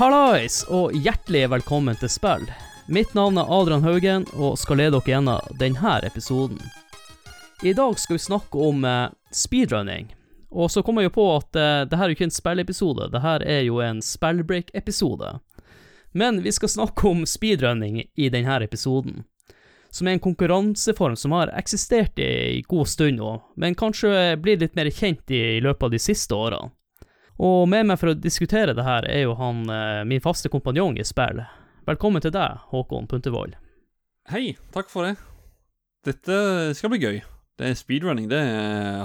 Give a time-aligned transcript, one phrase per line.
[0.00, 2.46] Hallais, og hjertelig velkommen til spill.
[2.88, 6.56] Mitt navn er Adrian Haugen, og skal lede dere gjennom denne episoden.
[7.60, 10.08] I dag skal vi snakke om eh, speedrunning.
[10.48, 13.10] Og så kommer jeg jo på at eh, det her er jo ikke en spillepisode,
[13.12, 15.34] det her er jo en spellbreak-episode.
[16.16, 19.26] Men vi skal snakke om speedrunning i denne episoden.
[19.92, 24.80] Som er en konkurranseform som har eksistert i god stund nå, men kanskje blir litt
[24.80, 26.72] mer kjent i løpet av de siste årene.
[27.40, 30.98] Og med meg for å diskutere det her er jo han eh, min faste kompanjong
[31.00, 31.40] i spill.
[31.88, 33.56] Velkommen til deg, Håkon Puntervold.
[34.28, 35.14] Hei, takk for det.
[36.04, 36.36] Dette
[36.76, 37.22] skal bli gøy.
[37.60, 38.28] Det er speedrunning.
[38.28, 38.40] Det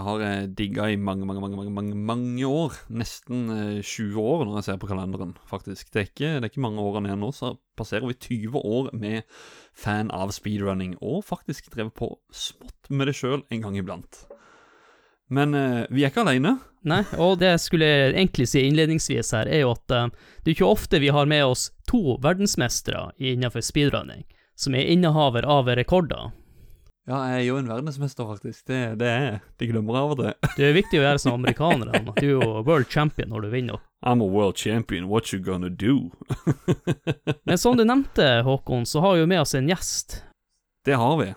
[0.03, 2.75] har jeg digga i mange, mange, mange, mange, mange, år.
[2.91, 5.93] Nesten eh, 20 år når jeg ser på kalenderen, faktisk.
[5.95, 8.91] Det er ikke, det er ikke mange årene igjen nå, så passerer vi 20 år
[8.99, 9.23] med
[9.71, 14.25] fan av speedrunning, og faktisk drevet på smått med det sjøl en gang iblant.
[15.29, 16.57] Men eh, vi er ikke alene.
[16.85, 20.09] Nei, og det jeg skulle egentlig si innledningsvis her, er jo at eh,
[20.43, 25.47] det er ikke ofte vi har med oss to verdensmestere innenfor speedrunning, som er innehaver
[25.49, 26.29] av rekorder.
[27.05, 28.63] Ja, jeg er jo en verdensmester, faktisk.
[28.65, 29.41] Det, det er jeg.
[29.61, 30.31] De glemmer av og til.
[30.57, 31.99] Det er viktig å gjøre som amerikanerne.
[32.17, 33.83] Du er jo world champion når du vinner.
[34.01, 36.09] I'm a world champion, what you gonna do?
[37.49, 40.23] Men som du nevnte, Håkon, så har vi jo med oss en gjest.
[40.85, 41.33] det har vi.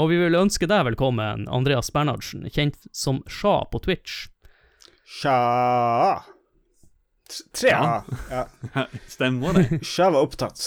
[0.00, 4.22] Og vi vil ønske deg velkommen, Andreas Bernhardsen, kjent som Sja på Twitch.
[5.04, 6.22] Sja
[7.52, 7.98] Tre A.
[8.32, 8.86] Ja.
[9.08, 9.82] Stemmer det?
[9.84, 10.62] Sja var opptatt.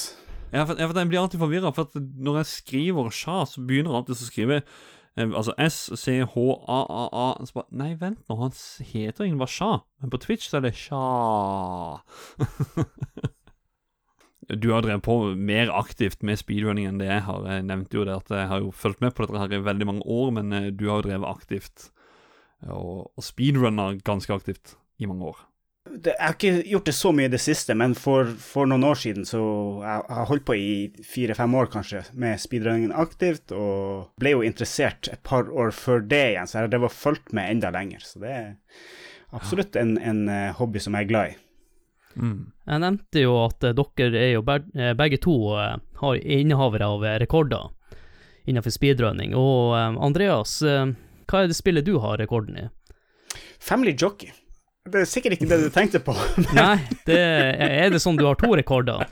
[0.53, 3.65] Ja, for, ja, for Jeg blir alltid forvirra, for at når jeg skriver sja, så
[3.65, 7.25] begynner jeg alltid å skrive eh, altså S-C-H-A-A-A.
[7.49, 10.67] Så bare Nei, vent nå, han heter egentlig bare Sja, men på Twitch så er
[10.67, 11.01] det Sja.
[14.47, 17.47] du har drevet på mer aktivt med speedrunning enn det jeg har.
[17.49, 19.89] Jeg nevnte jo det at jeg har jo fulgt med på dette her i veldig
[19.89, 21.89] mange år, men eh, du har jo drevet aktivt
[22.69, 25.43] og, og speedrunna ganske aktivt i mange år.
[25.85, 28.87] Det, jeg har ikke gjort det så mye i det siste, men for, for noen
[28.87, 29.41] år siden så
[29.83, 30.69] jeg, har holdt på i
[31.05, 36.23] fire-fem år kanskje med speedrunningen aktivt, og ble jo interessert et par år før det
[36.31, 38.01] igjen, så jeg har fulgt med enda lenger.
[38.01, 38.49] Så det er
[39.35, 41.39] absolutt en, en eh, hobby som jeg er glad i.
[42.15, 47.05] Jeg nevnte jo at eh, dere er jo eh, begge to eh, har innehavere av
[47.21, 47.69] rekorder
[48.45, 49.33] innenfor speedrunning.
[49.37, 52.65] Og Andreas, hva er det spillet du har rekorden i?
[53.57, 54.29] Family Jockey.
[54.85, 56.13] Det er sikkert ikke det du tenkte på.
[56.53, 56.77] Nei,
[57.07, 59.07] det, er det sånn du har to rekorder?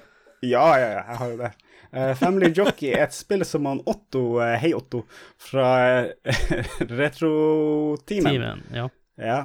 [0.46, 1.52] Ja, ja, ja, jeg har jo det.
[1.94, 5.03] Uh, Family Jockey er et spill som han Otto, uh, hei Otto,
[5.42, 5.68] fra
[6.06, 6.38] uh,
[7.00, 8.30] Retroteamen.
[8.30, 8.88] Timen, ja.
[9.22, 9.40] Ja.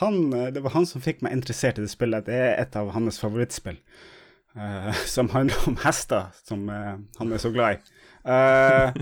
[0.00, 2.26] Han, eh, det var han som fikk meg interessert i det spillet.
[2.28, 3.80] Det er et av hans favorittspill.
[4.56, 7.78] uh, som handler om hester, som uh, han er så glad i.
[8.28, 8.92] Uh,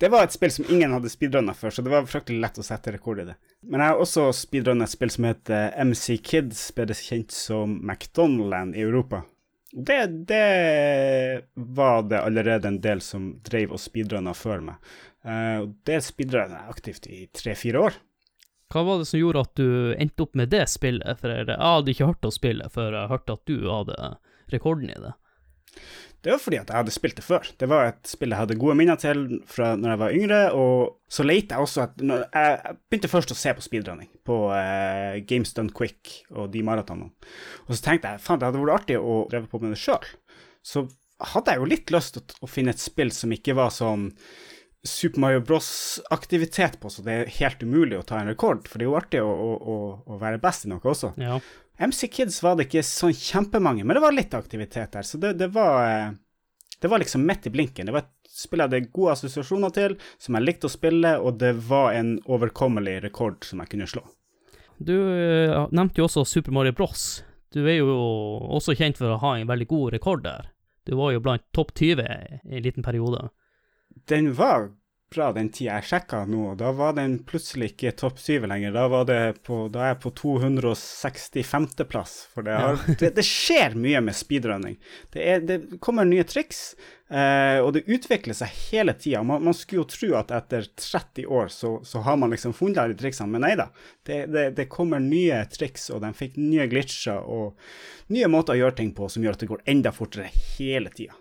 [0.00, 2.64] det var et spill som ingen hadde speedrunna før, så det var fryktelig lett å
[2.64, 3.34] sette rekord i det.
[3.66, 8.78] Men jeg har også speedrunna et spill som heter MC Kids, bedre kjent som McDonaldland
[8.78, 9.24] i Europa.
[9.70, 10.00] Det,
[10.30, 10.46] det
[11.54, 14.94] var det allerede en del som drev og speedrunna før meg.
[15.26, 18.00] Uh, det speedrunna jeg aktivt i tre-fire år.
[18.70, 21.18] Hva var det som gjorde at du endte opp med det spillet?
[21.18, 24.12] For jeg hadde ikke hørt om spillet før jeg hørte at du hadde
[24.52, 25.16] rekorden i det.
[26.20, 27.46] Det var fordi at jeg hadde spilt det før.
[27.56, 30.82] Det var et spill jeg hadde gode minner til fra når jeg var yngre, og
[31.08, 35.54] så lette jeg også at Jeg begynte først å se på speedrunning på eh, Games
[35.56, 37.08] Done Quick og de maratonene.
[37.66, 40.12] Og så tenkte jeg faen, det hadde vært artig å dreve på med det sjøl.
[40.60, 40.84] Så
[41.32, 44.10] hadde jeg jo litt lyst til å, å finne et spill som ikke var sånn
[44.82, 48.64] Super Mario Bros-aktivitet på, så det er helt umulig å ta en rekord.
[48.68, 49.76] For det er jo artig å, å,
[50.06, 51.12] å, være best i noe også.
[51.20, 51.36] Ja.
[51.80, 55.04] MC Kids var det ikke sånn kjempemange, men det var litt aktivitet der.
[55.04, 56.16] Så det, det var eh,
[56.80, 57.86] Det var liksom midt i blinken.
[57.86, 61.36] Det var et spill jeg hadde gode assosiasjoner til, som jeg likte å spille, og
[61.42, 64.04] det var en overkommelig rekord som jeg kunne slå.
[64.80, 67.20] Du eh, nevnte jo også Super Mario Bros.
[67.52, 67.90] Du er jo
[68.56, 70.48] også kjent for å ha en veldig god rekord der.
[70.88, 73.28] Du var jo blant topp 20 i en liten periode.
[74.10, 74.70] Den var
[75.10, 78.72] bra den tida jeg sjekka nå, da var den plutselig ikke topp syv lenger.
[78.76, 83.74] Da, var det på, da er jeg på 265.-plass, for det, har, det, det skjer
[83.78, 84.76] mye med speedrunning.
[85.10, 86.60] Det, er, det kommer nye triks,
[87.10, 89.24] eh, og det utvikler seg hele tida.
[89.26, 92.78] Man, man skulle jo tro at etter 30 år så, så har man liksom funnet
[92.82, 93.66] alle triksene, men nei da.
[94.06, 97.58] Det, det, det kommer nye triks, og de fikk nye glitcher og
[98.14, 101.18] nye måter å gjøre ting på som gjør at det går enda fortere hele tida.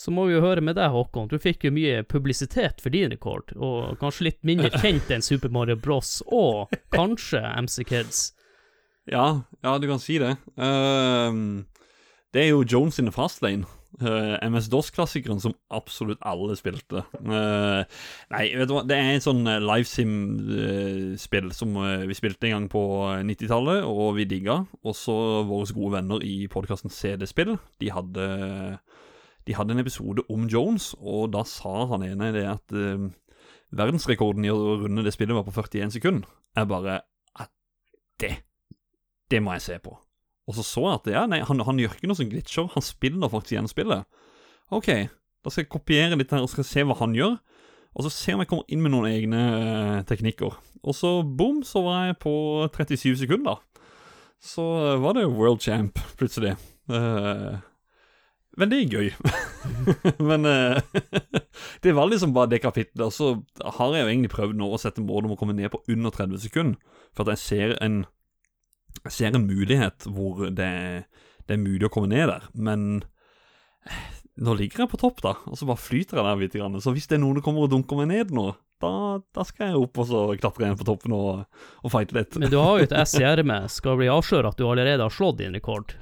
[0.00, 1.28] Så må vi jo høre med deg, Håkon.
[1.28, 5.52] Du fikk jo mye publisitet for din rekord, og kanskje litt mindre kjent enn Super
[5.52, 6.20] Mario Bros.
[6.24, 8.30] og kanskje MC Kids.
[9.10, 10.38] Ja, ja, du kan si det.
[10.56, 11.60] Uh,
[12.32, 13.68] det er jo Jones in the fast lane.
[14.00, 17.02] Uh, MS-DOS-klassikeren som absolutt alle spilte.
[17.20, 17.84] Uh,
[18.32, 21.76] nei, vet du hva, det er et sånn livesim-spill som
[22.06, 22.86] vi spilte en gang på
[23.28, 24.62] 90-tallet, og vi digga.
[24.80, 25.18] Også
[25.50, 27.58] våre gode venner i podkasten CD-spill.
[27.82, 28.30] De hadde
[29.50, 32.74] De hadde en episode om Jones, og da sa han ene det at
[33.74, 36.30] verdensrekorden i å runde det spillet var på 41 sekunder.
[36.54, 37.00] Jeg bare
[38.20, 38.36] Det
[39.30, 39.96] Det må jeg se på.
[40.50, 42.66] Og så så jeg at ja, nei, han, han gjør ikke noe som glitcher.
[42.74, 44.06] Han spiller faktisk igjen spillet.
[44.74, 44.88] OK,
[45.44, 47.36] da skal jeg kopiere litt her og skal se hva han gjør.
[47.94, 50.58] Og så se om jeg kommer inn med noen egne uh, teknikker.
[50.82, 52.34] Og så boom, så var jeg på
[52.74, 53.62] 37 sekunder.
[54.42, 56.56] Så uh, var det world champ plutselig.
[56.90, 57.58] Uh,
[58.60, 59.10] veldig gøy.
[60.30, 60.46] Men
[61.84, 63.02] det var liksom bare det kapitlet.
[63.08, 63.32] Og så
[63.78, 66.14] har jeg jo egentlig prøvd nå å sette mål om å komme ned på under
[66.14, 66.98] 30 sekunder.
[67.16, 68.02] For at jeg ser en
[69.04, 70.70] jeg ser en mulighet hvor det,
[71.46, 73.04] det, er mulig å komme ned der, men
[73.88, 74.08] eh,
[74.40, 76.56] nå ligger jeg på topp, da, og så bare flyter jeg der litt.
[76.58, 76.80] Grann.
[76.82, 78.92] Så hvis det er noen som kommer og dunker meg ned nå, da,
[79.36, 81.42] da, skal jeg opp og så klatre igjen på toppen og,
[81.84, 82.38] og fighte litt.
[82.40, 83.68] Men du har jo et S i ermet.
[83.72, 85.92] Skal vi avsløre at du allerede har slått din rekord?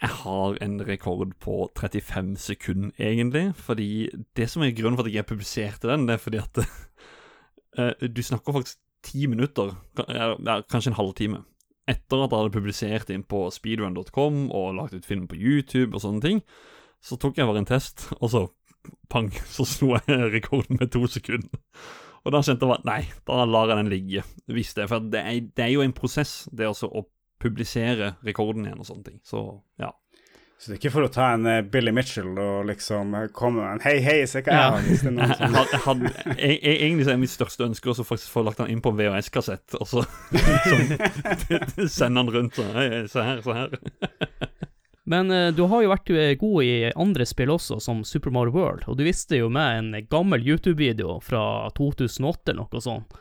[0.00, 3.50] Jeg har en rekord på 35 sekunder, egentlig.
[3.56, 6.62] Fordi det som er grunnen for at jeg publiserte den, det er fordi at
[7.78, 9.72] uh, du snakker faktisk ti minutter,
[10.68, 11.42] kanskje en halvtime,
[11.88, 16.04] etter at jeg hadde publisert inn på speedrun.com og lagt ut film på YouTube og
[16.04, 16.42] sånne ting,
[17.00, 18.42] så tok jeg bare en test, og så
[19.12, 21.60] pang, så slo jeg rekorden med to sekunder.
[22.20, 24.90] Og da kjente jeg bare nei, da lar jeg den ligge, visste det.
[24.92, 26.76] For det er, det er jo en prosess, det å
[27.40, 29.18] publisere rekorden igjen og sånne ting.
[29.26, 29.42] Så
[29.80, 29.94] ja.
[30.60, 33.62] Så det er ikke for å ta en uh, Billy Mitchell og liksom uh, komme
[33.62, 34.82] med en hei, hei, se hva jeg har.
[34.84, 35.54] Hvis det er noen som...
[35.86, 36.02] had,
[36.34, 38.92] jeg, jeg, egentlig så er mitt største ønske å faktisk få lagt den inn på
[38.92, 40.04] VHS-kassett, og så
[40.36, 40.92] liksom,
[41.88, 42.60] sende den rundt.
[42.60, 43.72] Så, hei, se her, se her.
[45.14, 46.12] Men uh, du har jo vært
[46.44, 50.08] god i andre spill også, som Super Mario World, og du visste jo med en
[50.12, 51.42] gammel YouTube-video fra
[51.80, 53.16] 2008 eller noe sånt.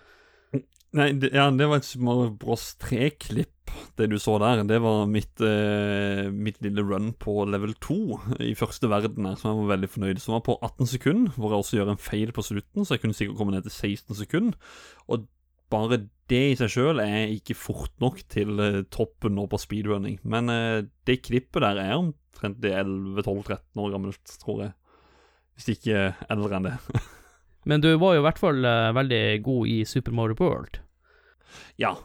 [0.98, 3.60] Nei, det, ja, det var et Mario Bros 3-klipp
[4.00, 7.98] det du så der, det var mitt, eh, mitt lille run på level 2
[8.46, 11.54] i første verden her, som jeg var veldig fornøyd Som var på 18 sekunder, hvor
[11.54, 14.16] jeg også gjør en feil på slutten, så jeg kunne sikkert komme ned til 16
[14.16, 14.58] sekunder.
[15.08, 15.28] Og
[15.70, 20.20] bare det i seg sjøl er ikke fort nok til eh, toppen nå på speedrunning.
[20.24, 24.76] Men eh, det klippet der er omtrent 11-12-13 år gammelt, tror jeg.
[25.56, 26.78] Hvis ikke eldre enn det.
[27.68, 30.80] Men du var jo i hvert fall uh, veldig god i Super Mario World.
[31.82, 31.96] Ja,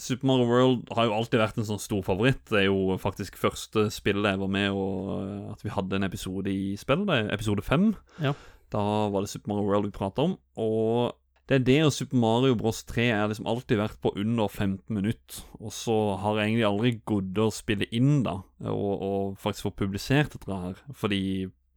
[0.00, 2.42] Super Mario World har jo alltid vært en sånn stor favoritt.
[2.48, 6.06] Det er jo faktisk første spillet jeg var med og eh, at vi hadde en
[6.06, 7.90] episode i spillet, episode fem.
[8.22, 8.32] Ja.
[8.72, 10.38] Da var det Super Mario World vi prata om.
[10.62, 11.12] Og
[11.50, 14.94] det er det og Super Mario Bros 3 er liksom alltid vært på under 15
[14.94, 15.42] minutter.
[15.58, 18.38] Og så har jeg egentlig aldri gått å spille inn, da,
[18.70, 20.78] og, og faktisk få publisert dette her.
[20.96, 21.22] Fordi,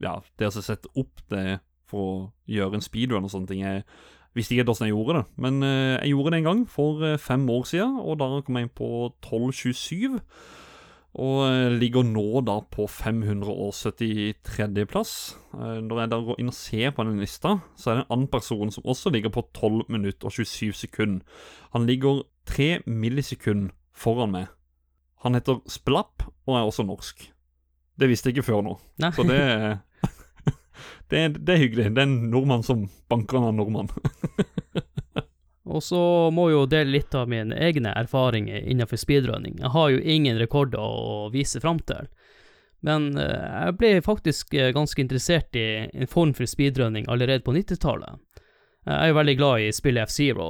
[0.04, 1.58] ja, det å sette opp det
[1.94, 2.18] for å
[2.50, 3.86] gjøre en speedrun og sånne ting Jeg
[4.34, 7.20] Visste ikke hvordan jeg gjorde det, men uh, jeg gjorde det en gang for uh,
[7.22, 8.88] fem år siden, og da kom jeg inn på
[9.22, 10.16] 1227.
[11.22, 14.88] Og uh, ligger nå da på 573.
[14.90, 15.38] plass.
[15.54, 18.32] når jeg da går inn og ser på den lista, så er det en annen
[18.34, 21.22] person som også ligger på 12 minutter og 27 sekunder.
[21.78, 24.50] Han ligger 3 millisekunder foran meg.
[25.22, 27.22] Han heter Splapp og er også norsk.
[28.00, 29.12] Det visste jeg ikke før nå, Nei.
[29.14, 29.44] så det
[31.10, 31.92] det, det, er hyggelig.
[31.94, 33.90] Det er en nordmann som banker en annen nordmann.
[35.74, 36.02] og så
[36.34, 39.60] må jeg jo dele litt av mine egne erfaringer innenfor speedrunning.
[39.62, 42.10] Jeg har jo ingen rekorder å vise fram til.
[42.84, 47.56] Men eh, jeg ble faktisk eh, ganske interessert i en form for speedrunning allerede på
[47.56, 48.20] 90-tallet.
[48.84, 50.48] Jeg er jo veldig glad i spillet F-Zero.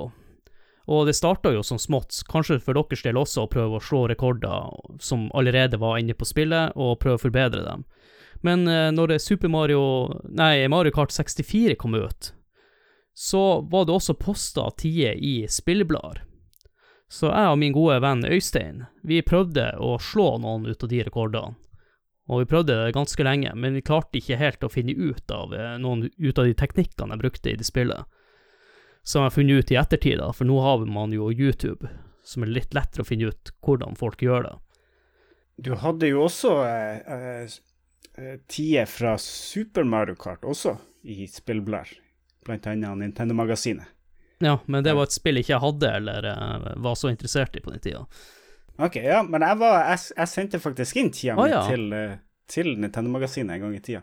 [0.92, 4.08] Og det starta jo som smått, kanskje for deres del også, å prøve å slå
[4.12, 7.86] rekorder som allerede var inne på spillet, og prøve å forbedre dem.
[8.44, 9.84] Men uh, når Super Mario
[10.28, 12.34] Nei, Mario Kart 64 kom ut,
[13.14, 16.24] så var det også posta tider i spilleblader.
[17.14, 21.04] Så jeg og min gode venn Øystein, vi prøvde å slå noen ut av de
[21.06, 21.60] rekordene.
[22.32, 25.52] Og vi prøvde det ganske lenge, men vi klarte ikke helt å finne ut av
[25.54, 28.08] eh, noen ut av de teknikkene jeg brukte i det spillet.
[29.04, 31.92] Som jeg har funnet ut i ettertid, da, for nå har man jo YouTube,
[32.24, 34.56] som er litt lettere å finne ut hvordan folk gjør det.
[35.68, 37.50] Du hadde jo også eh, eh Eh,
[38.48, 41.96] tider fra Super Mario Kart også i spillblader,
[42.46, 42.76] bl.a.
[42.76, 43.90] Nintendo-magasinet.
[44.44, 47.64] Ja, men det var et spill jeg ikke hadde eller uh, var så interessert i
[47.64, 48.04] på den tida.
[48.82, 51.62] Ok, ja, men jeg, var, jeg, jeg sendte faktisk inn tida mi ja.
[51.70, 52.16] til, uh,
[52.50, 54.02] til Nintendo-magasinet en gang i tida.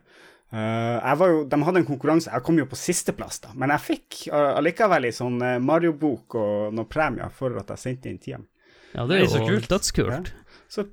[0.51, 3.75] Uh, jeg var jo, de hadde en konkurranse, jeg kom jo på sisteplass, da, men
[3.75, 8.41] jeg fikk allikevel ei sånn Mario-bok og noen premier for at jeg sendte inn tida
[8.95, 9.69] Ja, det er jo så kult.
[9.71, 10.33] dødskult.
[10.33, 10.65] Ja.
[10.71, 10.89] Så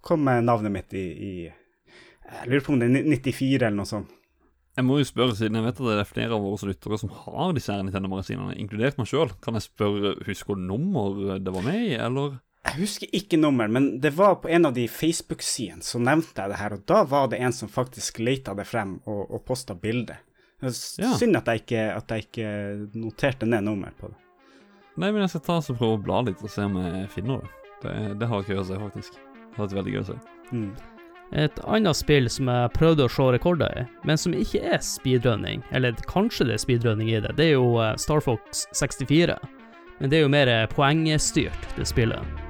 [0.00, 1.34] kom navnet mitt i, i
[2.32, 4.18] Jeg lurer på om det er 94 eller noe sånt.
[4.72, 7.10] Jeg må jo spørre, siden jeg vet at det er flere av våre lyttere som
[7.12, 11.66] har disse her Nintendo-magasinene, inkludert meg sjøl, kan jeg spørre husker du nummer det var
[11.66, 12.38] med i, eller?
[12.62, 16.54] Jeg husker ikke nummer, men det var på en av de Facebook-sidene så nevnte jeg
[16.54, 19.76] det her, og da var det en som faktisk leita det frem og, og posta
[19.76, 20.16] bilde.
[20.62, 20.70] Ja.
[21.18, 22.50] Synd at jeg, ikke, at jeg ikke
[22.94, 24.16] noterte ned nummer på det.
[24.94, 27.42] Nei, men jeg skal ta og prøve å bla litt og se om jeg finner
[27.42, 27.52] det.
[27.82, 29.18] Det, det har ikke gøy å se, faktisk.
[29.18, 30.18] Det har vært veldig gøy å se.
[30.52, 30.68] Mm.
[31.32, 35.64] Et annet spill som jeg prøvde å slå rekorder i, men som ikke er speedrunning,
[35.72, 39.38] eller kanskje det er speedrunning i det, det er jo eh, Star Fox 64.
[40.00, 42.41] Men det er jo mer poengstyrt, det spillet.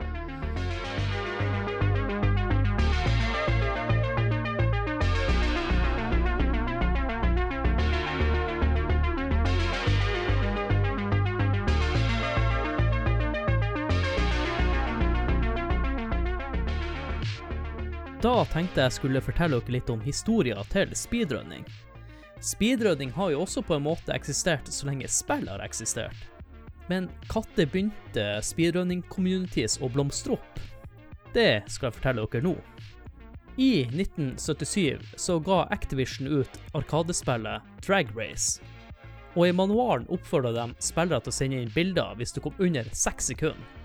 [18.23, 21.65] Da tenkte jeg skulle fortelle dere litt om historien til speedrunning.
[22.39, 26.21] Speedrunning har jo også på en måte eksistert så lenge spill har eksistert.
[26.87, 30.63] Men når begynte speedrunning-communities å blomstre opp?
[31.35, 32.55] Det skal jeg fortelle dere nå.
[33.59, 38.63] I 1977 så ga Activision ut arkadespillet Drag Race.
[39.35, 42.87] Og i manualen oppfordra de spillere til å sende inn bilder hvis du kom under
[42.95, 43.82] seks sekunder.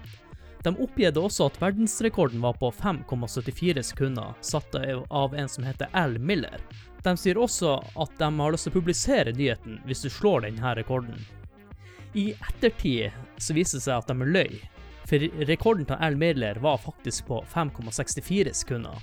[0.67, 6.17] De oppgir også at verdensrekorden var på 5,74 sekunder, satt av en som heter Al
[6.19, 6.59] Miller.
[7.05, 10.73] De sier også at de har lyst til å publisere nyheten hvis du slår denne
[10.75, 11.15] rekorden.
[12.19, 14.59] I ettertid så viser det seg at de løy,
[15.07, 18.99] for rekorden til Al Miller var faktisk på 5,64 sekunder.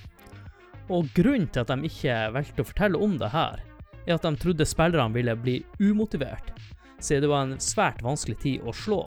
[0.93, 3.65] Og grunnen til at de ikke valgte å fortelle om det her,
[4.05, 6.53] er at de trodde spillerne ville bli umotivert,
[7.01, 9.07] siden det var en svært vanskelig tid å slå.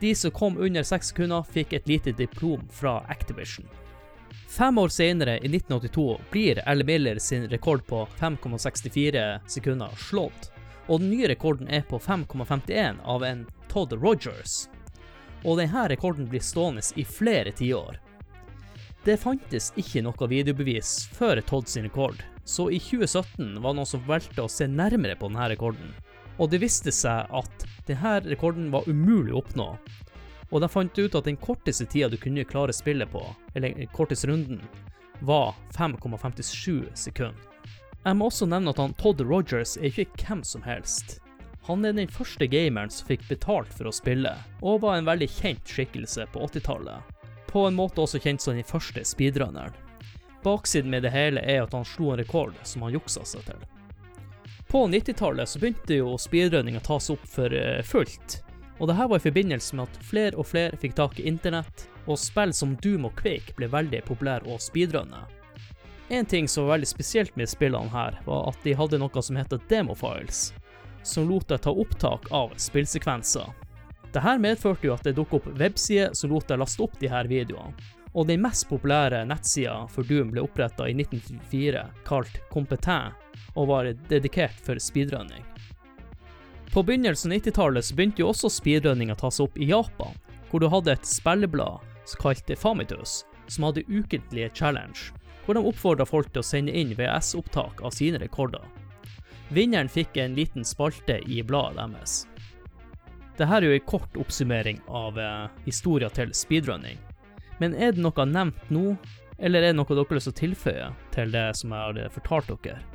[0.00, 3.66] De som kom under seks sekunder, fikk et lite diplom fra Activision.
[4.48, 10.50] Fem år senere, i 1982, blir Al Miller sin rekord på 5,64 sekunder slått,
[10.86, 14.68] og den nye rekorden er på 5,51 av en Todd Rogers.
[15.44, 17.98] Og denne rekorden blir stående i flere tiår.
[19.04, 23.88] Det fantes ikke noe videobevis før Todd sin rekord, så i 2017 var det noen
[23.88, 25.90] som valgte å se nærmere på denne rekorden.
[26.38, 29.68] Og det viste seg at denne rekorden var umulig å oppnå.
[30.50, 33.22] Og de fant ut at den korteste tida du kunne klare spillet på,
[33.54, 34.60] eller den korteste runden,
[35.20, 37.50] var 5,57 sekunder.
[38.04, 41.18] Jeg må også nevne at han Todd Rogers er ikke hvem som helst.
[41.64, 45.30] Han er den første gameren som fikk betalt for å spille, og var en veldig
[45.32, 47.14] kjent skikkelse på 80-tallet.
[47.48, 49.72] På en måte også kjent som den første speedrunneren.
[50.44, 53.64] Baksiden med det hele er at han slo en rekord som han juksa seg til.
[54.74, 58.40] På 90-tallet så begynte jo speedrunning å tas opp for eh, fullt,
[58.82, 61.84] og det her var i forbindelse med at flere og flere fikk tak i internett,
[62.10, 65.22] og spill som Doom og Quake ble veldig populære å speedrunne.
[66.10, 69.38] En ting som var veldig spesielt med spillene her, var at de hadde noe som
[69.38, 70.48] heter demofiles,
[71.06, 73.46] som lot deg ta opptak av spillsekvenser.
[74.10, 77.30] Dette medførte jo at det dukket opp websider som lot deg laste opp de her
[77.30, 77.78] videoene,
[78.10, 83.22] og den mest populære nettsida for Doom ble oppretta i 1994, kalt Competent,
[83.54, 85.44] og var dedikert for speedrunning.
[86.74, 90.14] På begynnelsen av 90-tallet begynte jo også speedrunning å tas opp i Japan,
[90.50, 95.12] hvor du hadde et spilleblad som kalte Famitus, som hadde ukentlige challenge,
[95.44, 98.64] hvor de oppfordra folk til å sende inn VS-opptak av sine rekorder.
[99.54, 102.24] Vinneren fikk en liten spalte i bladet deres.
[103.34, 106.98] Dette er jo en kort oppsummering av eh, historia til speedrunning.
[107.58, 108.96] Men er det noe nevnt nå,
[109.38, 112.02] eller er det noe dere har lyst til å tilføye til det som jeg har
[112.02, 112.93] eh, fortalt dere?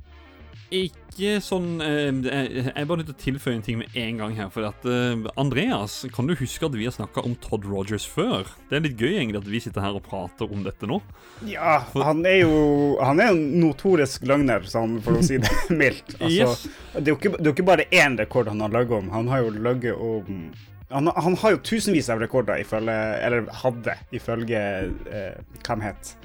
[0.71, 4.19] Ikke sånn eh, Jeg jeg er bare nødt til å tilføye en ting med en
[4.21, 4.51] gang her.
[4.53, 8.47] For at eh, Andreas, kan du huske at vi har snakka om Todd Rogers før?
[8.69, 11.01] Det er litt gøy egentlig at vi sitter her og prater om dette nå.
[11.49, 12.53] Ja, han er jo
[13.01, 16.15] Han er en notorisk løgner, sånn, for å si det mildt.
[16.19, 16.65] Altså, Yes.
[16.93, 19.09] det, er jo ikke, det er ikke bare én rekord han har laget om.
[19.17, 20.51] Han har jo laget om
[20.89, 24.61] han, han har jo tusenvis av rekorder, ifølge Eller hadde, ifølge
[25.09, 25.35] eh,
[25.67, 26.15] han het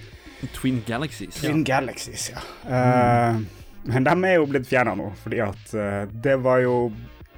[0.54, 1.36] Twin Galaxies.
[1.40, 2.40] Twin Galaxies, ja.
[2.68, 3.42] Eh,
[3.84, 6.76] men de er jo blitt fjerna nå, fordi at eh, det var jo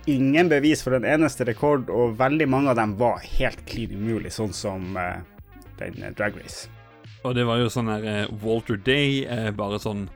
[0.07, 4.33] ingen bevis for en eneste rekord, og veldig mange av dem var helt klin umulig,
[4.35, 5.19] sånn som eh,
[5.81, 6.71] den eh, Drag Race.
[7.27, 9.25] Og det var jo sånn eh, Walter Day
[9.59, 10.07] bare sånn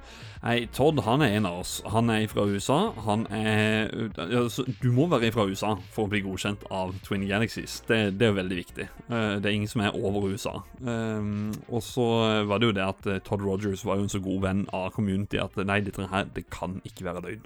[0.41, 1.73] Nei, Todd han er en av oss.
[1.93, 2.79] Han er fra USA.
[3.05, 7.83] Han er altså, Du må være fra USA for å bli godkjent av Twin Galaxies.
[7.89, 8.87] Det, det er veldig viktig.
[8.89, 10.63] Eh, det er ingen som er over USA.
[10.81, 12.07] Um, og så
[12.49, 14.89] var det jo det at eh, Todd Rogers var jo en så god venn av
[14.97, 17.45] community at nei, dette her, det kan ikke være løgn.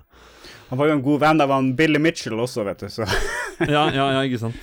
[0.70, 3.08] Han var jo en god venn av han Billy Mitchell også, vet du, så
[3.74, 4.62] Ja, ja, ja, ikke sant.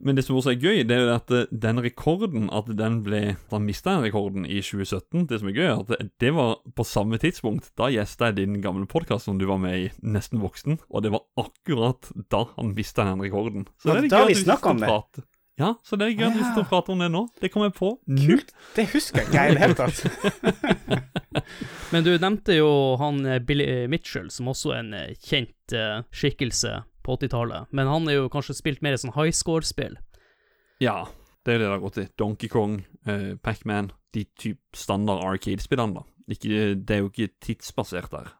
[0.00, 3.22] Men det som også er gøy, det er at eh, den rekorden, at den ble
[3.34, 5.26] at Han mista den rekorden i 2017.
[5.30, 7.72] Det som er gøy, er at det, var på samme tidspunkt.
[7.78, 10.78] Da gjesta jeg din gamle podkast som du var med i, Nesten voksen.
[10.88, 13.66] Og det var akkurat da han mista den rekorden.
[13.82, 15.26] Så Ja, det er det da gøy vi snakket om det.
[15.58, 17.24] Ja, så det er gøy at vi sitter og prater om det nå.
[17.42, 17.90] Det kom jeg på.
[18.06, 18.52] Kult.
[18.76, 20.04] Det husker jeg ikke i det hele tatt.
[21.92, 22.68] Men du nevnte jo
[23.00, 26.76] han eh, Billy Mitchell, som også er en eh, kjent eh, skikkelse
[27.08, 27.72] på 80-tallet.
[27.72, 29.96] Men han er jo kanskje spilt mer i sånn high score-spill.
[30.84, 31.06] Ja,
[31.44, 32.08] det er jo det det har gått i.
[32.20, 36.04] Donkey Kong, eh, Pac-Man, de typ standard arcade-spillene, da.
[36.28, 38.34] Ikke, det er jo ikke tidsbasert der.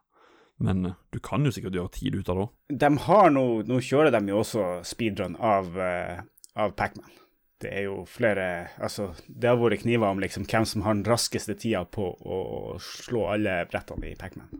[0.61, 2.49] Men eh, du kan jo sikkert gjøre tid ut av det.
[2.83, 6.21] De har nå Nå kjører de jo også speedrun av, uh,
[6.59, 7.17] av Pacman.
[7.59, 8.45] Det er jo flere
[8.77, 12.39] Altså, det har vært kniver om liksom hvem som har den raskeste tida på å
[12.83, 14.51] slå alle brettene i Pacman.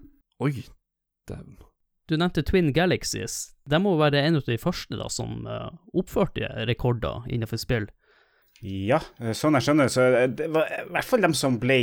[0.43, 0.55] Oi,
[1.29, 1.59] dæven.
[2.09, 3.51] Du nevnte Twin Galaxies.
[3.69, 7.85] De må være en av de første da som uh, oppførte rekorder innenfor spill.
[8.65, 11.77] Ja, eh, sånn jeg skjønner så eh, det var i hvert fall dem som ble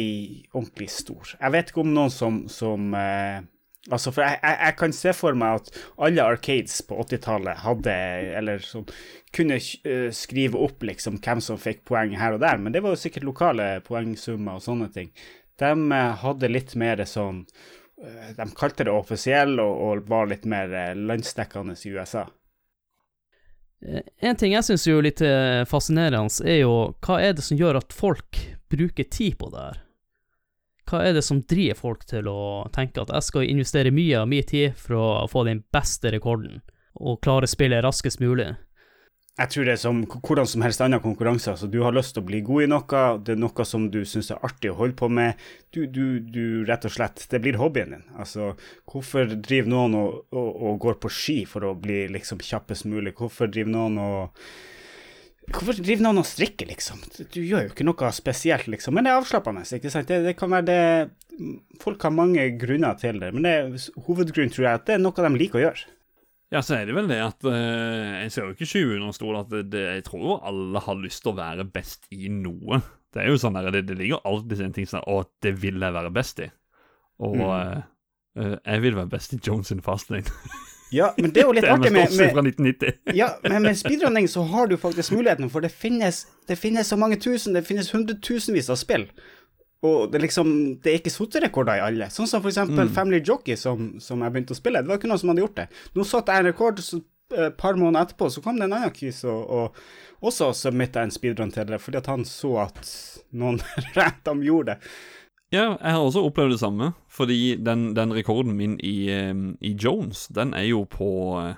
[0.50, 1.30] ordentlig stor.
[1.38, 3.45] Jeg vet ikke om noen som, som uh,
[3.87, 5.68] Altså, for jeg, jeg, jeg kan se for meg at
[6.02, 7.92] alle arcades på 80-tallet hadde
[8.35, 8.88] Eller sånn
[9.30, 12.97] kunne uh, skrive opp liksom hvem som fikk poeng her og der, men det var
[12.97, 15.14] jo sikkert lokale poengsummer og sånne ting.
[15.62, 15.71] De
[16.18, 17.45] hadde litt mer sånn
[18.37, 22.26] De kalte det offisiell og, og var litt mer eh, landsdekkende i USA.
[23.81, 26.75] Eh, En ting jeg syns er litt eh, fascinerende, er jo
[27.07, 29.83] hva er det som gjør at folk bruker tid på det her?
[30.87, 34.29] Hva er det som driver folk til å tenke at jeg skal investere mye av
[34.31, 36.61] min tid for å få den beste rekorden,
[37.00, 38.53] og klare spillet raskest mulig?
[39.37, 41.50] Jeg tror det er som hvordan som helst annen konkurranse.
[41.52, 43.99] Altså, du har lyst til å bli god i noe, det er noe som du
[44.09, 45.43] syns er artig å holde på med.
[45.76, 48.07] Du, du, du rett og slett Det blir hobbyen din.
[48.16, 48.55] Altså,
[48.88, 53.12] hvorfor driver noen og, og, og går på ski for å bli liksom kjappest mulig?
[53.19, 54.49] Hvorfor driver noen og
[55.47, 57.05] Hvorfor driver noen og strikker, liksom?
[57.31, 58.97] Du gjør jo ikke noe spesielt, liksom.
[58.97, 60.09] Men det er avslappende, ikke sant?
[60.11, 60.81] Det, det kan være det
[61.83, 63.52] Folk har mange grunner til det, men det,
[64.09, 65.93] hovedgrunnen tror jeg at det er noe de liker å gjøre.
[66.55, 69.35] Ja, så er det vel det at eh, Jeg ser jo ikke skyve under stol
[69.41, 72.78] at det, det, jeg tror jo alle har lyst til å være best i noe.
[73.13, 75.80] Det er jo sånn der, det, det ligger alltid en ting sånn Å, det vil
[75.82, 76.50] jeg være best i.
[77.25, 77.50] Og Mm.
[77.50, 77.82] eh,
[78.45, 80.28] eh, jeg vil være best i Jones in Fastlane.
[80.95, 83.17] Ja, men det er jo litt artig med med, slåssing med fra 1990.
[83.19, 86.99] Ja, men med speedrunning så har du faktisk muligheten, for det finnes, det finnes så
[87.00, 89.09] mange tusen, det finnes hundretusenvis av spill.
[89.87, 92.09] Og det liksom, det er ikke sotterekorder i alle.
[92.13, 94.83] Sånn som for eksempel Family Jockey, som, som jeg begynte å spille.
[94.83, 95.69] Det var ikke noen som hadde gjort det.
[95.95, 97.03] Nå satte jeg en rekord, så
[97.35, 101.11] et par måneder etterpå så kom det en annen kis og, og også submitta en
[101.11, 102.91] speedrun til det, fordi at han så at
[103.35, 103.59] noen
[103.99, 104.93] random gjorde det.
[105.55, 109.77] Ja, jeg har også opplevd det samme, fordi den, den rekorden min i, eh, i
[109.79, 111.11] Jones, den er jo på
[111.43, 111.55] eh,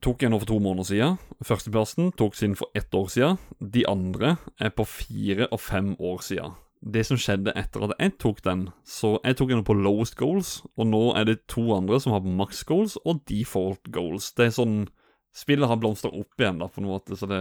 [0.00, 1.16] Tok jeg nå for to måneder siden.
[1.44, 3.34] Førsteplassen tok sin for ett år siden.
[3.60, 6.54] De andre er på fire og fem år siden.
[6.84, 10.62] Det som skjedde etter at jeg tok den, så jeg tok den på lowest goals,
[10.76, 14.32] og nå er det to andre som har max goals og default goals.
[14.34, 14.88] Det er sånn
[15.32, 17.38] Spillet har blomstra opp igjen, da, på en måte, så det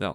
[0.00, 0.14] Ja.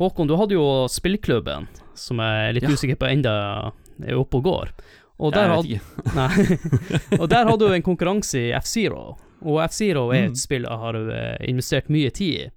[0.00, 2.70] Håkon, du hadde jo spillklubben, som jeg er litt Ja.
[2.70, 4.72] usikker på enda er oppe og går.
[5.20, 7.20] Og der, jeg vet ikke.
[7.20, 10.30] og der hadde du en konkurranse i F-Zero, og F-Zero er Mm.
[10.32, 12.50] et spill jeg har eh, investert mye tid i.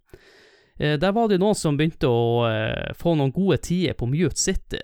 [0.79, 4.37] Eh, Der var det noen som begynte å eh, få noen gode tider på Mute
[4.39, 4.79] City,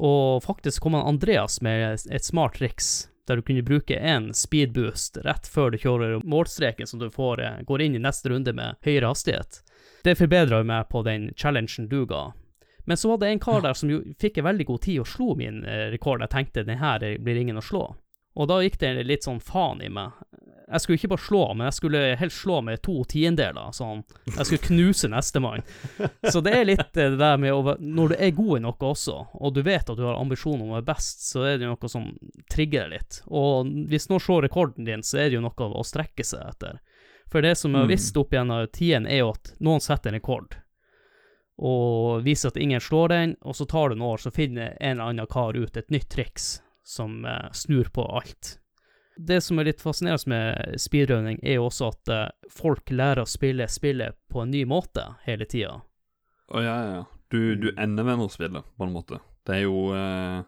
[0.00, 5.20] og faktisk kom han Andreas med et smart triks, der du kunne bruke en speedboost
[5.26, 8.80] rett før du kjører målstreken, som du får, eh, går inn i neste runde med
[8.80, 9.60] høyere hastighet.
[10.02, 12.32] Det forbedra meg på den challengen du ga.
[12.88, 15.06] Men så var det en kar der som jo fikk en veldig god tid og
[15.06, 16.24] slo min eh, rekord.
[16.24, 17.84] Jeg tenkte den her blir ingen å slå.
[18.40, 20.16] Og da gikk det litt sånn faen i meg.
[20.70, 23.72] Jeg skulle ikke bare slå, men jeg skulle helst slå med to tiendeler.
[23.74, 24.04] Sånn.
[24.36, 25.64] Jeg skulle knuse nestemann.
[26.30, 28.86] Så det er litt eh, det der med å Når du er god i noe
[28.92, 31.66] også, og du vet at du har ambisjoner om å være best, så er det
[31.66, 32.06] noe som
[32.52, 33.20] trigger deg litt.
[33.26, 36.78] Og hvis noen slår rekorden din, så er det jo noe å strekke seg etter.
[37.30, 37.94] For det som jeg har Mm.
[37.96, 40.56] visst opp gjennom tiden, er jo at noen setter en rekord
[41.60, 44.94] og viser at ingen slår den, og så tar det noen år, så finner en
[44.96, 48.54] eller annen kar ut et nytt triks som eh, snur på alt.
[49.20, 53.28] Det som er litt fascinerende med speedrunning, er jo også at eh, folk lærer å
[53.28, 55.80] spille spillet på en ny måte hele tida.
[56.50, 57.02] Å ja, ja, ja.
[57.30, 59.20] Du, du endevender spillet, på en måte.
[59.46, 60.40] Det er jo eh,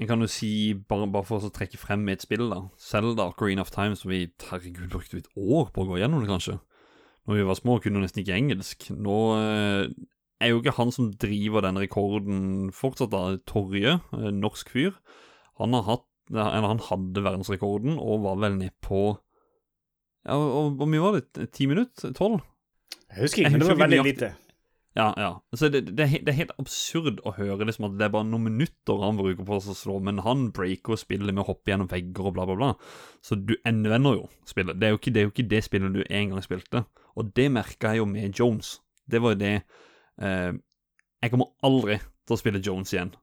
[0.00, 2.62] En kan jo si, bare, bare for å trekke frem et spill, da.
[2.80, 6.30] Selda, Green of Time, som vi herregud brukte et år på å gå gjennom det,
[6.32, 6.56] kanskje.
[7.28, 8.88] Når vi var små, kunne vi nesten ikke engelsk.
[8.96, 9.84] Nå eh,
[10.42, 12.40] er jo ikke han som driver den rekorden
[12.74, 13.36] fortsatt, da.
[13.46, 14.96] Torje, eh, norsk fyr.
[15.60, 19.02] Han har hatt han hadde verdensrekorden og var vel ned på
[20.22, 21.48] Ja, hvor mye var det?
[21.52, 22.12] Ti minutter?
[22.14, 22.40] Tolv?
[23.10, 24.28] Jeg husker ikke, men det var veldig lite.
[24.94, 25.56] Ja, ja.
[25.56, 28.50] Så det, det, det er helt absurd å høre liksom at det er bare noen
[28.50, 31.88] minutter han bruker på å slå, men han breaker og spiller med å hoppe gjennom
[31.88, 32.70] vegger og bla, bla, bla.
[33.24, 34.76] Så du endevender jo spillet.
[34.80, 36.84] Det er jo ikke det, jo ikke det spillet du en gang spilte.
[37.16, 38.76] Og det merka jeg jo med Jones.
[39.08, 39.54] Det var jo det
[40.22, 40.52] eh,
[41.24, 43.16] Jeg kommer aldri til å spille Jones igjen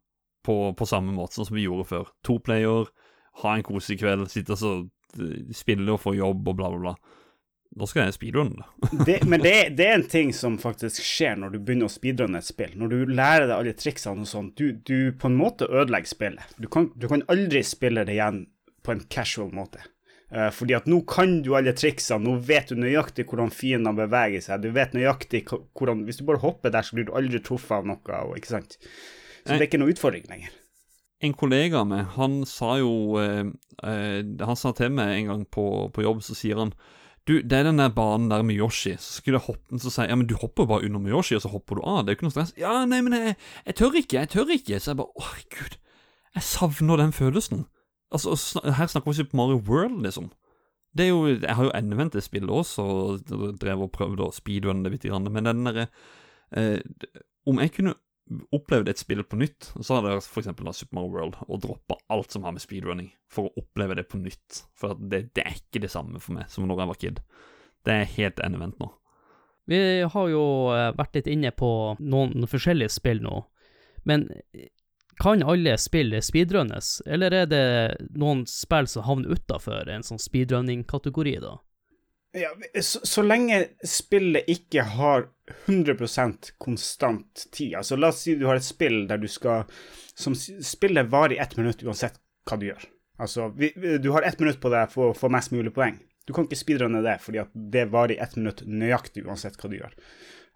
[0.46, 2.12] på, på samme måte som vi gjorde før.
[2.28, 2.90] To player,
[3.44, 7.18] ha en koselig kveld, sitte og eh, spille og få jobb og bla, bla, bla.
[7.78, 8.66] Nå skal jeg speedrunne
[9.08, 9.20] det.
[9.30, 12.48] men det, det er en ting som faktisk skjer når du begynner å speedrunne et
[12.48, 12.74] spill.
[12.80, 16.58] Når du lærer deg alle triksene og sånn, du, du på en måte ødelegger spillet.
[16.58, 18.48] Du kan, du kan aldri spille det igjen
[18.86, 19.84] på en casual måte.
[20.30, 24.44] Uh, fordi at nå kan du alle triksene, nå vet du nøyaktig hvordan fiendene beveger
[24.46, 24.66] seg.
[24.66, 27.90] Du vet nøyaktig hvordan Hvis du bare hopper der, så blir du aldri truffet av
[27.90, 28.78] noe, ikke sant.
[29.44, 30.54] Så det er ikke noe utfordring lenger.
[31.22, 33.50] en kollega av meg, han sa jo eh,
[33.84, 36.72] eh, Han sa til meg en gang på, på jobb, så sier han
[37.28, 38.96] Du, det er den der banen der med Yoshi.
[38.98, 41.36] Så skulle jeg hoppe Så sier jeg ja, men du hopper bare under med Yoshi,
[41.36, 42.06] og så hopper du av.
[42.06, 42.54] Det er jo ikke noe stress.
[42.58, 44.80] Ja, nei, men jeg, jeg tør ikke, jeg tør ikke.
[44.80, 45.76] Så jeg bare åh, gud.
[46.36, 47.66] Jeg savner den følelsen.
[48.12, 50.32] Altså, her snakker vi ikke på Mario World, liksom.
[50.98, 54.34] Det er jo Jeg har jo endevendt det spillet også, og drev og prøvde å
[54.34, 55.86] speedrunne det litt, men den derre
[56.58, 56.80] eh,
[57.46, 57.94] Om jeg kunne
[58.54, 62.34] opplevd et spill på nytt, så hadde jeg da Super Mario World og droppa alt
[62.34, 64.64] som har med speedrunning, for å oppleve det på nytt.
[64.78, 67.22] For det, det er ikke det samme for meg som når jeg var kid.
[67.88, 68.92] Det er helt endevendt nå.
[69.70, 73.44] Vi har jo eh, vært litt inne på noen forskjellige spill nå,
[74.10, 74.26] men
[75.20, 77.66] kan alle spill speedrunnes, eller er det
[78.16, 81.58] noen spill som havner utafor en sånn speedrunning-kategori, da?
[82.38, 85.28] Ja, så, så lenge spillet ikke har
[85.66, 89.66] 100% konstant tid Altså, la oss si du har et spill der du skal
[90.14, 92.86] Som spillet varer i ett minutt uansett hva du gjør.
[93.20, 96.00] Altså, vi, du har ett minutt på deg for å få mest mulig poeng.
[96.26, 99.70] Du kan ikke speedrunne det, fordi at det varer i ett minutt nøyaktig uansett hva
[99.70, 99.94] du gjør.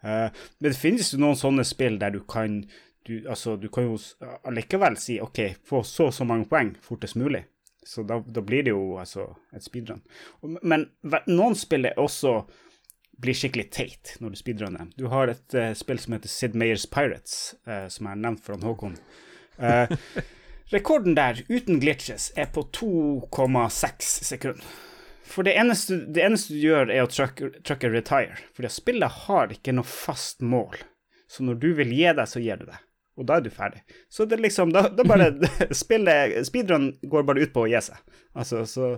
[0.03, 2.63] Uh, men det finnes jo noen sånne spill der du kan
[3.05, 3.97] du, altså, du kan jo
[4.47, 7.43] allikevel si OK, få så og så mange poeng fortest mulig.
[7.85, 10.03] Så da, da blir det jo altså et speedrun.
[10.61, 10.87] Men
[11.27, 12.43] noen spill er også
[13.23, 14.87] blir skikkelig teit når du speedrunner.
[14.99, 18.43] Du har et uh, spill som heter Sid Meyers Pirates, uh, som jeg har nevnt
[18.43, 18.97] for han Håkon.
[19.59, 20.23] Uh,
[20.73, 24.73] rekorden der, uten glitches, er på 2,6 sekunder.
[25.33, 28.41] For det eneste, det eneste du gjør, er å trykke retire.
[28.53, 30.81] For spillet har ikke noe fast mål.
[31.31, 32.81] Så når du vil gi deg, så gir du deg.
[33.19, 33.83] Og da er du ferdig.
[34.09, 35.29] Så det er liksom Da, da bare
[35.83, 37.99] Spillet Speedrun går bare ut på å gi seg.
[38.33, 38.89] Altså, så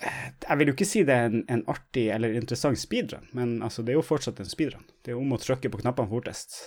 [0.00, 3.58] eh, Jeg vil jo ikke si det er en, en artig eller interessant speedrun, men
[3.62, 4.86] altså, det er jo fortsatt en speedrun.
[5.04, 6.58] Det er om å trykke på knappene fortest.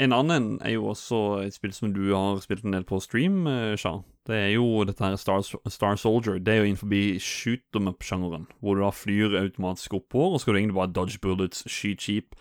[0.00, 3.44] En annen er jo også et spill som du har spilt en del på stream,
[3.44, 3.76] Sja.
[3.82, 3.98] Sha.
[4.26, 6.38] Det er jo dette her Star, Star Soldier.
[6.38, 10.54] Det er jo innenfor shoot them up-sjangeren, hvor du da flyr automatisk oppover, og skal
[10.54, 12.36] du egentlig bare dodge bullets, skyte skip.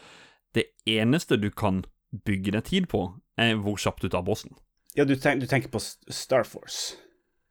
[0.53, 1.83] Det eneste du kan
[2.25, 4.53] bygge deg tid på, hvor kjapt du tar bossen.
[4.95, 6.95] Ja, du, tenk, du tenker på Star Force.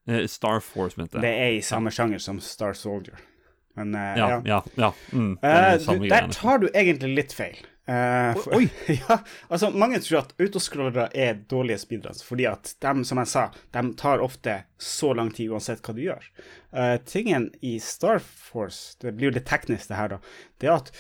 [0.09, 3.17] Eh, Star Force, mente Det er i samme sjanger som Star Soldier.
[3.79, 4.41] Men eh, Ja, ja.
[4.45, 4.93] ja, ja.
[5.13, 6.33] Mm, det Eh, er du, der greiene.
[6.37, 7.57] tar du egentlig litt feil.
[7.91, 8.69] Eh, for, Oi!
[8.93, 13.47] ja, altså Mange tror at autoscrollere er dårlige speedruns, fordi at de, som jeg sa,
[13.73, 16.29] de tar ofte så lang tid uansett hva du gjør.
[16.77, 20.21] Eh, tingen i Star Force, det blir jo litt teknisk det her, da,
[20.61, 20.93] det er at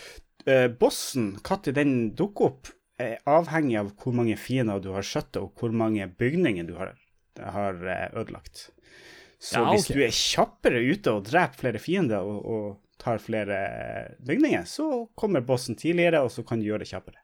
[0.48, 5.44] uh, bossen, når den dukker opp, er avhengig av hvor mange fiender du har skjøtta,
[5.46, 6.94] og hvor mange bygninger du har,
[7.40, 8.68] har eh, ødelagt.
[9.40, 13.60] Så Ja, hvis du er kjappere ute og dreper flere fiender og, og tar flere
[14.26, 17.22] bygninger, så kommer bossen tidligere, og så kan du gjøre det kjappere.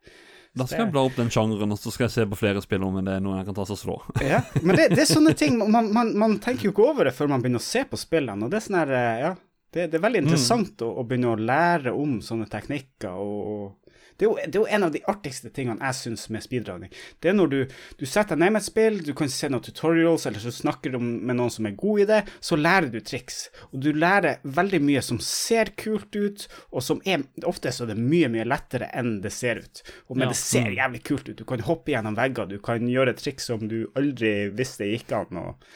[0.57, 2.85] Da skal jeg bla opp den sjangeren, og så skal jeg se på flere spill
[2.87, 3.97] om det er noe jeg kan ta og slå.
[4.25, 7.13] Ja, men det, det er sånne ting man, man, man tenker jo ikke over det
[7.17, 9.35] før man begynner å se på spillene, og det er sånn her, eh, ja,
[9.77, 13.86] det, det er veldig interessant å, å begynne å lære om sånne teknikker, og, og
[14.17, 16.93] det, er jo, det er jo en av de artigste tingene jeg syns med speedrunning.
[17.21, 17.59] Det er når du,
[18.01, 20.95] du setter deg ned med et spill, du kan se noen tutorials, eller så snakker
[20.95, 23.43] du med noen som er god i det, så lærer du triks.
[23.73, 27.93] Og du lærer veldig mye som ser kult ut, og som er Ofte så er
[27.93, 29.83] det mye, mye lettere enn det ser ut.
[30.09, 30.33] Og men Ja.
[30.33, 31.37] det ser jævlig kult ut.
[31.39, 35.37] Du kan hoppe gjennom vegger, du kan gjøre triks som du aldri visste gikk an.
[35.37, 35.67] og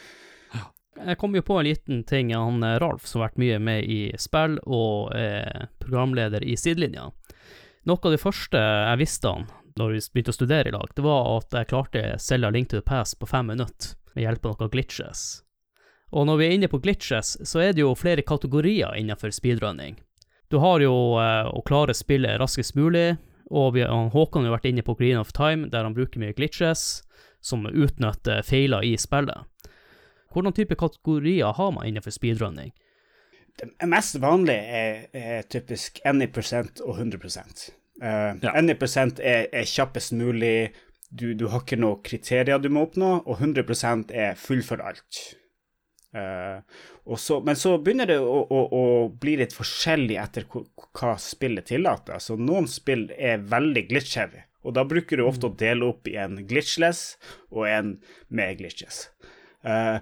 [1.06, 2.32] Jeg kom jo på en liten ting.
[2.34, 7.10] Han eh, Ralf, som har vært mye med i spill og er programleder i Sidelinja.
[7.88, 9.46] Noe av det første jeg visste han
[9.80, 12.76] når vi begynte å studere i lag, det var at jeg klarte Selda Link to
[12.76, 15.22] the Pass på fem minutter med hjelp av noen glitches.
[16.10, 19.96] Og når vi er inne på glitches, så er det jo flere kategorier innenfor speedrunning.
[20.50, 23.14] Du har jo eh, å klare spillet raskest mulig,
[23.48, 26.34] og vi, Håkon har jo vært inne på Green of Time, der han bruker mye
[26.36, 27.04] glitches
[27.40, 29.46] som utnytter feiler i spillet.
[30.34, 32.74] Hvordan type kategorier har man innenfor speedrunning?
[33.60, 37.20] Det mest vanlige er, er typisk any prosent og 100
[38.00, 38.54] Uh, Ja.
[38.56, 40.70] 90 er, er kjappest mulig,
[41.10, 45.18] du, du har ikke noen kriterier du må oppnå, og 100% er fullfør alt.
[46.16, 46.62] Uh,
[47.20, 48.84] så, men så begynner det å, å, å
[49.20, 52.16] bli litt forskjellig etter hva, spillet tillater.
[52.16, 56.16] Altså, noen spill er veldig glitch-heavy, og da bruker du ofte å dele opp i
[56.24, 57.04] en glitchless
[57.52, 57.94] og en
[58.32, 59.10] med glitches.
[59.60, 60.00] Eh,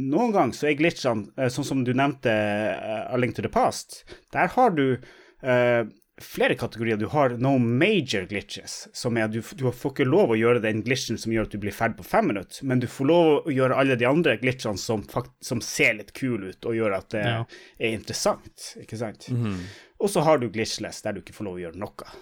[0.00, 3.48] noen ganger så er glitchene, eh, sånn som du nevnte, uh, A Link to the
[3.52, 5.84] Past, der har du uh,
[6.20, 6.98] flere kategorier.
[7.00, 10.60] Du har no major glitches, som er at du, du får ikke lov å gjøre
[10.60, 13.30] den glitchen som gjør at du blir ferdig på fem minutter, men du får lov
[13.48, 16.98] å gjøre alle de andre glitchene som, fakt, som ser litt kule ut og gjør
[16.98, 17.44] at det Ja.
[17.80, 19.30] er interessant, ikke sant?
[19.32, 19.56] Mhm.
[20.00, 22.12] Og så har du glitchless, der du ikke får lov å gjøre noe.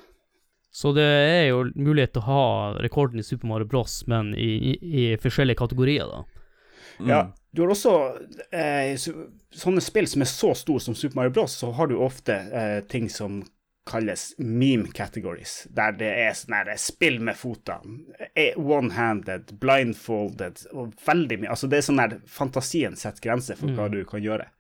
[0.71, 4.51] Så det er jo mulighet til å ha rekorden i Super Mario Bros, men i,
[4.71, 6.23] i, i forskjellige kategorier, da.
[6.99, 7.09] Mm.
[7.11, 7.21] Ja,
[7.55, 7.93] du har også
[8.53, 8.95] eh,
[9.55, 12.81] sånne spill som er så store som Super Mario Bros, så har du ofte eh,
[12.91, 13.41] ting som
[13.89, 18.03] kalles meme categories, der det er sånne her spill med fotene,
[18.35, 23.73] eh, one-handed, blindfolded, og veldig mye Altså det er sånn der fantasien setter grenser for
[23.79, 24.51] hva du kan gjøre.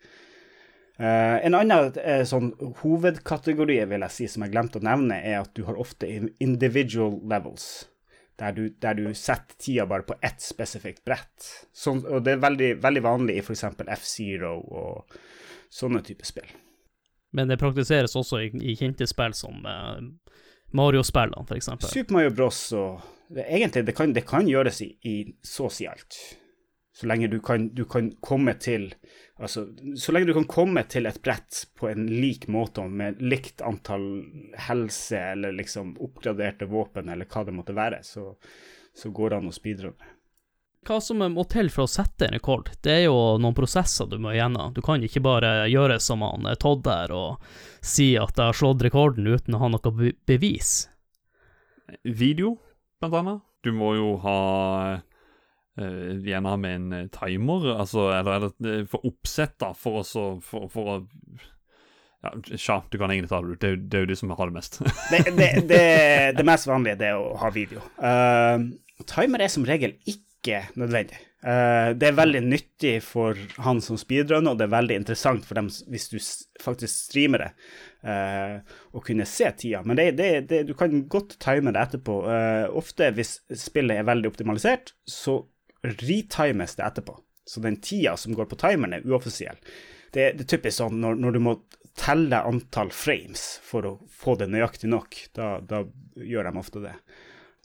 [0.98, 2.48] Uh, en annen uh, sånn
[2.80, 6.32] hovedkategori vil jeg si, som jeg glemte å nevne, er at du har ofte in-
[6.42, 7.84] individual levels.
[8.38, 11.48] Der du, der du setter tida bare på ett spesifikt brett.
[11.74, 13.64] Sånn, og det er veldig, veldig vanlig i f.eks.
[13.98, 15.16] F-Zero og
[15.74, 16.52] sånne typer spill.
[17.34, 19.98] Men det praktiseres også i, i kjente spill som eh,
[20.78, 21.90] Mario-spillene, eksempel.
[21.90, 22.60] Super Mario Bros.
[22.78, 26.20] og det, Egentlig, det kan, det kan gjøres i, i så å si alt.
[26.98, 28.90] Så lenge du kan, du kan komme til
[29.38, 33.20] Altså, så lenge du kan komme til et brett på en lik måte og med
[33.22, 34.08] likt antall
[34.66, 38.32] helse eller liksom oppgraderte våpen eller hva det måtte være, så,
[38.98, 40.10] så går det an å speedrunne.
[40.88, 44.18] Hva som må til for å sette en rekord, det er jo noen prosesser du
[44.18, 44.74] må igjennom.
[44.74, 47.38] Du kan ikke bare gjøre som han eh, Todd der og
[47.78, 50.88] si at jeg har slått rekorden uten å ha noe bevis.
[52.02, 52.56] Video,
[52.98, 53.44] blant annet.
[53.62, 54.40] Du må jo ha
[55.78, 60.04] gjerne ha med en eh, timer, altså, eller, eller eh, for oppsett, da, for å
[60.42, 60.98] For, for å
[62.18, 63.60] Ja, tja, du kan egentlig ta det ut.
[63.62, 64.80] Det, er jo- de som har det mest.
[65.12, 65.82] Det, det, det,
[66.34, 67.78] det mest vanlige det er å ha video.
[68.02, 68.72] Uh,
[69.06, 71.20] timer er som regel ikke nødvendig.
[71.46, 75.60] Uh, det er veldig nyttig for han som speedrunner, og det er veldig interessant for
[75.60, 76.18] dem hvis du
[76.64, 77.52] faktisk streamer det,
[78.10, 79.84] uh, å kunne se tida.
[79.86, 80.02] Men
[80.66, 82.18] du kan godt time det etterpå.
[82.82, 85.44] Ofte hvis spillet er veldig optimalisert, så
[85.82, 87.18] retimes det etterpå.
[87.48, 89.56] Så den tida som går på timeren, er uoffisiell.
[90.12, 91.54] Det, det er typisk sånn når, når du må
[91.98, 95.82] telle antall frames for å få det nøyaktig nok, da, da
[96.20, 96.92] gjør de ofte det.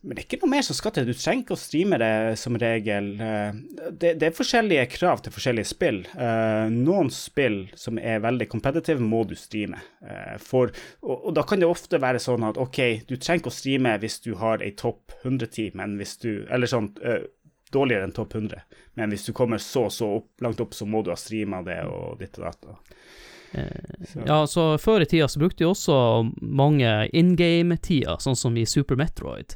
[0.03, 1.05] Men det er ikke noe mer som skal til.
[1.07, 2.09] Du trenger ikke å streame det
[2.41, 3.05] som regel.
[3.23, 3.59] Eh,
[4.01, 6.01] Det, det er forskjellige krav til forskjellige spill.
[6.19, 9.79] Eh, Noen spill som er veldig competitive, må du streame.
[10.03, 10.73] Eh, For,
[11.05, 13.95] og, og da kan det ofte være sånn at OK, du trenger ikke å streame
[14.03, 16.91] hvis du har ei topp 100-tid, men hvis du Eller sånn
[17.73, 18.61] dårligere enn topp 100.
[18.99, 21.79] Men hvis du kommer så så opp, langt opp, så må du ha streama det
[21.89, 22.65] og ditt og datt.
[23.53, 28.55] Så- Ja, så før i tida så brukte vi også mange in game-tider, sånn som
[28.57, 29.55] i Super Metroid,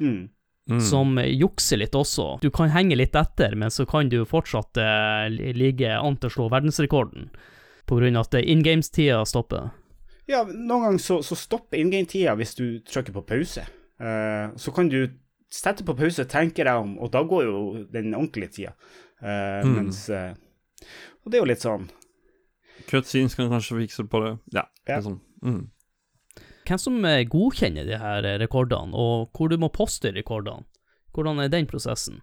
[0.00, 0.28] Mm.
[0.68, 0.80] Mm.
[0.80, 2.40] som jukser litt også.
[2.40, 6.32] Du kan henge litt etter, men så kan du fortsatt eh, ligge an til å
[6.32, 7.30] slå verdensrekorden,
[7.86, 9.70] på grunn av at eh, in games-tida stopper.
[10.28, 13.64] Ja, noen ganger så, så stopper in game-tida hvis du trykker på pause.
[14.00, 15.08] Uh, så kan du
[15.52, 17.58] sette på pause, tenke deg om, og da går jo
[17.92, 18.76] den ordentlige tida.
[19.22, 19.74] Uh, Mm.
[19.76, 20.32] Mens uh,
[21.22, 21.84] Og det er jo litt sånn
[22.88, 24.32] Cutscenes kan kanskje fikse på det.
[24.56, 24.64] Ja.
[24.88, 24.96] Ja.
[25.04, 25.20] sånn.
[25.44, 25.68] Mm.
[26.66, 30.66] Hvem som eh, godkjenner de her rekordene, og hvor du må poste rekordene?
[31.14, 32.22] Hvordan er den prosessen?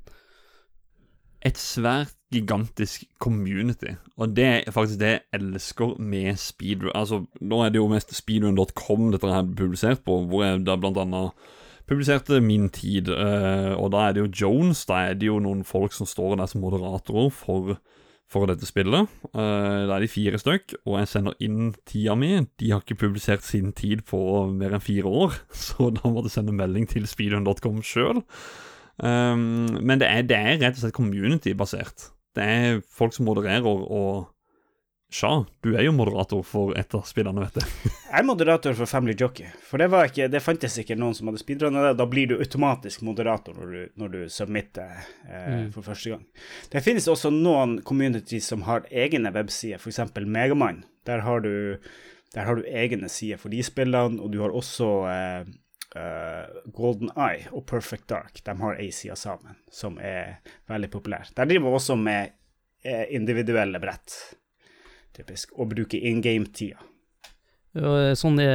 [1.46, 6.92] Et svært gigantisk community, og det er faktisk det jeg elsker med speedrun.
[6.92, 10.76] Altså, nå er det jo mest speedrun.com dette her er publisert på, hvor jeg da
[10.76, 11.48] blant annet
[11.90, 15.66] publiserte min tid, eh, og da er det jo Jones, da er det jo noen
[15.68, 17.76] folk som står der som moderatorer for,
[18.30, 19.10] for dette spillet.
[19.34, 22.32] Eh, da er de fire stykk, og jeg sender inn tida mi.
[22.62, 24.22] De har ikke publisert sin tid på
[24.54, 28.24] mer enn fire år, så da måtte jeg sende melding til speedrun.com sjøl.
[29.00, 32.10] Um, men det er, det er rett og slett community-basert.
[32.36, 34.28] Det er folk som modererer, og
[35.10, 37.90] Sja, du er jo moderator for et av spillene, vet du.
[38.10, 41.32] Jeg er moderator for Family Jockey, for det, var ikke, det fantes ikke noen som
[41.32, 41.96] hadde speedrunna det.
[41.98, 46.28] Da blir du automatisk moderator når du, når du submitter eh, for første gang.
[46.70, 50.04] Det finnes også noen communities som har egne websider, f.eks.
[50.30, 50.84] Megamann.
[51.10, 51.80] Der har du
[52.34, 55.48] der har du egne sider for de spillene, og du har også eh,
[55.98, 58.44] eh, Golden Eye og Perfect Dark.
[58.46, 60.38] De har ei side sammen, som er
[60.70, 61.32] veldig populær.
[61.36, 62.36] Der driver vi også med
[62.84, 64.18] eh, individuelle brett,
[65.20, 66.80] typisk, og bruke in game-tida.
[67.78, 68.48] Eh, Sånne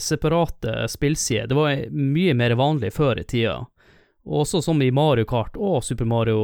[0.00, 1.48] separate spillsider.
[1.50, 3.58] Det var mye mer vanlig før i tida.
[4.22, 6.38] Også som i Mario Kart og Super Mario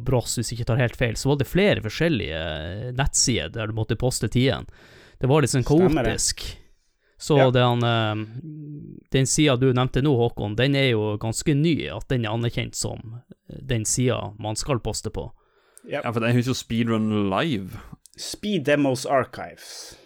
[0.00, 3.76] Bros, hvis jeg ikke tar helt feil, så var det flere forskjellige nettsider der du
[3.76, 4.64] måtte poste tidene.
[5.20, 6.40] Det var litt sånn kaotisk.
[7.22, 7.50] Så Ja.
[7.54, 8.24] den, eh,
[9.12, 12.74] den sida du nevnte nå, Håkon, den er jo ganske ny, at den er anerkjent
[12.74, 13.20] som
[13.62, 15.30] den sida man skal poste på.
[15.88, 17.76] Ja, for jeg husker jo Speedrun Live.
[18.22, 19.98] Speed Demos Archives.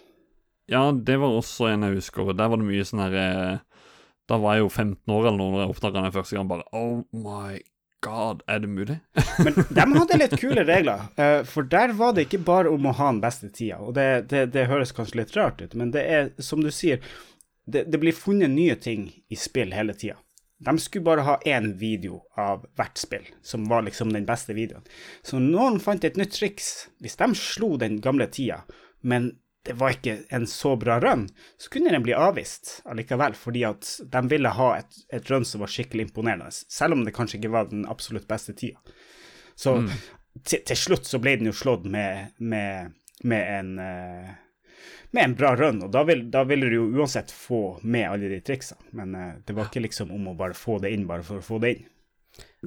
[0.67, 2.33] Ja, det var også en jeg husker.
[2.33, 3.81] Der var det mye sånn her eh,
[4.27, 6.49] Da var jeg jo 15 år eller noe når jeg oppdaga den første gang.
[6.49, 7.61] Bare Oh my
[8.03, 8.97] god, er det mulig?
[9.45, 12.95] Men de hadde litt kule regler, eh, for der var det ikke bare om å
[12.97, 13.79] ha den beste tida.
[13.79, 17.01] Og det, det, det høres kanskje litt rart ut, men det er som du sier,
[17.67, 20.19] det, det blir funnet nye ting i spill hele tida.
[20.57, 24.85] De skulle bare ha én video av hvert spill, som var liksom den beste videoen.
[25.21, 26.87] Så noen fant et nytt triks.
[27.03, 28.63] Hvis de slo den gamle tida,
[29.05, 29.35] men
[29.67, 31.27] det var ikke en så bra run,
[31.59, 35.61] så kunne den bli avvist allikevel, fordi at de ville ha et, et run som
[35.61, 38.79] var skikkelig imponerende, selv om det kanskje ikke var den absolutt beste tida.
[39.59, 39.75] Så
[40.45, 42.95] til, til slutt så ble den jo slått med, med,
[43.27, 44.31] med en eh,
[45.11, 48.29] med en bra run, og da, vil, da ville du jo uansett få med alle
[48.29, 48.81] de triksene.
[48.91, 51.45] Men eh, det var ikke liksom om å bare få det inn bare for å
[51.45, 51.85] få det inn.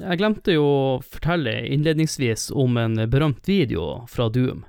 [0.01, 4.65] Jeg glemte jo å fortelle innledningsvis om en berømt video fra Doom,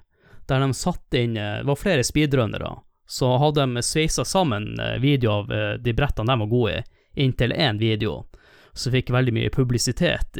[0.49, 2.75] der de satte inn eh, Det var flere speedrunnere.
[3.11, 6.83] Så hadde de sveisa sammen eh, video av de brettene de var gode i,
[7.23, 8.25] inntil én video,
[8.73, 10.37] som fikk veldig mye publisitet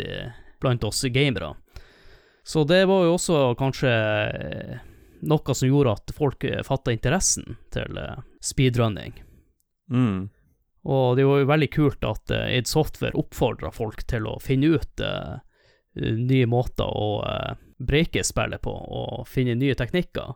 [0.62, 1.50] blant oss gamere.
[2.48, 3.92] Så det var jo også kanskje
[5.22, 9.16] noe som gjorde at folk fatta interessen til eh, speedrunning.
[9.92, 10.30] Mm.
[10.92, 14.72] Og det var jo veldig kult at uh, id Software oppfordra folk til å finne
[14.74, 15.38] ut uh,
[16.02, 20.34] nye måter å uh, breake spillet på, og finne nye teknikker.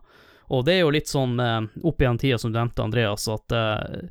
[0.54, 3.56] Og det er jo litt sånn uh, opp igjen tida som du nevnte, Andreas, at
[3.58, 4.06] uh,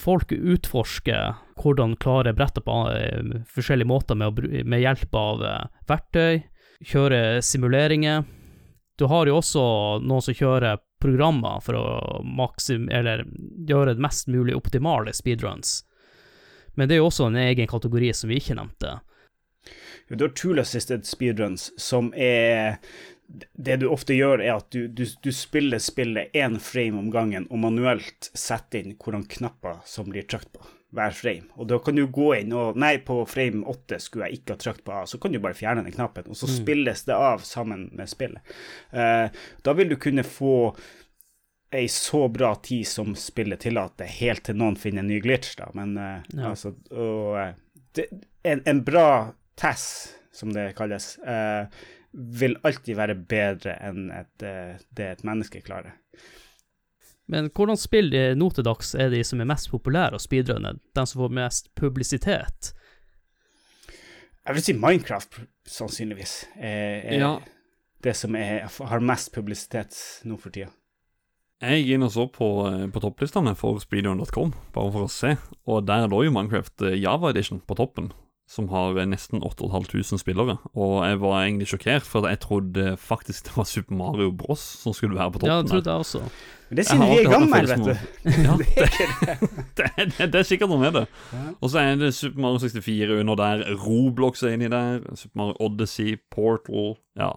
[0.00, 5.62] folk utforsker hvordan klare bretter på eh, forskjellige måter med, å, med hjelp av eh,
[5.88, 6.42] verktøy,
[6.84, 8.26] kjøre simuleringer.
[8.96, 9.62] Du har jo også
[10.00, 13.26] noen som kjører programmer for å maksim, eller
[13.68, 15.82] gjøre det mest mulig optimale speedruns.
[16.76, 18.98] Men det er jo også en egen kategori som vi ikke nevnte.
[20.08, 22.78] Du har tool assisted speedruns, som er
[23.58, 27.48] Det du ofte gjør, er at du, du, du spiller spillet én frame om gangen,
[27.50, 30.62] og manuelt setter inn hvilke knapper som blir trykt på
[30.96, 31.46] hver frame.
[31.60, 34.60] Og da kan du gå inn og Nei, på frame 8 skulle jeg ikke ha
[34.62, 37.44] trykt på A, så kan du bare fjerne den knappen, og så spilles det av
[37.46, 38.54] sammen med spillet.
[38.94, 39.28] Uh,
[39.66, 40.56] da vil du kunne få
[41.76, 45.68] ei så bra tid som spillet tillater, helt til noen finner en ny glitch, da.
[45.76, 46.52] Men uh, Ja.
[46.54, 48.08] altså og, uh, det,
[48.46, 49.84] en, en bra TAS,
[50.32, 51.14] som det kalles,
[52.12, 54.44] vil alltid være bedre enn et,
[54.92, 55.94] det et menneske klarer.
[57.28, 60.78] Men hvordan spill nå til dags er de som er mest populære og speedrunner?
[60.94, 62.72] De som får mest publisitet?
[64.46, 67.32] Jeg vil si Minecraft, sannsynligvis, er, er Ja.
[68.04, 70.68] det som er, har mest publisitet nå for tida.
[71.64, 75.34] Jeg gikk inn og så på, eh, på topplistene for speedrun.com, bare for å se,
[75.66, 78.12] og der lå jo Minecraft eh, Java Edition på toppen,
[78.46, 80.56] som har nesten 8500 spillere.
[80.78, 84.94] Og jeg var egentlig sjokkert, for jeg trodde faktisk det var Super Mario Bros som
[84.94, 85.50] skulle være på toppen.
[85.50, 86.22] Ja, det trodde det også.
[86.68, 87.90] Men det er siden vi er gamle, vet du.
[88.46, 90.06] Ja, det det.
[90.18, 91.04] det, det, er sikkert noe med det.
[91.60, 95.58] Og så er det Super Mario 64 under der, Roblox er inni der, Super Mario
[95.66, 97.34] Odyssey, Portal Ja.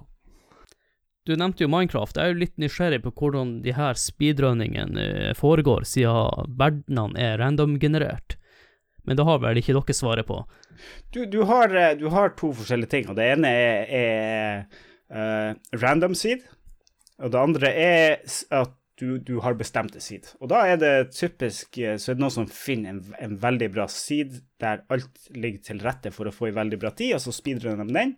[1.28, 2.18] Du nevnte jo Minecraft.
[2.18, 7.38] Jeg er jo litt nysgjerrig på hvordan de her speedrunningene eh, foregår, siden verdenene er
[7.42, 8.39] randomgenerert.
[9.08, 10.42] Men det har vel ikke dere svaret på?
[11.14, 14.60] Du, du, har, eh, du har to forskjellige ting, og det ene er, er
[15.12, 16.46] uh, random seed,
[17.20, 18.20] og det andre er
[18.56, 20.28] at du, du har bestemte seed.
[20.44, 23.70] Og da er det typisk eh, så er det noen som finner en, en veldig
[23.72, 27.24] bra seed der alt ligger til rette for å få en veldig bra tid, og
[27.24, 28.16] så speedrunner de den.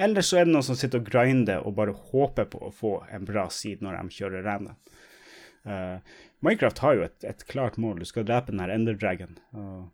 [0.00, 2.94] Eller så er det noen som sitter og grinder og bare håper på å få
[3.12, 4.78] en bra seed når de kjører random.
[5.68, 6.00] Uh,
[6.42, 9.36] Minecraft har jo et, et klart mål, du skal drepe den her Ender Dragon.
[9.52, 9.90] Og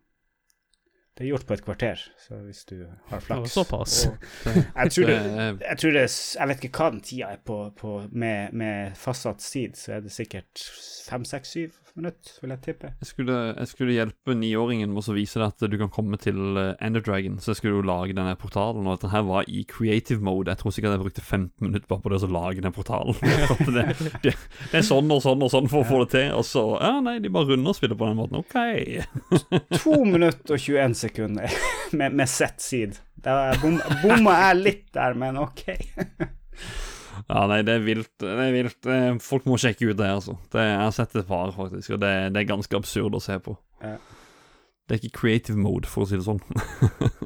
[1.19, 2.77] det er gjort på et kvarter, så hvis du
[3.11, 3.97] har flaks såpass.
[4.47, 5.17] jeg, tror det,
[5.65, 9.43] jeg tror det Jeg vet ikke hva den tida er på, på med, med fastsatt
[9.43, 10.62] tid, så er det sikkert
[11.09, 12.91] fem, seks, syv minutter, vil jeg tippe.
[13.01, 16.59] Jeg skulle, jeg skulle hjelpe niåringen med å vise deg at du kan komme til
[16.61, 17.39] eh, Ender Dragon.
[17.43, 20.53] Så jeg skulle jo lage denne portalen, og den her var i creative mode.
[20.53, 23.19] Jeg tror sikkert jeg brukte 15 minutter bare på det å lage den portalen.
[23.79, 23.85] Det,
[24.23, 24.33] det,
[24.71, 26.99] det er sånn og sånn og sånn for å få det til, og så Ja,
[27.05, 28.39] nei, de bare runder og spiller på den måten.
[28.41, 29.75] OK.
[29.83, 31.08] To minutter og 21 sekunder
[31.99, 32.99] med, med set seed.
[33.19, 35.65] Da bomma jeg litt der, men OK.
[37.29, 38.13] Ja, nei, det er vilt.
[38.23, 38.87] Det er vilt.
[39.21, 40.37] Folk må sjekke ut det, altså.
[40.53, 43.37] Det, jeg har sett et par, faktisk, og det, det er ganske absurd å se
[43.43, 43.57] på.
[43.83, 43.97] Ja.
[44.89, 46.41] Det er ikke creative mode, for å si det sånn.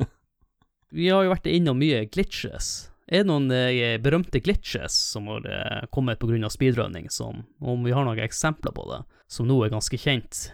[0.97, 2.72] Vi har jo vært innom mye glitches.
[3.12, 6.51] Er det noen eh, berømte glitches som har eh, kommet pga.
[6.51, 10.49] speedrunning, som, om vi har noen eksempler på det, som nå er ganske kjent?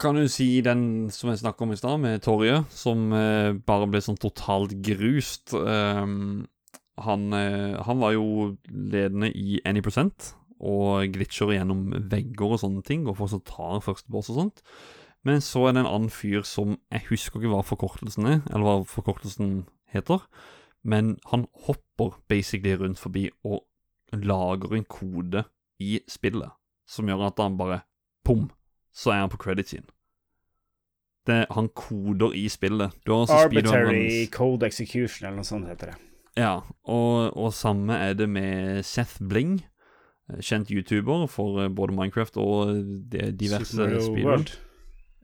[0.00, 3.88] Kan du si den som jeg snakka om i stad, med Torje, som eh, bare
[3.88, 5.54] ble sånn totalt grust.
[5.56, 6.44] Um,
[7.00, 8.26] han, eh, han var jo
[8.68, 14.12] ledende i Any Percent, og glitcher gjennom vegger og sånne ting, og fortsatt tar første
[14.12, 14.62] boss og sånt.
[15.26, 18.66] Men så er det en annen fyr som jeg husker ikke hva forkortelsen er, eller
[18.66, 20.22] hva forkortelsen heter,
[20.86, 23.64] men han hopper basically rundt forbi og
[24.14, 25.42] lager en kode
[25.82, 26.54] i spillet
[26.86, 27.80] som gjør at han bare
[28.26, 28.46] pum,
[28.96, 29.88] så er han på credit scene.
[31.26, 32.94] Det, han koder i spillet.
[33.06, 35.96] Arbitrary code execution, eller noe sånt heter det.
[36.36, 39.58] Ja, og, og samme er det med Seth Bling,
[40.30, 42.76] eh, kjent YouTuber for eh, både Minecraft og
[43.10, 44.46] de, diverse speedrun.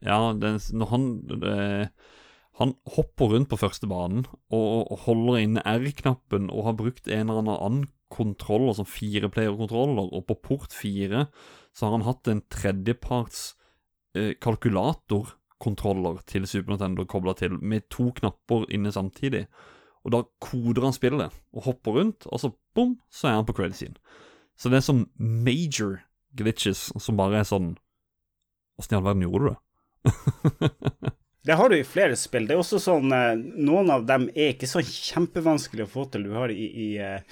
[0.02, 1.90] Ja, det, når han det,
[2.58, 7.30] Han hopper rundt på første banen og, og holder inne R-knappen og har brukt en
[7.30, 11.28] eller annen kontroller, som fireplayer-kontroller, og på port fire
[11.72, 13.61] så har han hatt en tredjeparts eh,
[14.14, 19.46] kalkulatorkontroller til Super Nintendo kobla til, med to knapper inne samtidig.
[20.02, 23.56] Og da koder han spillet og hopper rundt, og så bom, så er han på
[23.56, 23.98] credit scene.
[24.58, 26.00] Så det er sånn major
[26.36, 27.74] glitches som bare er sånn
[28.80, 29.58] Åssen i all verden gjorde du det?
[31.42, 32.46] Det har du i flere spill.
[32.46, 36.28] Det er også sånn eh, Noen av dem er ikke så kjempevanskelig å få til.
[36.28, 37.24] Du har i, i eh,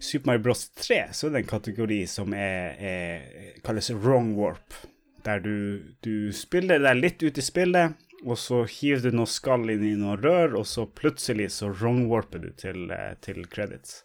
[0.00, 4.78] Super Mario Bros 3 så er det en kategori som er, er kalles wrong warp.
[5.26, 9.70] Der du, du spiller deg litt ut i spillet, og så hiver du noe skall
[9.74, 14.02] inn i noe rør, og så plutselig så wrongwarper du til, eh, til credits.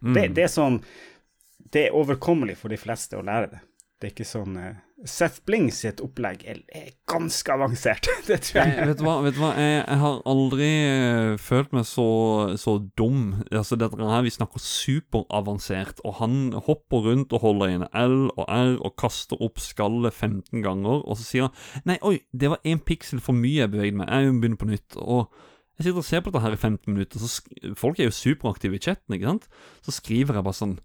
[0.00, 0.74] Det, det er sånn
[1.56, 3.60] Det er overkommelig for de fleste å lære det.
[3.98, 6.58] Det er ikke sånn eh, Seth Bling sitt opplegg er,
[7.08, 8.08] ganske avansert.
[8.28, 8.88] det tror Jeg, jeg.
[8.90, 9.50] vet du hva, vet du hva?
[9.58, 12.06] Jeg, jeg har aldri eh, følt meg så,
[12.60, 13.20] så dum.
[13.50, 18.44] Altså, dette her, Vi snakker superavansert, og han hopper rundt og holder inn L og
[18.46, 22.62] R og kaster opp skallet 15 ganger, og så sier han Nei, oi, det var
[22.66, 24.98] én piksel for mye jeg bevegde meg, jeg begynner på nytt.
[25.00, 25.30] Og
[25.76, 28.78] jeg sitter og ser på dette her i 15 minutter, så folk er jo superaktive
[28.78, 29.48] i chatten, ikke sant?
[29.84, 30.76] Så skriver jeg bare sånn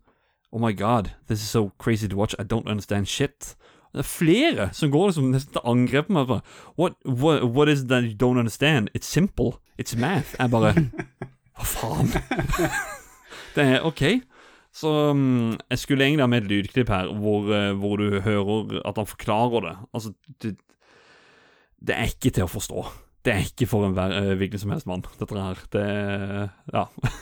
[0.52, 3.54] Oh my god, this is so crazy to watch, I don't understand shit.
[3.92, 6.34] Det er flere som går liksom nesten til angrep på meg.
[6.80, 8.90] What, what, what is it that you don't understand?
[8.96, 9.60] It's simple.
[9.78, 10.36] It's math.
[10.40, 10.74] Jeg bare
[11.58, 12.14] Hva faen?
[13.56, 14.06] det er OK.
[14.72, 18.78] Så um, jeg skulle egentlig ha med et lydklipp her hvor, eh, hvor du hører
[18.88, 19.74] at han forklarer det.
[19.92, 20.56] Altså, det,
[21.84, 22.86] det er ikke til å forstå.
[23.26, 25.66] Det er ikke for en eh, hvilken som helst mann, dette her.
[25.76, 25.86] Det
[26.74, 26.88] Ja.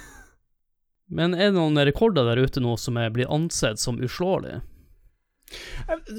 [1.09, 4.61] Men er det noen rekorder der ute nå som er blitt ansett som uslåelige?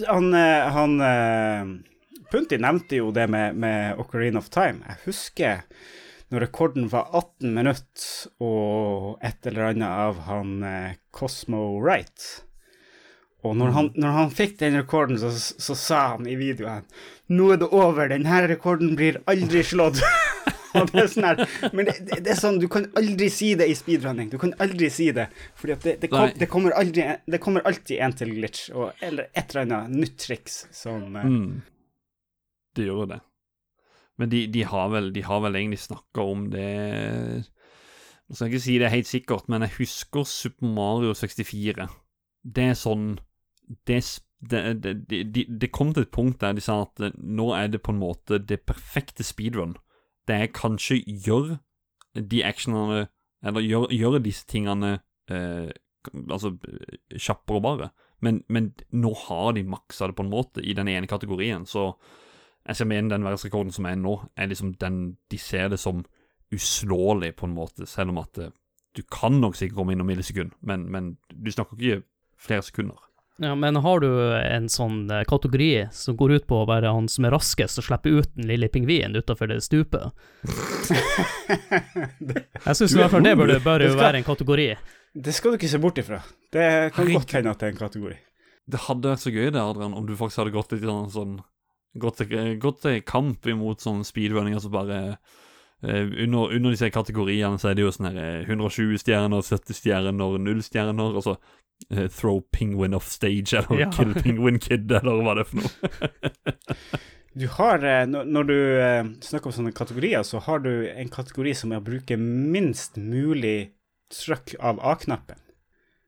[0.08, 1.72] Han, eh, han eh,
[2.30, 4.84] Punti nevnte jo det med, med Ocarina of Time.
[4.86, 5.64] Jeg husker
[6.30, 12.28] når rekorden var 18 minutter og et eller annet av han eh, Cosmo Wright.
[13.42, 16.84] Og når han, når han fikk den rekorden, så, så sa han i videoen
[17.32, 20.02] Nå er det over, denne rekorden blir aldri slått.
[20.90, 21.26] Det sånn
[21.74, 24.28] men det, det, det er sånn, du kan aldri si det i speedrunning.
[24.30, 25.26] Du kan aldri si det.
[25.58, 29.30] Fordi det, det, kom, det, kommer, aldri, det kommer alltid en til glitch, og, eller
[29.34, 31.26] et eller annet nytt triks som uh...
[31.26, 31.60] Mm.
[32.76, 33.20] Det gjør jo det.
[34.20, 36.68] Men de, de, har vel, de har vel egentlig snakka om det
[37.40, 41.88] Nå skal jeg ikke si det helt sikkert, men jeg husker Super Mario 64.
[42.44, 43.14] Det er sånn
[43.66, 43.96] Det,
[44.38, 47.82] det, det, det, det kom til et punkt der de sa at nå er det
[47.82, 49.74] på en måte det perfekte speedrun.
[50.30, 51.56] Det er kanskje gjør
[52.14, 53.08] de actionene
[53.42, 54.98] Eller gjør, gjør disse tingene
[55.30, 55.70] eh,
[56.14, 56.54] Altså
[57.18, 57.90] kjappere, bare.
[58.24, 61.90] Men, men nå har de maksa det på en måte i den ene kategorien, så
[62.64, 65.00] jeg skal mene den verdensrekorden som er nå, er liksom den
[65.32, 66.04] de ser det som
[66.54, 68.52] uslåelig, på en måte, selv om at eh,
[68.96, 72.02] du kan nok sikkert komme inn noen millisekund, men, men du snakker ikke
[72.40, 73.09] flere sekunder.
[73.40, 77.06] Ja, men har du en sånn eh, kategori som går ut på å være han
[77.08, 80.10] som er raskest og slippe ut den lille pingvinen utafor det stupet?
[81.50, 84.66] Jeg syns i er hvert fall det burde, bør Det jo skal- være en kategori.
[85.24, 86.20] Det skal du ikke se bort ifra.
[86.52, 87.20] Det kan Herregud.
[87.22, 88.16] godt hende at det er en kategori.
[88.70, 91.32] Det hadde vært så gøy det, Adrian, om du faktisk hadde gått litt sånn, sånn
[91.98, 95.16] gått, til, gått til kamp imot sånn speedrunning, altså bare
[95.82, 99.74] eh, under, under disse kategoriene så er det jo sånn her eh, 120 stjerner, 70
[99.80, 101.34] stjerner, 0 stjerner, og så
[101.90, 103.90] eh, throw penguin off stage, eller Ja.
[103.94, 107.00] kill penguin kid, eller hva det er for noe.
[107.32, 111.52] Du har, eh, når du eh, snakker om sånne kategorier, så har du en kategori
[111.54, 113.70] som er å bruke minst mulig
[114.10, 115.38] trykk av A-knappen.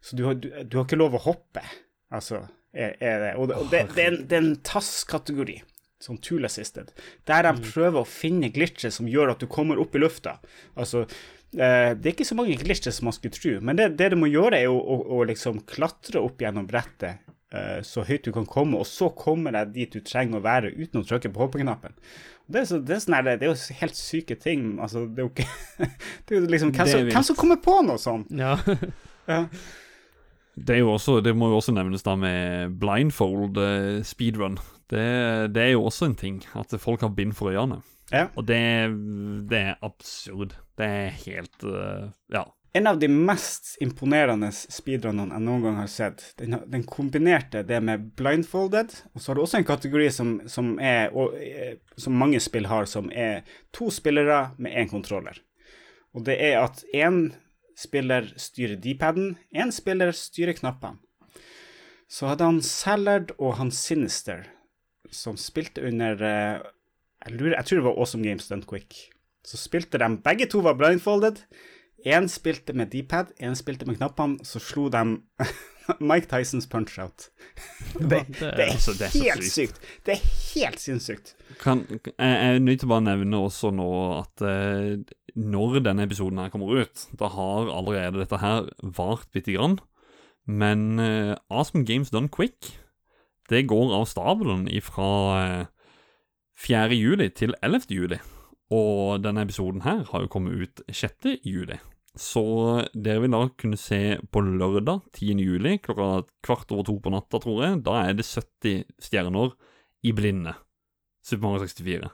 [0.03, 1.63] Så du har, du, du har ikke lov å hoppe.
[2.11, 2.41] Altså,
[2.75, 3.31] er, er det.
[3.39, 5.61] Og, det, og det, det, er en, det er en TAS-kategori,
[6.03, 6.91] som tool assisted,
[7.31, 10.41] der de prøver å finne glitcher som gjør at du kommer opp i lufta.
[10.75, 11.05] Altså,
[11.53, 14.31] det er ikke så mange glitcher som man skulle tro, men det, det du må
[14.31, 17.21] gjøre, er jo å, å, å liksom klatre opp gjennom brettet
[17.53, 20.73] eh, så høyt du kan komme, og så kommer deg dit du trenger å være
[20.73, 21.97] uten å trykke på hoppeknappen.
[22.53, 24.75] Det er, så, det, er sånn her, det er jo helt syke ting.
[24.83, 25.47] Altså, det er jo ikke
[26.27, 28.33] Det er jo liksom Hvem Det er som, hvem som kommer på noe sånt?
[28.37, 28.59] Ja.
[29.31, 29.45] Ja.
[30.59, 34.57] Det, er jo også, det må jo også nevnes da med blindfold eh, speedrun.
[34.91, 35.05] Det,
[35.55, 37.79] det er jo også en ting, at folk har bind for øynene.
[38.11, 38.27] Ja.
[38.35, 38.59] Og det,
[39.49, 40.57] det er absurd.
[40.83, 42.49] Det er helt eh, Ja.
[42.75, 47.83] En av de mest imponerende speedrunnene jeg noen gang har sett, den, den kombinerte det
[47.85, 52.17] med blindfolded, og så har du også en kategori som, som, er, og, eh, som
[52.17, 53.45] mange spill har, som er
[53.77, 55.43] to spillere med én kontroller.
[56.17, 57.27] Og det er at én
[57.77, 60.97] spiller styrer D-paden, én spiller styrer knappene.
[62.09, 64.47] Så hadde han Sallard og han Sinister,
[65.13, 66.71] som spilte under eh,
[67.27, 69.11] jeg, lurer, jeg tror det var Awesome Games Stunt Quick.
[69.47, 71.41] Så spilte de, begge to var blindfolded.
[72.07, 75.03] Én spilte med D-pad, én spilte med knappene, så slo de
[76.03, 77.29] Mike Tysons punch-out.
[77.99, 79.79] Det, det- det er altså, det er helt sykt.
[79.79, 79.81] sykt.
[80.07, 80.25] Det er
[80.55, 81.33] helt sinnssykt.
[81.61, 83.89] Kan, jeg jeg er nødt til å bare nevne også nå
[84.21, 85.03] at eh,
[85.39, 89.79] når denne episoden her kommer ut, da har allerede dette her vart bitte grann.
[90.47, 92.73] Men eh, Awesome Games Done Quick,
[93.51, 95.67] det går av stabelen fra eh,
[96.63, 96.95] 4.
[96.99, 97.87] juli til 11.
[97.91, 98.19] juli.
[98.73, 101.35] Og denne episoden her har jo kommet ut 6.
[101.45, 101.77] juli.
[102.17, 102.43] Så
[102.93, 103.99] dere vil da kunne se
[104.33, 105.37] på lørdag 10.
[105.41, 106.09] juli klokka
[106.45, 107.83] kvart over to på natta, tror jeg.
[107.87, 109.55] Da er det 70 stjerner
[110.05, 110.53] i blinde.
[111.25, 112.11] Super Mario 64.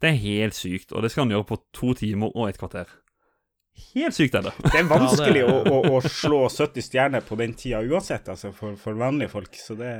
[0.00, 2.88] Det er helt sykt, og det skal han gjøre på to timer og et kvarter.
[3.94, 4.52] Helt sykt er det.
[4.72, 8.28] Det er vanskelig Ja, det- Å, å, å slå 70 stjerner på den tida uansett,
[8.32, 9.56] altså, for, for vanlige folk.
[9.60, 9.92] Så det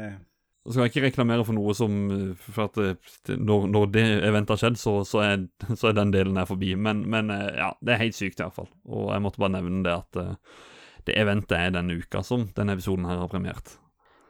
[0.66, 1.92] Så skal jeg ikke reklamere for noe som
[2.42, 5.44] For at det- når, når det eventet har skjedd, så, så, er,
[5.78, 6.72] så er den delen her forbi.
[6.74, 8.70] Men, men eh, ja, det er helt sykt, i hvert fall.
[8.90, 10.34] Og jeg måtte bare nevne det at eh,
[11.06, 13.76] det eventet er denne uka som denne episoden her har premiert.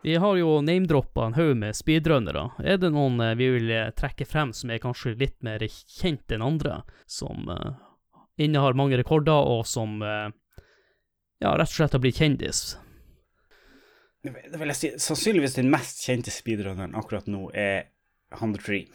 [0.04, 2.50] Vi har jo name-droppa en haug med speedrunnere.
[2.62, 6.36] Er det noen eh, vi vil eh, trekke frem som er kanskje litt mer kjent
[6.36, 7.72] enn andre, som eh,
[8.44, 10.28] innehar mange rekorder, og som eh,
[11.40, 12.76] ja, rett og slett har blitt kjendis?
[14.26, 17.86] Det vil jeg si, Sannsynligvis den mest kjente speedrunneren akkurat nå er
[18.40, 18.90] han Dream.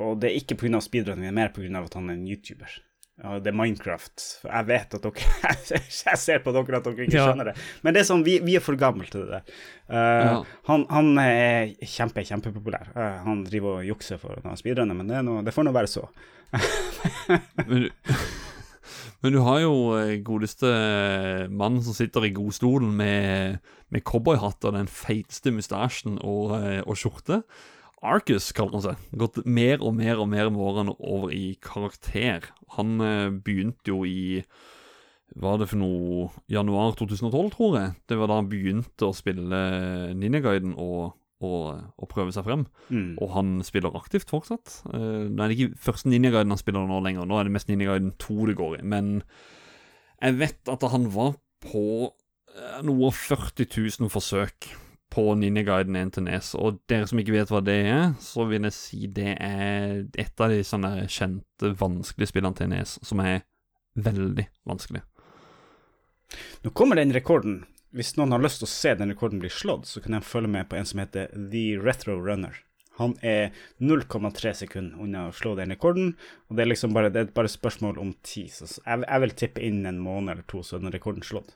[0.00, 0.80] Og det er ikke pga.
[0.80, 1.82] speedrunning, det er mer pga.
[1.84, 2.78] at han er en YouTuber.
[3.20, 4.22] Og det er Minecraft.
[4.48, 5.50] Jeg vet at dere
[6.08, 7.26] Jeg ser på dere at dere ikke Ja.
[7.28, 7.54] skjønner det.
[7.84, 9.42] Men det er sånn, vi, vi er for gamle til det.
[9.92, 10.38] Eh, Ja.
[10.70, 12.94] han, han er kjempe, kjempepopulær.
[12.96, 15.92] Uh, han driver og jukser for å speedrunne, men det, noe, det får nå være
[15.92, 16.06] så.
[19.20, 20.70] Men du, har jo eh, godeste
[21.52, 23.60] mannen som sitter i godstolen med,
[23.92, 27.42] med cowboyhatt og den feiteste mustasjen og, eh, og skjorte.
[28.00, 29.06] Arcus kaller han seg.
[29.20, 32.48] Gått mer og mer og mer med årene over i karakter.
[32.78, 34.42] Han eh, begynte jo i
[35.38, 37.92] var det for noe Januar 2012, tror jeg.
[38.08, 39.60] Det var da han begynte å spille
[40.16, 41.12] Ninja Guiden og,
[41.46, 42.66] og prøve seg frem.
[42.88, 43.14] Mm.
[43.22, 44.80] Og han spiller aktivt fortsatt.
[44.90, 47.70] Uh, det er ikke første Ninja Guiden han spiller nå lenger, nå er det mest
[47.70, 48.84] Ninja Guiden 2 det går i.
[48.94, 49.18] Men
[50.20, 51.34] jeg vet at han var
[51.64, 53.66] på eh, noe 40
[54.00, 54.68] 000 forsøk
[55.10, 56.52] på Ninja Guiden 1 til Nes.
[56.54, 60.42] Og dere som ikke vet hva det er, så vil jeg si det er et
[60.44, 63.42] av de sånne kjente, vanskelige spillene til Nes som er
[63.98, 65.02] veldig vanskelig.
[66.64, 67.64] Nå kommer den rekorden.
[67.96, 70.48] Hvis noen har lyst til å se den rekorden bli slått, så kan de følge
[70.52, 72.54] med på en som heter The Retro Runner.
[73.00, 76.12] Han er 0,3 sekunder unna å slå den rekorden,
[76.50, 78.50] og det er liksom bare, det er bare spørsmål om tid.
[78.52, 81.54] Så jeg, jeg vil tippe inn en måned eller to, så er den rekorden slått.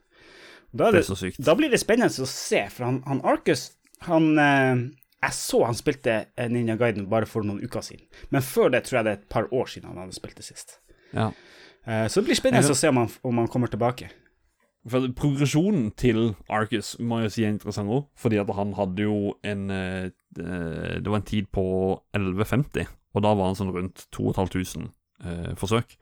[0.72, 1.38] Da, Det det, er så sykt.
[1.44, 3.68] da blir det spennende å se, for han, han Arcus,
[4.08, 4.80] han eh,
[5.24, 8.82] Jeg så han spilte eh, Ninja Guiden bare for noen uker siden, men før det
[8.88, 10.78] tror jeg det er et par år siden han hadde spilt det sist.
[11.14, 11.28] Ja.
[11.86, 14.10] Eh, så det blir spennende Jeg- å se om han, om han kommer tilbake.
[14.84, 19.32] For Progresjonen til Arcus må jeg si er interessant òg, fordi at han hadde jo
[19.46, 21.64] en eh, eh, Det var en tid på
[22.12, 24.90] 1150, og da var han sånn rundt 2500
[25.24, 25.96] eh, forsøk.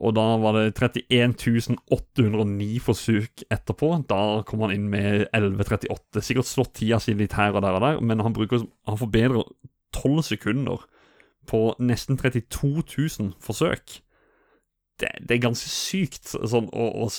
[0.00, 3.90] Og da var det 31.809 forsøk etterpå.
[4.08, 6.22] Da kom han inn med 1138.
[6.24, 9.44] Sikkert slått tida si litt her og der og der, men han bruker Han forbedrer
[9.92, 10.86] 12 sekunder
[11.50, 12.86] på nesten 32
[13.18, 14.00] 000 forsøk.
[15.00, 17.10] Det, det er ganske sykt sånn å, å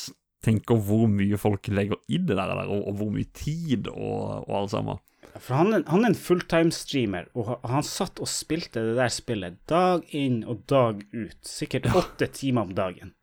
[0.41, 4.47] s- tenke hvor mye folk legger i det der, og, og hvor mye tid og,
[4.49, 4.99] og alt sammen.
[5.39, 10.03] For han, han er en fulltime-streamer, og han satt og spilte det der spillet dag
[10.17, 11.37] inn og dag ut.
[11.47, 13.13] Sikkert åtte timer om dagen.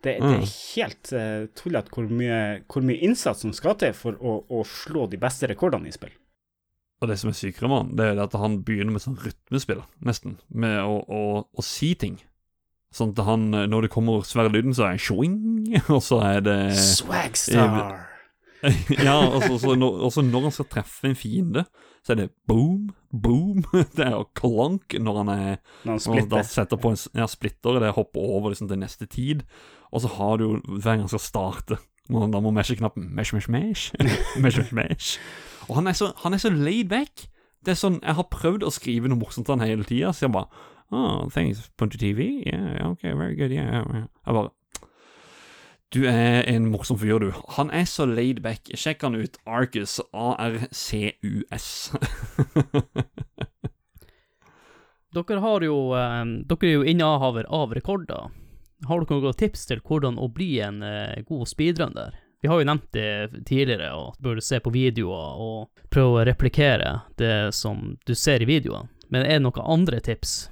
[0.00, 2.06] Det, det er helt uh, tullete hvor,
[2.70, 6.14] hvor mye innsats som skal til for å, å slå de beste rekordene i spill.
[7.02, 9.82] Og det som er sykere med han, det er at han begynner med sånn rytmespill,
[10.06, 10.38] nesten.
[10.48, 11.20] Med å, å,
[11.50, 12.16] å si ting.
[12.94, 15.38] Sånn at han, eh, når det kommer svære lyden, så er det swing,
[15.94, 18.04] og så er det Swagstar!
[18.98, 21.62] Ja, og så- når, når han skal treffe en fiende,
[22.02, 23.60] så er det boom, boom.
[23.96, 25.36] Det er jo klank når han er
[25.84, 26.76] Når han Når han splitter.
[26.82, 29.44] på en ja, splitter, det hopper over liksom til neste tid.
[29.92, 31.78] Og så har du jo hver gang han skal starte,
[32.08, 33.92] da må mesje-knappen mesh, mesh, mesh.
[34.00, 35.18] mesh, mesh, mesh.
[35.68, 37.28] Og han er, så, han er så laid back.
[37.64, 40.26] Det er sånn, Jeg har prøvd å skrive noe morsomt til han hele tida, så
[40.26, 40.48] jeg bare
[40.90, 42.42] Oh, thanks, Punch TV?
[42.46, 43.84] Yeah, ok, very good, yeah, yeah.
[43.94, 44.50] yeah." Jeg bare
[45.90, 47.32] Du er en morsom fyr, du.
[47.56, 48.68] Han er så laid back.
[48.76, 49.38] Sjekk han ut.
[49.46, 50.00] Arcus.
[50.12, 51.92] A-R-C-U-S.
[55.16, 58.28] Dere har jo um, Dere er jo innehaver av rekorder.
[58.86, 62.18] Har dere noen tips til hvordan å bli en uh, god speedrunner?
[62.40, 67.00] Vi har jo nevnt det tidligere, og burde se på videoer og prøve å replikere
[67.18, 68.92] det som du ser i videoene.
[69.08, 70.50] Men er det noen andre tips?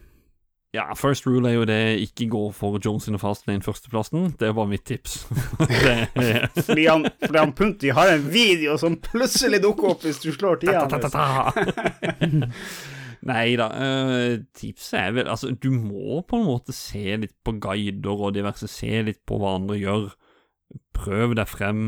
[0.76, 4.34] Ja, first rule er jo det ikke gå for Jones in Fastlane førsteplassen.
[4.40, 5.22] Det var mitt tips.
[5.70, 10.28] er Fordi han, fordi han Punti har en video som plutselig dukker opp hvis du
[10.34, 11.16] slår tida hans.
[13.26, 17.56] Nei da, eh, tipset er vel Altså, du må på en måte se litt på
[17.62, 20.10] guider og diverse, se litt på hva andre gjør.
[20.96, 21.86] Prøv deg frem.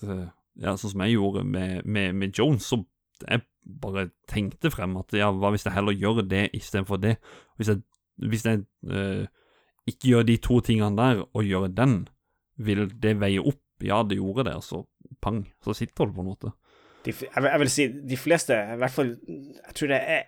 [0.00, 0.30] til-
[0.60, 2.82] Ja, sånn som jeg gjorde med, med, med Jones, så
[3.28, 3.44] jeg
[3.82, 7.16] bare tenkte frem at ja, hva hvis jeg heller gjør det istedenfor det?
[7.60, 7.82] Hvis jeg,
[8.28, 9.26] hvis jeg eh,
[9.90, 12.02] ikke gjør de to tingene der, og gjør den,
[12.56, 13.60] vil det veie opp?
[13.82, 14.84] Ja, det gjorde det, og så
[15.22, 16.52] pang, så sitter det på en måte.
[17.02, 20.20] De, jeg vil si de fleste, i hvert fall Jeg tror det er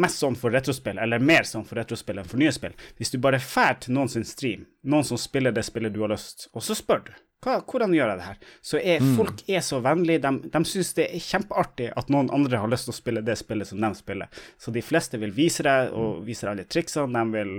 [0.00, 2.72] mest sånn for retrospill, eller mer sånn for retrospill enn for nye spill.
[2.96, 6.14] Hvis du bare drar til noen sin stream, noen som spiller det spillet du har
[6.14, 7.12] lyst, og så spør du
[7.42, 10.22] hva, hvordan gjør jeg det her, så er folk er så vennlige.
[10.22, 13.36] De, de syns det er kjempeartig at noen andre har lyst til å spille det
[13.40, 14.42] spillet som de spiller.
[14.62, 17.10] Så de fleste vil vise deg og vise deg alle triksene.
[17.12, 17.54] De vil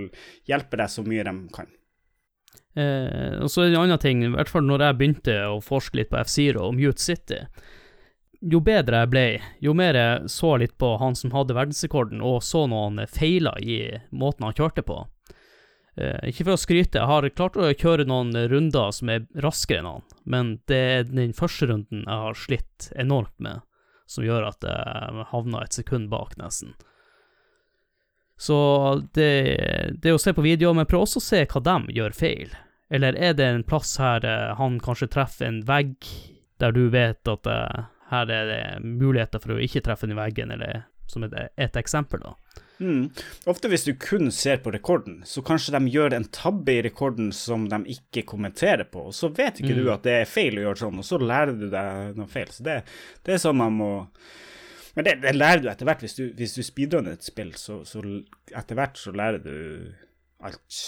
[0.48, 1.70] hjelpe deg så mye de kan.
[2.74, 5.60] Eh, og så er det en annen ting, i hvert fall når jeg begynte å
[5.62, 7.44] forske litt på F-Zero og Mute City.
[8.44, 9.26] Jo bedre jeg ble,
[9.64, 13.78] jo mer jeg så litt på han som hadde verdensrekorden, og så noen feiler i
[14.12, 15.04] måten han kjørte på.
[15.96, 19.82] Eh, ikke for å skryte, jeg har klart å kjøre noen runder som er raskere
[19.82, 23.62] enn han, men det er den første runden jeg har slitt enormt med,
[24.10, 26.74] som gjør at jeg havna et sekund bak, nesten.
[28.36, 28.58] Så
[29.14, 29.30] det,
[30.02, 32.56] det å se på videoer, men prøv også å se hva de gjør feil.
[32.90, 35.94] Eller er det en plass her eh, han kanskje treffer en vegg,
[36.58, 40.50] der du vet at eh, her er det muligheter for å ikke treffe den veggen,
[40.54, 42.63] eller som et, et eksempel, da.
[42.78, 43.10] Mm.
[43.46, 47.30] Ofte hvis du kun ser på rekorden, så kanskje de gjør en tabbe i rekorden
[47.34, 50.66] som de ikke kommenterer på, og så vet ikke du at det er feil å
[50.66, 52.50] gjøre sånn, og så lærer du deg noe feil.
[52.50, 52.80] Så det,
[53.26, 53.92] det er sånn man må
[54.94, 56.02] Men det, det lærer du etter hvert.
[56.06, 58.02] Hvis du, hvis du speedrunner et spill, så, så
[58.54, 59.56] etter hvert så lærer du
[60.38, 60.82] alt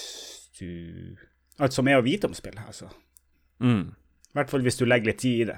[0.61, 1.17] du
[1.57, 2.91] Alt som er å vite om spill, altså.
[3.65, 3.95] Mm.
[3.97, 5.57] I hvert fall hvis du legger litt tid i det.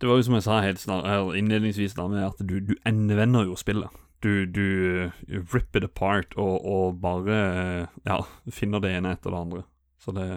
[0.00, 1.04] Det var jo som jeg sa helt snart,
[1.36, 3.92] innledningsvis, da, med at du, du endevender jo spillet.
[4.24, 4.66] Du, du
[5.06, 5.10] uh,
[5.52, 7.40] rip it apart og, og bare
[7.86, 8.20] uh, ja,
[8.52, 9.64] finner det ene etter det andre.
[10.00, 10.28] Så det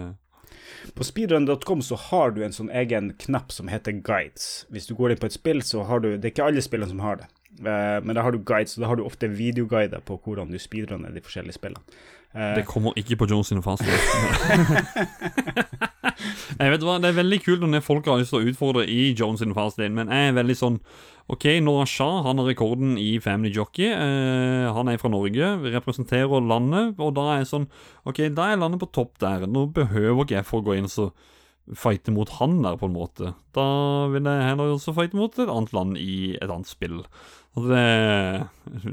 [0.94, 4.66] På speedrun.com så har du en sånn egen knapp som heter guides.
[4.70, 6.92] Hvis du går inn på et spill, så har du Det er ikke alle spillene
[6.92, 10.02] som har det, Eh, men da har du guides, og da har du ofte videoguider
[10.06, 11.82] på hvordan du speedrunner de forskjellige spillene.
[12.34, 13.62] Eh, Det kommer ikke på Jones sine.
[16.60, 18.84] Nei, vet du hva, Det er veldig kult når folk har lyst til å utfordre
[18.90, 20.76] i Jones sin fast lane, men jeg er veldig sånn
[21.30, 23.86] OK, Nora Shah han har rekorden i Family Jockey.
[23.86, 27.68] Eh, han er fra Norge, representerer landet, og da er jeg sånn
[28.10, 29.46] OK, da er landet på topp der.
[29.46, 31.12] Nå behøver ikke jeg for å gå inn og
[31.78, 33.30] fighte mot han der, på en måte.
[33.54, 33.66] Da
[34.10, 36.98] vil jeg heller også fighte mot et annet land i et annet spill.
[37.54, 37.86] Det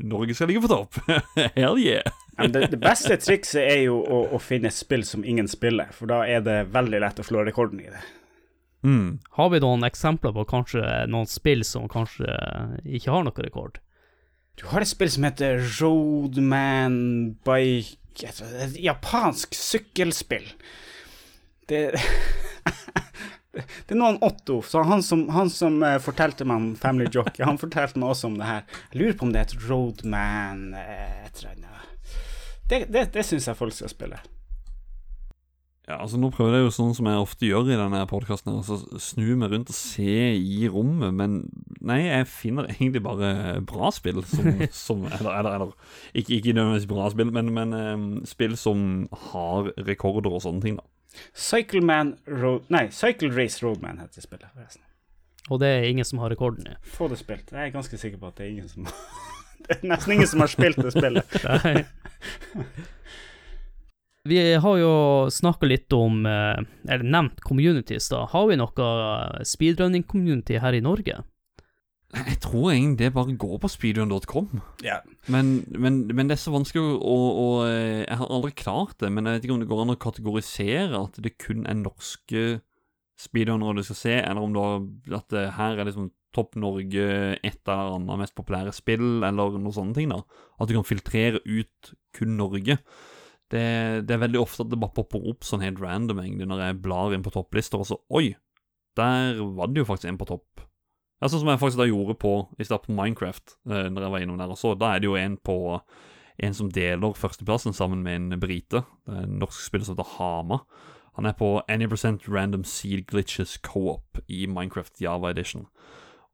[0.05, 1.01] Norge skal ligge på topp.
[1.57, 2.05] Hell yeah.
[2.38, 6.09] Men det, det beste trikset er jo å, å finne spill som ingen spiller, for
[6.11, 8.03] da er det veldig lett å slå rekorden i det.
[8.85, 9.17] Mm.
[9.38, 12.29] Har vi noen eksempler på kanskje noen spill som kanskje
[12.85, 13.81] ikke har noen rekord?
[14.57, 16.99] Du har et spill som heter Roadman
[17.45, 20.47] Bike Et et japansk sykkelspill.
[21.69, 21.81] Det
[23.57, 27.41] Det er noen Otto, så han som, han som eh, fortalte meg om Family Jockey,
[27.45, 28.67] han fortalte meg også om det her.
[28.91, 31.66] Jeg lurer på om det heter Roadman eh, et eller annet.
[32.68, 34.20] Det, det, det syns jeg folk skal spille.
[35.88, 38.99] Ja, altså Nå prøver jeg jo sånn som jeg ofte gjør i denne podkasten, altså
[38.99, 41.38] snu meg rundt og se i rommet, men
[41.80, 43.30] nei, jeg finner egentlig bare
[43.63, 45.72] bra spill som, som Eller, eller, eller
[46.11, 48.82] ikke, ikke nødvendigvis bra spill, men, men um, spill som
[49.32, 50.84] har rekorder og sånne ting, da.
[51.32, 54.51] Cycleman Road Nei, Cycle Race Roadman heter spillet.
[54.51, 54.84] forresten.
[55.47, 56.76] Og det er ingen som har rekorden i.
[56.84, 57.55] Få det spilt.
[57.55, 58.91] Jeg er ganske sikker på at det er ingen som
[59.66, 61.39] Det er nesten ingen som har spilt det spillet.
[61.47, 61.84] Nei.
[64.28, 64.93] Vi har jo
[65.32, 68.26] snakka litt om, eh, eller nevnt communities, da.
[68.32, 68.88] Har vi noe
[69.47, 71.22] speedrunning-community her i Norge?
[72.16, 74.62] Jeg tror egentlig det bare går på speedrun.com.
[74.84, 75.01] Ja.
[75.28, 79.12] Men, men, men det er så vanskelig å, å, å Jeg har aldri klart det,
[79.12, 82.45] men jeg vet ikke om det går an å kategorisere at det kun er norske
[83.20, 84.88] speedrunnere du skal se, eller om du har,
[85.20, 89.73] at det her er liksom Topp Norge et eller annet mest populære spill, eller noen
[89.73, 90.13] sånne ting.
[90.13, 90.21] da.
[90.61, 92.77] At du kan filtrere ut kun Norge.
[93.47, 93.63] Det,
[94.05, 96.81] det er veldig ofte at det bare popper opp sånn helt random egentlig når jeg
[96.83, 98.35] blar inn på topplister, og så Oi!
[98.97, 100.63] Der var det jo faktisk en på topp.
[101.21, 104.13] Ja, sånn som jeg faktisk da gjorde på i stad på Minecraft, eh, når jeg
[104.13, 104.73] var innom der og så.
[104.77, 105.57] Da er det jo en på
[106.38, 108.83] en som deler førsteplassen sammen med en brite.
[109.05, 110.59] Det er en norsk spiller som heter Hama.
[111.17, 115.65] Han er på Any Percent Random Seed Glitches Co-op i Minecraft Java Edition.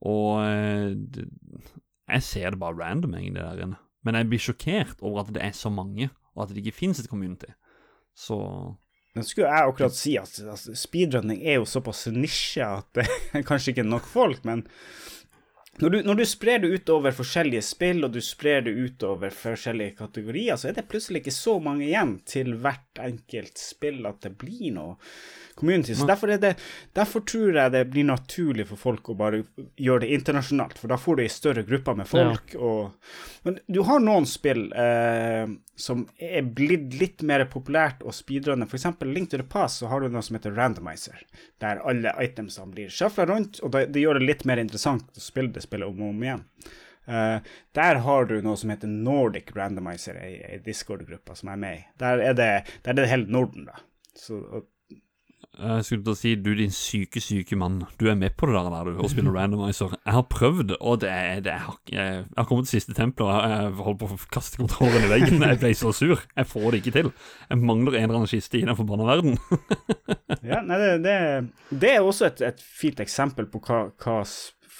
[0.03, 1.23] Og eh,
[2.09, 3.79] jeg ser det bare random, egentlig, der inne.
[4.03, 6.99] Men jeg blir sjokkert over at det er så mange, og at det ikke finnes
[6.99, 7.51] et community.
[8.15, 8.37] Så
[9.13, 13.05] Nå skulle jeg akkurat si at altså, speedrunning er jo såpass nisje at det
[13.37, 14.65] er kanskje ikke nok folk, men
[15.82, 19.95] når du, når du sprer det utover forskjellige spill, og du sprer det utover forskjellige
[19.97, 24.36] kategorier, så er det plutselig ikke så mange igjen til hvert enkelt spill at det
[24.38, 24.99] blir noe
[25.55, 25.95] community.
[25.95, 26.53] Så derfor, er det,
[26.93, 29.43] derfor tror jeg det blir naturlig for folk å bare
[29.78, 32.55] gjøre det internasjonalt, for da får du ei større gruppe med folk.
[32.57, 33.13] Og,
[33.45, 35.45] men du har noen spill eh,
[35.76, 38.67] som er blitt litt mer populært og speedrunne.
[38.69, 41.26] For eksempel Link to the Pass, så har du noe som heter randomizer,
[41.61, 45.24] der alle itemsene blir shuffla rundt, og det, det gjør det litt mer interessant å
[45.24, 46.43] spille det spillet om og om igjen.
[47.03, 47.43] Uh,
[47.76, 51.82] der har du noe som heter Nordic Randomizer, ei, ei Discord-gruppe som jeg er med
[51.82, 51.88] i.
[51.99, 52.51] Der er det,
[52.86, 53.82] der er det hele Norden, da.
[54.16, 54.70] Så, og,
[55.59, 57.82] Jeg skulle til å si, du din syke, syke mann.
[57.99, 59.97] Du er med på det der, du, og spiller randomizer.
[59.99, 63.28] Jeg har prøvd, og det er, det er jeg, jeg har kommet til siste tempel,
[63.28, 65.43] og jeg holdt på å kaste kontrollen i veggen.
[65.43, 66.24] Jeg ble så sur.
[66.24, 67.14] Jeg får det ikke til.
[67.51, 69.38] Jeg mangler en eller annen kiste i den forbanna verden.
[70.53, 71.22] ja, nei, det, det,
[71.76, 74.22] det, er også et, et fint eksempel på hva, hva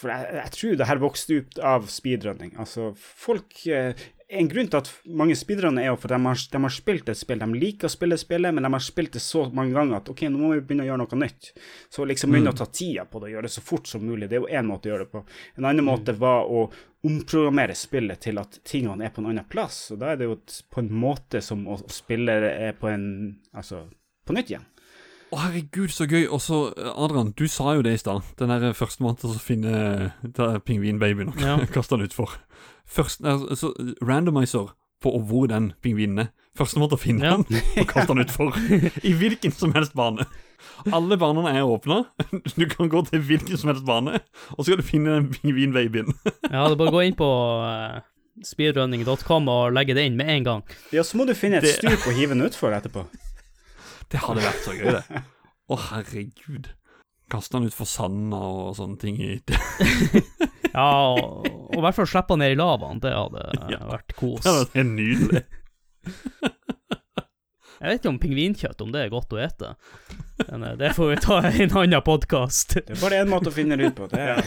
[0.04, 2.54] For jeg, jeg, tror det her vokste ut av speedrunning.
[2.60, 4.90] Altså, folk eh, en grunn til at
[5.20, 7.42] mange speedrunner er jo for de har, de har spilt et spill.
[7.42, 10.26] De liker å spille spillet, men de har spilt det så mange ganger at ok,
[10.32, 11.52] nå må vi begynne å gjøre noe nytt.
[11.94, 12.56] Så liksom begynne mm.
[12.56, 14.30] å ta tida på det og gjøre det så fort som mulig.
[14.30, 15.24] Det er jo én måte å gjøre det på.
[15.58, 15.92] En annen mm.
[15.92, 16.66] måte var å
[17.04, 19.86] omprogrammere spillet til at tingene er på en annen plass.
[19.94, 20.40] Og da er det jo
[20.74, 22.40] på en måte som å spille
[22.80, 23.10] på en
[23.54, 23.86] Altså
[24.24, 24.64] på nytt igjen.
[25.34, 26.28] Å, herregud, så gøy.
[26.30, 26.60] Og så,
[26.94, 28.22] Adrian, du sa jo det i stad.
[28.38, 30.12] Den der førstemann til å finne
[30.68, 31.58] pingvinbabyen og ja.
[31.74, 32.36] kaste den utfor.
[32.94, 33.72] Altså,
[34.06, 36.32] randomizer på hvor den pingvinen er.
[36.54, 37.40] Førstemann til å finne ja.
[37.42, 38.62] den og kaste den utfor.
[39.02, 40.28] I hvilken som helst bane.
[40.94, 42.04] Alle banene er åpna.
[42.60, 44.22] Du kan gå til hvilken som helst bane,
[44.54, 46.14] og så skal du finne den pingvinbabyen.
[46.46, 47.34] ja, det er bare å gå inn på
[48.54, 50.66] speedrunning.com og legge det inn med en gang.
[50.94, 53.08] Ja, så må du finne et stup og hive den utfor etterpå.
[54.12, 55.24] Det hadde vært så gøy, det.
[55.72, 56.72] Å, herregud.
[57.32, 59.20] Kaste han utfor sanda og sånne ting.
[59.24, 59.40] i
[60.76, 63.02] ja, og, og i hvert fall slippe han ned i lavaen.
[63.04, 64.44] Det hadde ja, vært kos.
[64.44, 65.44] Det hadde vært nydelig.
[67.84, 69.74] Jeg vet ikke om pingvinkjøtt om det er godt å ete.
[70.48, 72.78] Men eh, det får vi ta i en annen podkast.
[72.78, 74.08] Det er bare én måte å finne det ut på.
[74.12, 74.40] Det er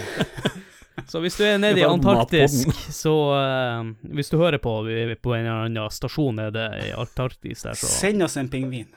[1.04, 5.34] Så hvis du er nede i Antarktisk, så uh, Hvis du hører på vi, på
[5.36, 8.88] en eller annen stasjon nede i Antarktis der, så Send oss en pingvin.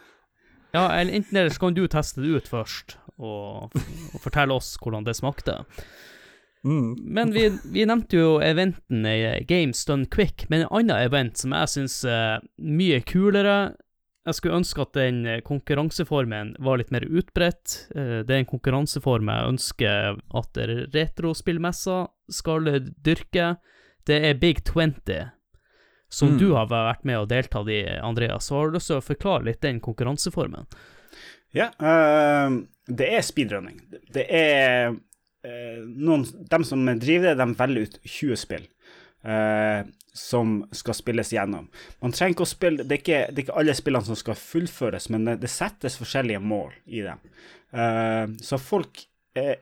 [0.75, 3.73] Ja, eller enten eller så kan du teste det ut først, og,
[4.13, 5.63] og fortelle oss hvordan det smakte.
[6.63, 6.95] Mm.
[6.99, 11.55] Men vi, vi, nevnte jo eventen i Games Done Quick, men en annen event som
[11.55, 13.77] jeg syns er mye kulere.
[14.27, 17.87] Jeg skulle ønske at den konkurranseformen var litt mer utbredt.
[17.95, 20.61] Eh, det er en konkurranseform jeg ønsker at
[20.93, 22.69] retrospillmesser skal
[23.07, 23.53] dyrke.
[24.05, 25.31] Det er Big 20
[26.09, 26.37] som mm.
[26.37, 28.49] du har vært med og deltatt i, Andreas.
[28.49, 30.65] Så har du lyst til å forklare litt den konkurranseformen?
[31.55, 32.57] Ja, uh,
[32.89, 33.77] det er speedrunning.
[34.13, 38.67] Det er uh, noen De som driver det, de velger ut 20 spill.
[39.25, 39.85] Uh,
[40.15, 41.67] som skal spilles gjennom.
[42.01, 44.39] Man trenger ikke å spille Det er ikke, det er ikke alle spillene som skal
[44.39, 47.21] fullføres, men det, det settes forskjellige mål i dem.
[48.43, 49.03] Så folk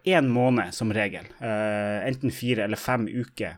[0.07, 3.57] én måned som regel, enten fire eller fem uker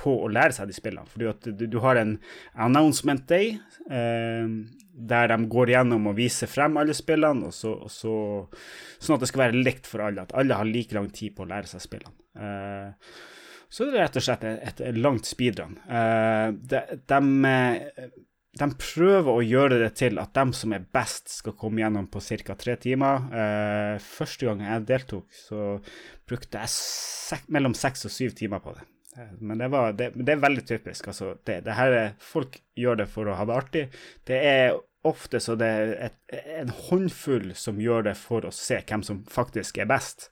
[0.00, 1.08] på å lære seg de spillene.
[1.12, 2.16] Fordi at du, du har en
[2.66, 3.54] announcement day
[3.90, 4.50] eh,
[4.96, 8.16] der de går gjennom og viser frem alle spillene, og så, og så,
[8.98, 10.24] sånn at det skal være likt for alle.
[10.24, 12.16] At alle har like lang tid på å lære seg spillene.
[12.36, 13.16] Eh,
[13.68, 15.76] så det er rett og slett et, et langt speedrun.
[15.90, 17.20] Eh, de, de,
[18.56, 22.22] de prøver å gjøre det til at de som er best, skal komme gjennom på
[22.46, 22.56] ca.
[22.56, 23.26] tre timer.
[23.42, 25.78] Eh, første gang jeg deltok, så
[26.28, 28.86] brukte jeg sek mellom seks og syv timer på det.
[29.16, 31.08] Eh, men det, var, det, det er veldig typisk.
[31.08, 33.86] Altså, det, det her er, folk gjør det for å ha det artig.
[34.28, 36.18] Det er ofte så det er et,
[36.60, 40.30] en håndfull som gjør det for å se hvem som faktisk er best,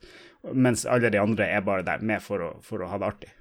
[0.51, 3.33] mens alle de andre er bare der med for å, for å ha det artig.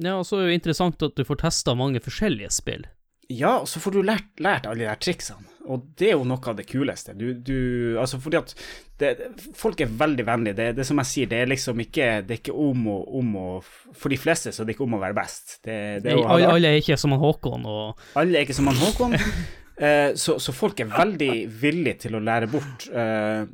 [0.00, 2.86] Ja, og så er det jo interessant at du får testa mange forskjellige spill.
[3.30, 6.24] Ja, og så får du lært, lært alle de her triksene, og det er jo
[6.28, 7.12] noe av det kuleste.
[7.18, 8.54] Du, du altså fordi at
[9.00, 9.10] det,
[9.56, 10.56] folk er veldig vennlige.
[10.56, 13.32] Det, det som jeg sier, det er liksom ikke, det er ikke om, å, om
[13.40, 15.58] å For de fleste så er det ikke om å være best.
[15.64, 18.70] Det, det er alle, alle, er ikke som han Håkon og Alle er ikke som
[18.72, 19.16] han Håkon.
[19.86, 22.88] eh, så, så, folk er veldig villige til å lære bort.
[22.88, 23.44] Eh,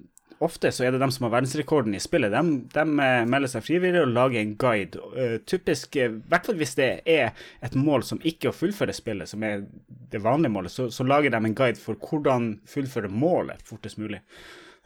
[0.45, 2.33] ofte så er det dem som har verdensrekorden i spillet.
[2.35, 5.01] De, de eh, melder seg frivillig og lager en guide.
[5.17, 8.97] Uh, typisk, eh, i hvert fall hvis det er et mål som ikke å fullføre
[8.97, 9.65] spillet, som er
[10.13, 14.21] det vanlige målet, så, så lager de en guide for hvordan fullføre målet fortest mulig.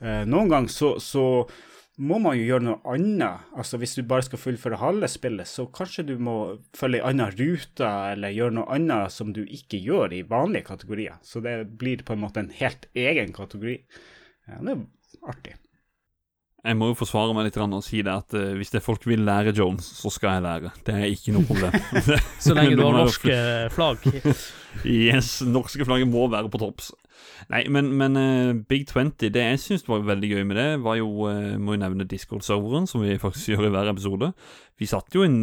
[0.01, 1.27] Uh, noen ganger så, så,
[2.01, 3.51] må man jo gjøre noe annet.
[3.61, 6.37] Altså Hvis du bare skal fullføre halve spillet, så kanskje du må
[6.73, 11.19] følge en annen rute, eller gjøre noe annet som du ikke gjør i vanlige kategorier.
[11.21, 13.77] Så det blir på en måte en helt egen kategori.
[14.49, 14.81] Ja, det er
[15.29, 15.57] artig.
[16.61, 19.23] Jeg må jo forsvare meg litt og si det at uh, hvis det folk vil
[19.25, 20.73] lære Jones, så skal jeg lære.
[20.85, 21.77] Det er ikke noe problem.
[22.45, 23.37] så lenge du har norske
[23.73, 24.05] flagg.
[24.85, 26.93] yes, norske flagget må være på topps.
[27.53, 30.99] Nei, men, men uh, Big 20, det jeg syns var veldig gøy med det, var
[31.01, 34.31] jo uh, Må jo nevne Discord-serveren, som vi faktisk gjør i hver episode.
[34.81, 35.41] Vi satt jo en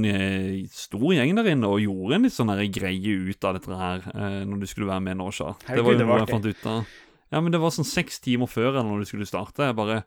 [0.73, 4.07] stor gjeng der inne og gjorde en litt sånn greie ut av dette her,
[4.49, 5.51] når du skulle være med nå, Sja.
[5.67, 6.95] Det var jo noe jeg fant ut av.
[7.33, 9.67] Ja, men det var sånn seks timer før eller når du skulle starte.
[9.67, 10.03] Jeg bare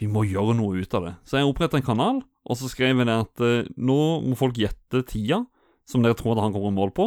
[0.00, 1.14] Vi må gjøre noe ut av det.
[1.28, 4.56] Så jeg oppretta en kanal, og så skrev jeg det at eh, nå må folk
[4.56, 5.42] gjette tida
[5.90, 7.06] som dere tror at han kommer i mål på.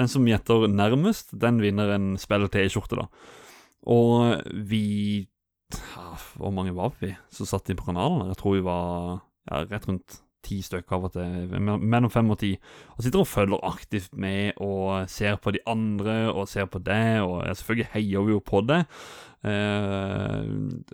[0.00, 3.08] Den som gjetter nærmest, den vinner en spill T-skjorte, da.
[3.92, 5.28] Og vi
[6.36, 8.28] Hvor mange var vi som satt inn på kanalen?
[8.28, 12.38] Jeg tror vi var ja, rett rundt ti stykker av og til, mellom fem og
[12.42, 12.52] ti,
[12.96, 17.20] og sitter og følger aktivt med og ser på de andre og ser på det,
[17.22, 18.80] og selvfølgelig heier vi jo på det.
[19.42, 20.40] Eh,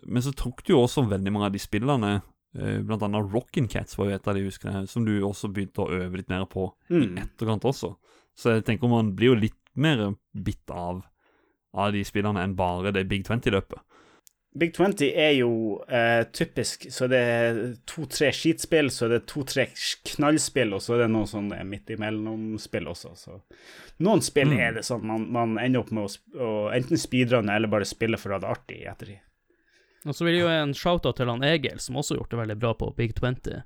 [0.05, 2.13] men så tok du jo også veldig mange av de spillene,
[2.57, 5.53] eh, blant annet Rockin' Cats var jo et av de, husker jeg, som du også
[5.53, 7.03] begynte å øve litt mer på mm.
[7.03, 7.95] i etterkant også.
[8.39, 11.03] Så jeg tenker man blir jo litt mer bitt av,
[11.75, 13.83] av de spillene enn bare det Big 20-løpet.
[14.59, 15.51] Big 20 er jo
[15.87, 19.67] eh, typisk, så det er to-tre skitspill, så det er to-tre
[20.11, 23.13] knallspill, og så er det noen sånne midt imellom-spill også.
[23.19, 23.39] Så.
[24.05, 24.59] Noen spill mm.
[24.67, 28.21] er det sånn man, man ender opp med å, å enten speedrunne eller bare spille
[28.21, 29.25] for å ha det artig i ettertid.
[30.07, 32.43] Og så vil jeg jo en shout-out til han Egil, som også har gjort det
[32.43, 33.63] veldig bra på Big 20.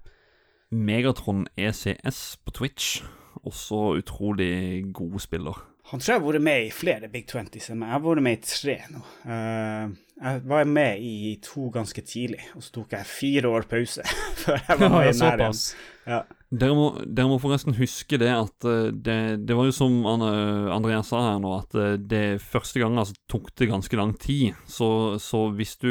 [0.72, 3.02] Megatron ECS på Twitch,
[3.44, 5.60] også utrolig god spiller.
[5.90, 7.90] Han tror jeg har vært med i flere Big 20s enn meg.
[7.90, 9.02] Jeg har vært med i tre nå.
[9.26, 14.04] Uh, jeg var med i to ganske tidlig, og så tok jeg fire år pause
[14.44, 16.20] før jeg var med i nær ja.
[16.52, 19.18] Dere må, dere må, forresten huske det at eh, det,
[19.48, 23.50] det var jo som Andreas sa her nå, at eh, det første gangen altså, tok
[23.56, 24.58] det ganske lang tid.
[24.68, 24.88] Så,
[25.22, 25.88] så hvis du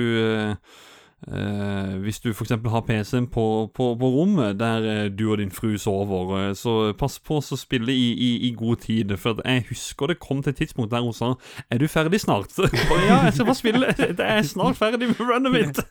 [1.27, 2.53] eh, hvis du f.eks.
[2.73, 3.45] har PC-en på,
[3.75, 7.59] på, på, rommet der uh, du og din fru sover, uh, så pass på å
[7.59, 9.13] spille i, i, i, god tid.
[9.21, 11.33] For jeg husker det kom til et tidspunkt der hun sa
[11.69, 12.57] 'Er du ferdig snart?'
[12.91, 13.93] Og, ja, jeg skal bare spille.
[13.97, 15.83] Det er snart ferdig med runnet mitt.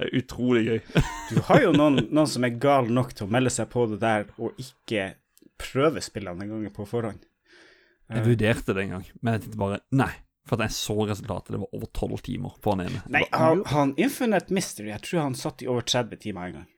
[0.00, 0.78] Det er utrolig gøy.
[1.28, 3.98] du har jo noen, noen, som er gal nok til å melde seg på det
[4.00, 5.10] der og ikke
[5.60, 7.20] prøve spillene engang på forhånd.
[8.10, 10.10] Jeg vurderte det en gang, men jeg tenkte bare nei.
[10.48, 11.52] For at jeg så resultatet.
[11.54, 13.00] Det var over tolv timer på han ene.
[13.12, 16.68] Nei, han, han, Infinite Mystery, jeg tror han satt i over 30 timer en gang.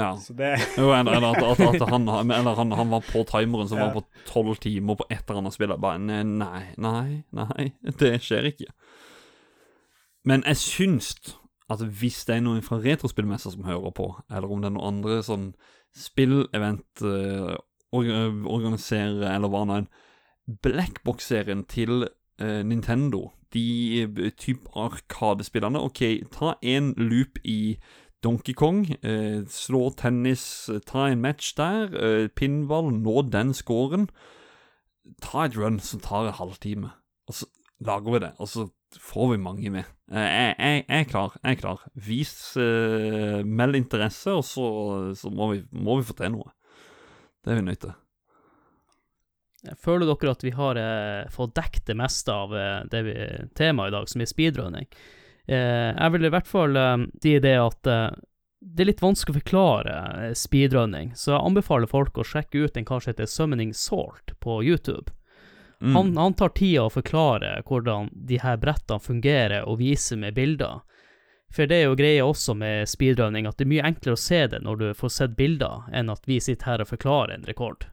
[0.00, 0.10] Ja.
[0.28, 0.50] Det...
[0.78, 2.08] jo, eller, eller at, at, at han,
[2.38, 3.88] eller han, han, var på timeren som ja.
[3.88, 5.74] var på tolv timer på et eller annet spill.
[5.80, 8.70] Bare nei, nei, nei, det skjer ikke.
[10.28, 11.14] Men jeg syns
[11.70, 14.88] at hvis det er noen fra retrospillmesser som hører på, eller om det er noen
[14.88, 15.50] andre sånn
[15.96, 17.54] spillevent uh,
[17.94, 19.90] organiserer, eller hva nå enn
[20.64, 22.08] Blackbox-serien til
[22.40, 27.76] Nintendo, de uh, type arkadespillerne OK, ta en loop i
[28.24, 30.44] Donkey Kong, uh, slå tennis,
[30.86, 34.08] ta en match der, pinball, nå den scoren.
[35.24, 36.92] Ta et run som tar en halvtime,
[37.26, 37.48] og så
[37.80, 38.68] lager vi det, og så
[39.00, 39.88] får vi mange med.
[40.10, 41.34] Jeg, jeg, jeg er klar.
[41.42, 41.82] jeg er klar.
[41.94, 44.66] Vis Meld interesse, og så,
[45.16, 46.52] så må, vi, må vi få til noe.
[47.40, 47.94] Det er vi nødt til.
[49.76, 53.14] Føler dere at vi har eh, fått dekket det meste av eh, det vi,
[53.58, 54.88] temaet i dag, som er speedrunning?
[55.46, 58.08] Eh, jeg vil i hvert fall eh, si det at eh,
[58.60, 62.76] det er litt vanskelig å forklare eh, speedrunning, så jeg anbefaler folk å sjekke ut
[62.76, 65.12] en kar som heter Summoning Salt på YouTube.
[65.80, 65.94] Mm.
[65.96, 70.82] Han, han tar tida å forklare hvordan de her brettene fungerer, og viser med bilder.
[71.50, 74.44] For det er jo greia også med speedrunning, at det er mye enklere å se
[74.52, 77.88] det når du får sett bilder, enn at vi sitter her og forklarer en rekord.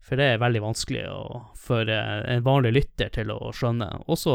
[0.00, 1.22] For det er veldig vanskelig å,
[1.60, 3.88] for en vanlig lytter til å skjønne.
[4.10, 4.34] Også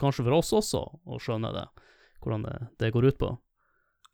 [0.00, 1.64] kanskje for oss også å skjønne det,
[2.22, 3.30] hvordan det, det går ut på.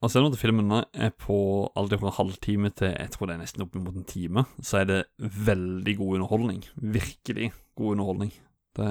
[0.05, 1.36] Og selv om at filmene er på
[1.78, 4.82] aldri fra en halvtime til jeg tror det er nesten opp mot en time, så
[4.82, 6.64] er det veldig god underholdning.
[6.76, 8.34] Virkelig god underholdning.
[8.76, 8.90] Det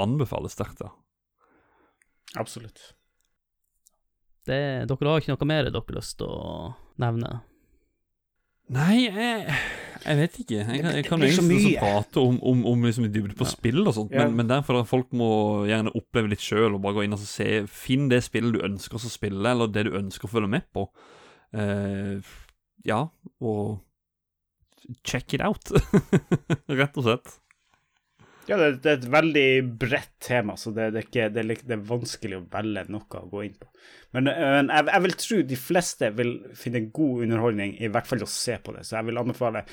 [0.00, 0.92] anbefales sterkt, ja.
[2.40, 2.80] Absolutt.
[4.46, 7.40] Det, dere har ikke noe mer dere har lyst til å nevne?
[8.74, 9.54] Nei, jeg,
[10.02, 10.56] jeg vet ikke.
[10.58, 11.78] Jeg, kan- jeg kan Det så egentlig mye.
[11.80, 13.50] prate om, om, om liksom dybde på Ja.
[13.52, 14.24] spill og sånt, Ja.
[14.26, 15.28] men, men derfor at folk må
[15.68, 18.98] gjerne oppleve litt sjøl og bare gå inn og se Finn det spillet du ønsker
[18.98, 20.88] å spille, eller det du ønsker å følge med på.
[21.54, 22.18] Uh,
[22.84, 23.04] ja,
[23.40, 23.78] og
[25.06, 25.70] check it out,
[26.68, 27.38] rett og slett.
[28.46, 29.46] Ja, det, det er et veldig
[29.80, 33.30] bredt tema, så det, det, er ikke, er, det er vanskelig å velge noe å
[33.30, 33.70] gå inn på.
[34.14, 38.22] Men men jeg, jeg vil tro de fleste vil finne god underholdning, i hvert fall
[38.24, 38.86] å se på det.
[38.86, 39.66] Så jeg vil anbefale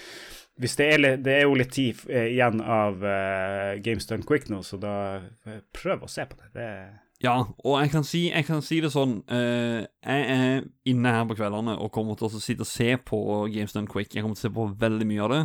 [0.61, 4.51] hvis det, er, det er jo litt tid eh, igjen av uh, Games Done Quick
[4.53, 4.97] nå, så da
[5.47, 6.51] eh, prøv å se på det.
[6.53, 6.67] det
[7.23, 11.25] Ja, og jeg kan si, jeg kan si det sånn uh, Jeg er inne her
[11.29, 13.21] på kveldene og kommer til å sitte og se på
[13.53, 14.13] Games Done Quick.
[14.13, 15.41] Jeg kommer til å se på veldig mye av det,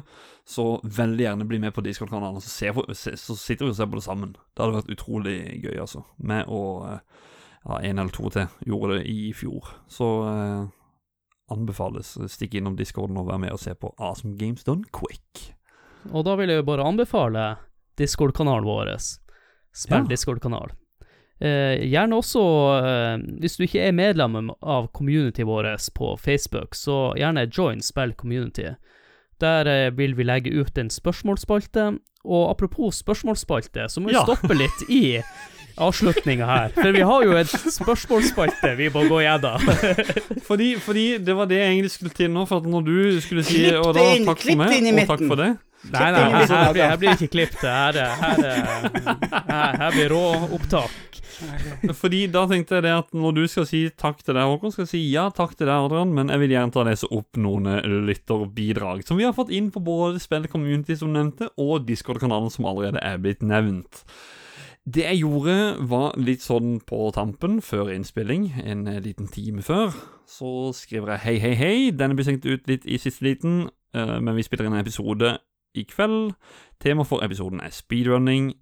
[0.48, 4.06] så veldig gjerne bli med på Discord-kanalen, så, så sitter vi og ser på det
[4.10, 4.36] sammen.
[4.36, 6.04] Det hadde vært utrolig gøy, altså.
[6.20, 7.24] Med å uh,
[7.64, 9.68] ja, en eller to til gjorde det i fjor.
[9.90, 10.66] Så eh,
[11.50, 15.54] anbefales stikk innom Discorden og være med og se på Awesome Games Done Quick.
[16.12, 17.56] Og da vil jeg jo bare anbefale
[17.98, 18.92] Discord-kanalen vår.
[19.74, 20.08] Spill Ja.
[20.08, 20.70] Discord-kanal.
[21.40, 22.40] Eh, gjerne også,
[22.82, 28.12] eh, hvis du ikke er medlem av communityet vårt på Facebook, så gjerne join Spill
[28.14, 28.74] Community.
[29.40, 31.98] Der eh, vil vi legge ut en spørsmålsspalte.
[32.24, 34.24] Og apropos spørsmålsspalte, så må vi Ja.
[34.24, 35.22] stoppe litt i
[35.84, 36.72] avslutninga her.
[36.76, 39.64] For vi har jo et spørsmålsspalte vi må gå gjennom.
[40.48, 43.44] Fordi, fordi det var det jeg egentlig skulle til nå, for at når du skulle
[43.46, 45.50] si Klipp og da, inn, takk for meg, og takk for det
[45.88, 47.60] Nei, nei, her, her, blir, her blir ikke klippet.
[47.62, 50.96] Her, er- her, er- her, her blir råopptak.
[51.94, 54.82] Fordi da tenkte jeg det at når du skal si takk til deg, Håkon, skal
[54.88, 57.70] jeg si ja takk til deg, Adrian, men jeg vil gjerne ta lese opp noen
[57.76, 62.50] eh, lytterbidrag som vi har fått inn på både Spill Community, som nevnte, og Discord-kanalen,
[62.52, 64.02] som allerede er blitt nevnt.
[64.88, 65.54] Det jeg gjorde,
[65.90, 69.92] var litt sånn på tampen, før innspilling, en eh, liten time før.
[70.28, 71.74] Så skriver jeg hei, hei, hei.
[71.92, 75.34] Denne blir sendt ut litt i siste liten, eh, men vi spiller inn en episode
[75.76, 76.32] i kveld.
[76.80, 78.54] Tema for episoden er speedrunning.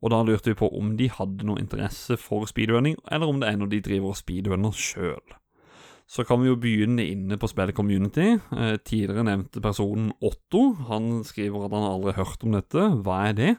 [0.00, 3.50] Og da lurte vi på om de hadde noe interesse for speedrunning, eller om det
[3.50, 5.36] er noe de driver og speedrunner sjøl.
[6.06, 8.36] Så kan vi jo begynne inne på spillet Community.
[8.38, 10.70] Eh, tidligere nevnte personen Otto.
[10.88, 12.88] Han skriver at han aldri har hørt om dette.
[13.02, 13.54] Hva er det?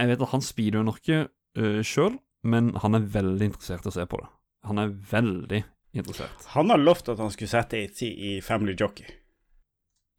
[0.00, 1.24] Jeg vet at han speedrunner ikke
[1.58, 2.16] uh, sjøl,
[2.48, 4.30] men han er veldig interessert i å se på det.
[4.68, 5.62] Han er veldig
[5.98, 6.46] interessert.
[6.54, 9.06] Han har lovt at han skulle sette ei tid i Family Jockey.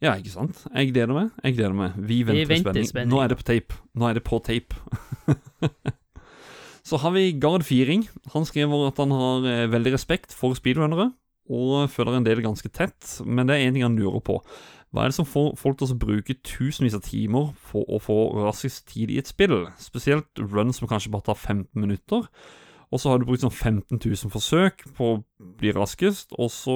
[0.04, 0.66] Ja, ikke sant?
[0.68, 1.32] Jeg gleder meg.
[1.46, 1.96] Jeg gleder meg.
[1.96, 2.88] Vi venter, venter spenning.
[2.90, 3.12] spenning.
[3.14, 3.78] Nå er det på tape.
[3.96, 4.76] Nå er det på tape.
[6.88, 8.04] Så har vi Gard Firing.
[8.34, 11.14] Han skriver at han har eh, veldig respekt for speedrunnere,
[11.48, 14.42] og føler en del ganske tett, men det er en ting han lurer på.
[14.94, 18.18] Hva er det som får folk til å bruke tusenvis av timer for å få
[18.44, 19.64] raskest tid i et spill?
[19.82, 22.28] Spesielt run som kanskje bare tar 15 minutter.
[22.94, 25.20] Og så har du brukt sånn 15 000 forsøk på å
[25.58, 26.76] bli raskest, og så,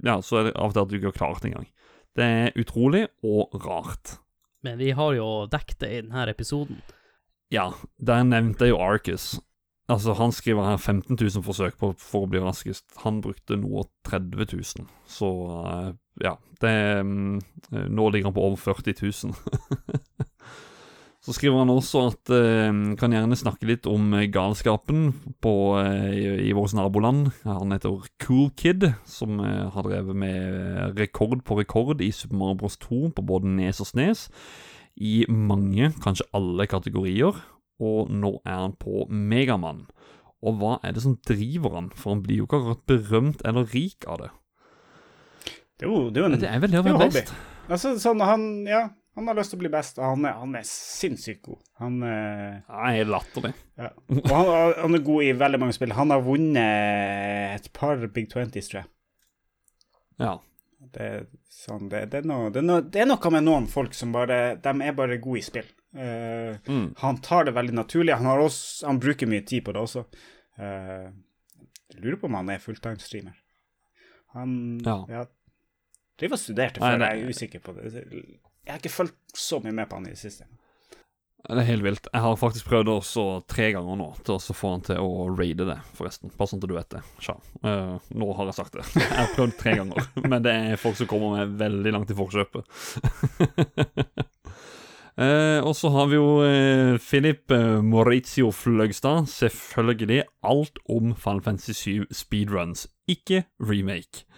[0.00, 1.68] ja, så er det av og til at du ikke har klart det engang.
[2.16, 4.16] Det er utrolig og rart.
[4.64, 6.80] Men vi har jo dekket det i denne episoden.
[7.52, 9.34] Ja, der nevnte jeg jo Arcus.
[9.92, 12.86] Altså, han skriver her 15 000 forsøk på, for å bli raskest.
[13.04, 14.88] Han brukte noe 30 000.
[15.10, 15.28] Så
[15.68, 16.74] eh, ja, det
[17.06, 17.40] mm,
[17.88, 19.34] Nå ligger han på over 40 000.
[21.22, 25.12] Så skriver han også at eh, kan gjerne snakke litt om eh, galskapen
[25.44, 27.30] på, eh, i, i vårt naboland.
[27.46, 32.58] Han heter Cool Kid, som eh, har drevet med rekord på rekord i Super Mario
[32.64, 34.26] Bros 2 på både Nes og Snes.
[34.98, 37.38] I mange, kanskje alle kategorier.
[37.82, 39.86] Og nå er han på Megamann.
[40.42, 41.94] Og hva er det som driver han?
[41.94, 44.32] For han blir jo ikke akkurat berømt eller rik av det.
[45.82, 47.20] Det er jo, det er jo en Det er vel det å være hobby.
[47.24, 47.32] best.
[47.72, 48.82] Altså, sånn, han, ja,
[49.18, 51.58] han har lyst til å bli best, og han er, han er sinnssykt god.
[51.82, 53.50] Han, eh, helt latterlig.
[53.80, 53.90] ja.
[54.20, 55.94] Og han, han er god i veldig mange spill.
[55.98, 58.90] Han har vunnet et par Big Twenties, tror jeg.
[60.22, 60.36] Ja.
[60.92, 63.66] Det, er sånn, det, det, er noe, det, er noe, det er noe med noen
[63.70, 65.68] folk som bare De er bare gode i spill.
[65.96, 66.94] Eh, Mm.
[67.02, 68.14] Han tar det veldig naturlig.
[68.14, 70.06] Han, har også, han bruker mye tid på det også.
[70.62, 71.06] Eh,
[71.92, 73.34] jeg lurer på om han er fulltime-streamer.
[74.36, 74.98] Han Ja.
[75.08, 75.24] ja.
[76.22, 77.92] Driver og studerte før, jeg er usikker på det.
[77.92, 80.46] Jeg har ikke fulgt så mye med på han i det siste.
[81.42, 82.04] Det er helt vilt.
[82.06, 85.66] Jeg har faktisk prøvd også tre ganger nå til å få han til å raide
[85.66, 86.30] det, forresten.
[86.38, 87.00] Bare sånn at du vet det.
[87.24, 87.34] Tja.
[87.66, 88.84] Uh, nå har jeg sagt det.
[89.00, 92.18] Jeg har prøvd tre ganger, men det er folk som kommer med veldig langt i
[92.18, 92.78] forkjøpet.
[95.18, 97.56] uh, og så har vi jo uh, Philip
[97.90, 99.26] Maurizio Fløgstad.
[99.34, 104.28] Selvfølgelig alt om Final Fantasy 7 speedruns, ikke remake.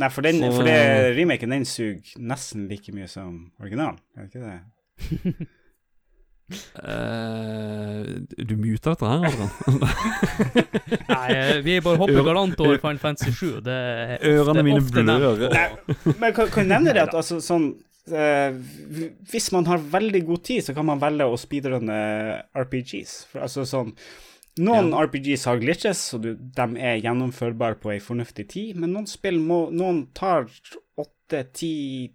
[0.00, 0.78] Nei, for, den, Så- for det,
[1.18, 5.48] remaken den suger nesten like mye som originalen, er det ikke det?
[6.76, 8.04] Uh,
[8.44, 9.52] du muter dette her, Adrian.
[11.14, 13.62] Nei, eh, vi bare hopper galant over Final Fantasy 7.
[13.64, 13.78] Det
[14.28, 15.46] Ørene det mine blør.
[16.20, 17.70] Men kan, kan jeg nevne det at altså, sånn
[18.12, 18.50] uh,
[19.30, 21.96] Hvis man har veldig god tid, så kan man velge å speedrunne
[22.66, 23.16] RPGs.
[23.32, 23.94] For, altså sånn
[24.62, 29.08] Noen RPGs har glitches, og du, de er gjennomførbare på ei fornuftig tid, men noen
[29.10, 30.46] spill må Noen tar
[31.00, 31.72] åtte, ti,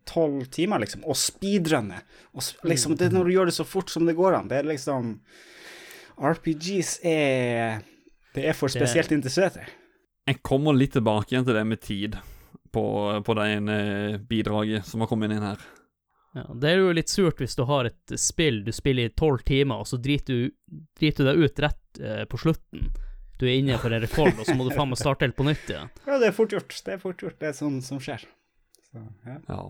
[0.08, 2.06] tolv timer, liksom, og speedrunner.
[2.32, 4.48] Og liksom, det er når du gjør det så fort som det går an.
[4.48, 5.18] Det er liksom
[6.20, 7.82] RPGs er
[8.36, 9.66] Det er for spesielt interesserte.
[10.30, 12.16] Jeg kommer litt tilbake igjen til det med tid
[12.72, 12.84] på,
[13.26, 13.78] på det ene
[14.30, 15.60] bidraget som har kommet inn her.
[16.38, 19.42] Ja, det er jo litt surt hvis du har et spill du spiller i tolv
[19.48, 22.92] timer, og så driter du, driter du deg ut rett eh, på slutten.
[23.40, 25.48] Du er inne for en rekord, og så må du faen meg starte helt på
[25.48, 25.92] nytt igjen.
[26.06, 26.76] Ja, det er fort gjort.
[26.86, 27.38] Det er fort gjort.
[27.40, 28.26] Det er sånn som skjer.
[28.90, 29.38] Så, ja.
[29.48, 29.62] Ja.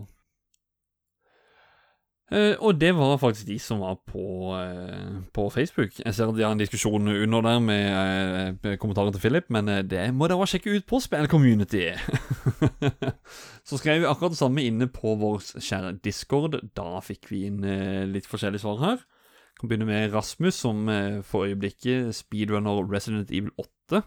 [2.30, 5.96] Eh, og det var faktisk de som var på, uh, på Facebook.
[5.98, 9.66] Jeg ser at de har en diskusjon under der med uh, kommentarer til Philip, men
[9.90, 11.88] det må dere sjekke ut på Spill Community.
[13.68, 16.60] Så skrev vi akkurat det samme inne på vår kjære Discord.
[16.78, 17.66] Da fikk vi inn
[18.12, 19.02] litt forskjellige svar her.
[19.58, 20.86] Kan begynne med Rasmus, som
[21.26, 23.50] for øyeblikket speedrunner Resident Evil
[23.90, 24.04] 8.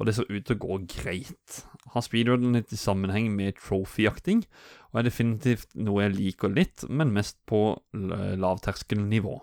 [0.00, 1.62] Og det ser ut til å gå greit.
[1.92, 4.46] Har speedrunnet i sammenheng med trophyjakting,
[4.92, 7.60] og er definitivt noe jeg liker litt, men mest på
[7.94, 9.36] lavterskelnivå.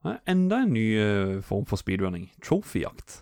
[0.00, 2.30] Det er Enda en ny eh, form for speedrunning.
[2.40, 3.18] Trophyjakt.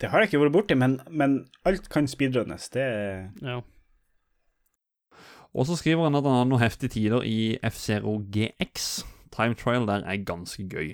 [0.00, 1.34] Det har jeg ikke vært borti, men, men
[1.68, 2.70] alt kan speedrunnes.
[2.72, 2.86] Det
[3.44, 3.58] Ja.
[5.52, 8.84] Og så skriver han at han har noen heftige tider i F-Zero GX.
[9.34, 10.92] Time trial der er ganske gøy.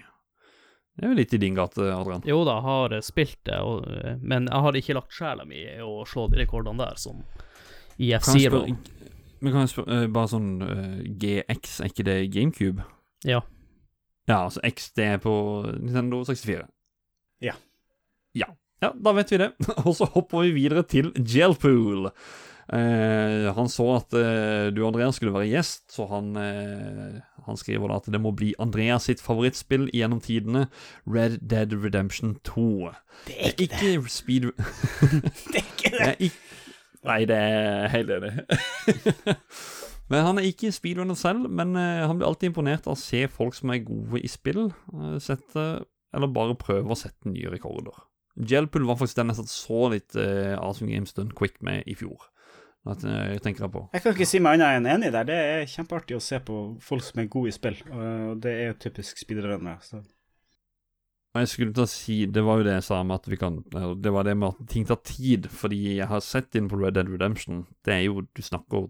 [0.96, 2.22] Det er jo litt i din gate, Adrian.
[2.24, 5.44] Jo da, jeg har eh, spilt det, og, eh, men jeg har ikke lagt sjela
[5.44, 7.20] mi i å slå de rekordene der, som
[8.00, 8.62] i Kan F-Zero.
[8.64, 12.86] spørre- Men kan jeg spørre, eh, bare sånn eh, GX, er ikke det GameCube?
[13.26, 13.42] Ja.
[14.26, 15.34] Ja, altså X, det er på
[15.78, 16.66] Nintendo 64.
[17.44, 17.54] Ja.
[18.36, 18.50] Ja,
[18.82, 19.52] ja da vet vi det.
[19.86, 22.10] Og så hopper vi videre til Gelpool.
[22.66, 27.92] Eh, han så at eh, du, Andreas, skulle være gjest, så han, eh, han skriver
[27.92, 30.66] da at det må bli Andreas sitt favorittspill gjennom tidene,
[31.06, 32.90] Red Dead Redemption 2.
[33.28, 34.50] Det Det er ikke speed...
[34.50, 36.06] Det er ikke Det det!
[36.08, 36.54] er ikke
[37.06, 38.32] Nei, det er helt enig.
[40.10, 43.24] men han er ikke speedrunner selv, men eh, han blir alltid imponert av å se
[43.30, 45.66] folk som er gode i spill, eh, sette,
[46.16, 48.04] eller bare prøve å sette nye rekorder.
[48.36, 51.94] Gelpool var faktisk den jeg satt så litt uh, Awesome Games Done Quick med i
[51.96, 52.26] fjor.
[52.86, 53.80] At, jeg tenker jeg på.
[53.96, 55.24] Jeg kan ikke si meg annet enn enig der.
[55.26, 58.68] Det er kjempeartig å se på folk som er gode i spill, og det er
[58.68, 60.04] jo typisk speedrunnere.
[61.36, 63.36] Og jeg skulle til å si, Det var jo det jeg sa med at vi
[63.36, 65.48] kan Det var det med at ting tar tid.
[65.52, 68.86] Fordi jeg har sett inn på Red Dead Redemption Det er jo Du snakker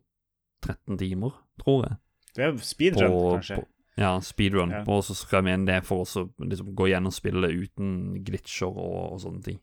[0.66, 1.96] 13 timer, tror jeg.
[2.36, 3.56] det er speedrun, på- kanskje.
[3.60, 3.66] på-
[3.98, 4.70] Ja, speedrun.
[4.70, 4.80] Ja.
[4.86, 9.12] Og så skal jeg mene det for å liksom, gå gjennom spillet uten glitcher og,
[9.12, 9.60] og sånne ting.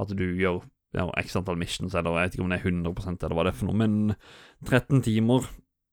[0.00, 0.62] At du gjør
[0.94, 3.52] ja, x antall missions, eller jeg vet ikke om det er 100 eller hva det
[3.54, 4.16] er for noe, men
[4.64, 5.44] 13 timer,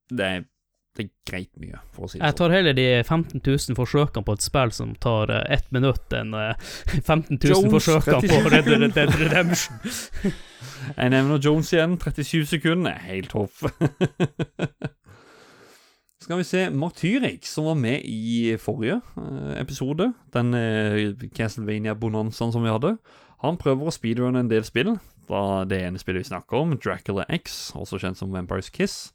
[0.09, 0.45] det er,
[0.93, 2.27] det er greit mye, for å si det sånn.
[2.27, 6.05] Jeg tar heller de 15 000 forsøkene på et spill som tar uh, ett minutt,
[6.13, 6.53] enn uh,
[6.99, 9.79] 15 000 Jones, forsøkene på Red Dead Redemption.
[10.97, 11.97] Jeg nevner Jones igjen.
[11.97, 12.91] 37 sekunder.
[12.91, 13.63] er Helt hoff.
[16.23, 20.13] Skal vi se Martyrik, som var med i forrige eh, episode.
[20.31, 22.93] Den eh, Castlevania-bonanzaen som vi hadde.
[23.43, 24.93] Han prøver å speedrunne en del spill.
[25.27, 29.11] Da det ene spillet vi snakker om, Dracula X, også kjent som Vampires Kiss.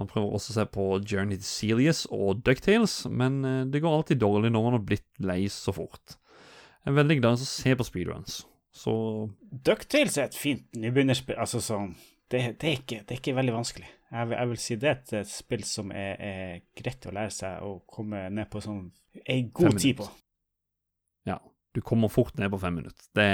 [0.00, 3.98] Han prøver også å se på Journey to Celius og Ducktales, men eh, det går
[3.98, 6.16] alltid dårlig når man har blitt lei så fort.
[6.82, 8.38] Jeg er veldig glad i å se på speedruns.
[8.72, 8.94] Så
[9.52, 11.36] Ducktales er et fint nybegynnerspill.
[11.38, 11.92] Altså sånn
[12.32, 13.90] det, det, er ikke, det er ikke veldig vanskelig.
[14.12, 17.34] Jeg vil, jeg vil si det er et spill som er, er greit å lære
[17.36, 18.86] seg å komme ned på sånn
[19.28, 20.08] ei god tid på.
[21.28, 21.36] Ja,
[21.76, 23.04] du kommer fort ned på fem minutter.
[23.16, 23.28] Det,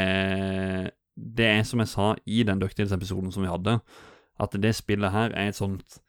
[1.14, 3.78] det er som jeg sa i den Ducktales-episoden som vi hadde,
[4.42, 6.00] at det spillet her er et sånt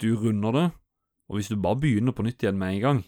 [0.00, 0.66] Du runder det,
[1.30, 3.00] og hvis du bare begynner på nytt igjen med en gang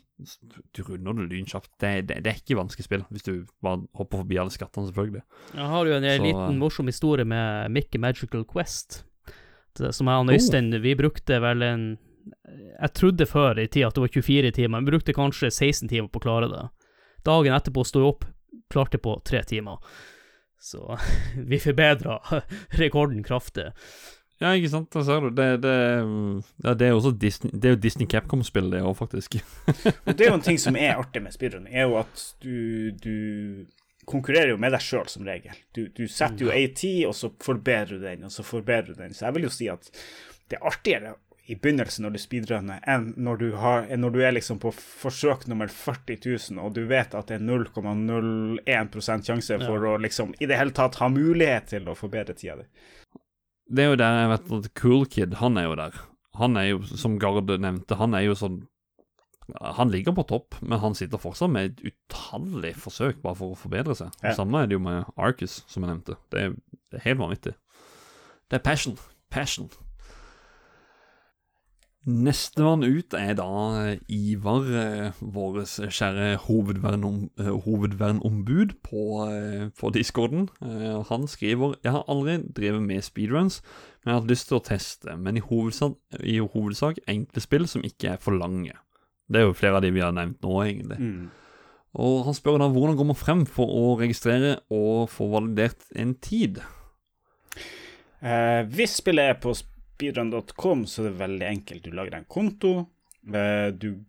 [0.77, 1.71] Du runder det lynkjapt.
[1.83, 3.33] Det, det, det er ikke vanskelig spill, hvis du
[3.65, 5.23] bare hopper forbi alle skattene, selvfølgelig.
[5.57, 9.03] Jeg har jo en Så, liten eh, morsom historie med Mickey Magical Quest.
[9.79, 11.85] Som jeg og Øystein, vi brukte vel en
[12.83, 15.89] Jeg trodde før i tida at det var 24 timer, men vi brukte kanskje 16
[15.89, 16.65] timer på å klare det.
[17.27, 18.27] Dagen etterpå sto jeg opp,
[18.71, 19.83] klarte på tre timer.
[20.63, 20.97] Så
[21.51, 22.21] vi forbedra
[22.83, 23.73] rekorden kraftig.
[24.43, 25.31] Ja, ikke sant, der ser du.
[25.39, 25.75] Det, det,
[26.65, 29.39] ja, det er jo Disney Det er jo Disney Capcom-spill, det òg, faktisk.
[30.07, 32.91] Og det er jo en ting som er artig med speedrunning, er jo at du,
[32.99, 33.15] du
[34.11, 35.59] konkurrerer jo med deg sjøl som regel.
[35.77, 39.05] Du, du setter jo ei tid, og så forbedrer du den, og så forbedrer du
[39.05, 39.15] den.
[39.15, 39.93] Så jeg vil jo si at
[40.51, 41.15] det er artigere
[41.51, 44.71] i begynnelsen når du speedrunner, enn når du, har, enn når du er liksom på
[44.75, 50.35] forsøk nummer 40 000, og du vet at det er 0,01 sjanse for å liksom
[50.39, 52.69] i det hele tatt ha mulighet til å forbedre tida di.
[53.73, 55.97] Det er jo der jeg vet at Cool Kid, han er jo der.
[56.37, 58.63] Han er jo, som Garde nevnte, han er jo sånn
[59.77, 63.59] Han ligger på topp, men han sitter fortsatt med et utallig forsøk bare for å
[63.59, 64.13] forbedre seg.
[64.23, 64.31] Ja.
[64.31, 66.15] Det samme er det jo med Arcus, som jeg nevnte.
[66.33, 66.55] Det er,
[66.93, 67.53] det er helt vanvittig.
[68.49, 68.95] Det er passion.
[69.35, 69.69] Passion.
[72.03, 73.47] Nestemann ut er da
[74.11, 80.49] Ivar, eh, vår kjære hovedvernom, eh, hovedvernombud på, eh, på discorden.
[80.61, 83.63] Han skriver Jeg har aldri drevet med speedruns,
[84.03, 85.17] men jeg har hatt lyst til å teste.
[85.17, 88.73] Men i hovedsak, i hovedsak enkle spill som ikke er for lange.
[89.31, 90.99] Det er jo flere av de vi har nevnt nå, egentlig.
[90.99, 91.31] Mm.
[91.95, 96.15] Og han spør da hvordan går man frem for å registrere og få validert en
[96.15, 96.63] tid?
[98.23, 99.55] Eh, hvis spillet er på
[100.03, 101.85] speedrun.com, så er det veldig enkelt.
[101.85, 102.73] Du lager en konto,
[103.35, 104.03] eh, du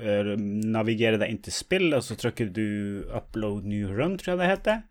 [0.00, 4.38] eh, navigerer deg inn til spillet, og så trykker du 'upload new run', tror jeg
[4.38, 4.82] det heter.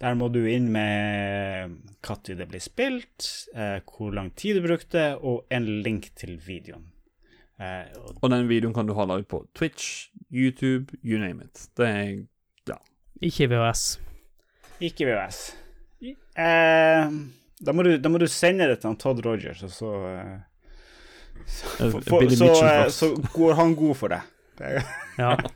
[0.00, 5.16] Der må du inn med når det ble spilt, eh, hvor lang tid du brukte,
[5.22, 6.90] og en link til videoen.
[7.58, 11.68] Eh, og Og den videoen kan du ha laget på Twitch, YouTube, you name it.
[11.76, 12.26] Det er
[12.68, 12.76] ja.
[13.22, 14.00] Ikke VHS.
[14.80, 15.56] ikke VHS.
[16.36, 17.10] Eh,
[17.60, 20.34] da, må du, da må du sende det til han Todd Rogers, og så eh,
[21.46, 24.20] så, Eh, for, for, så, eh, så går han god for det.
[25.18, 25.36] Ja.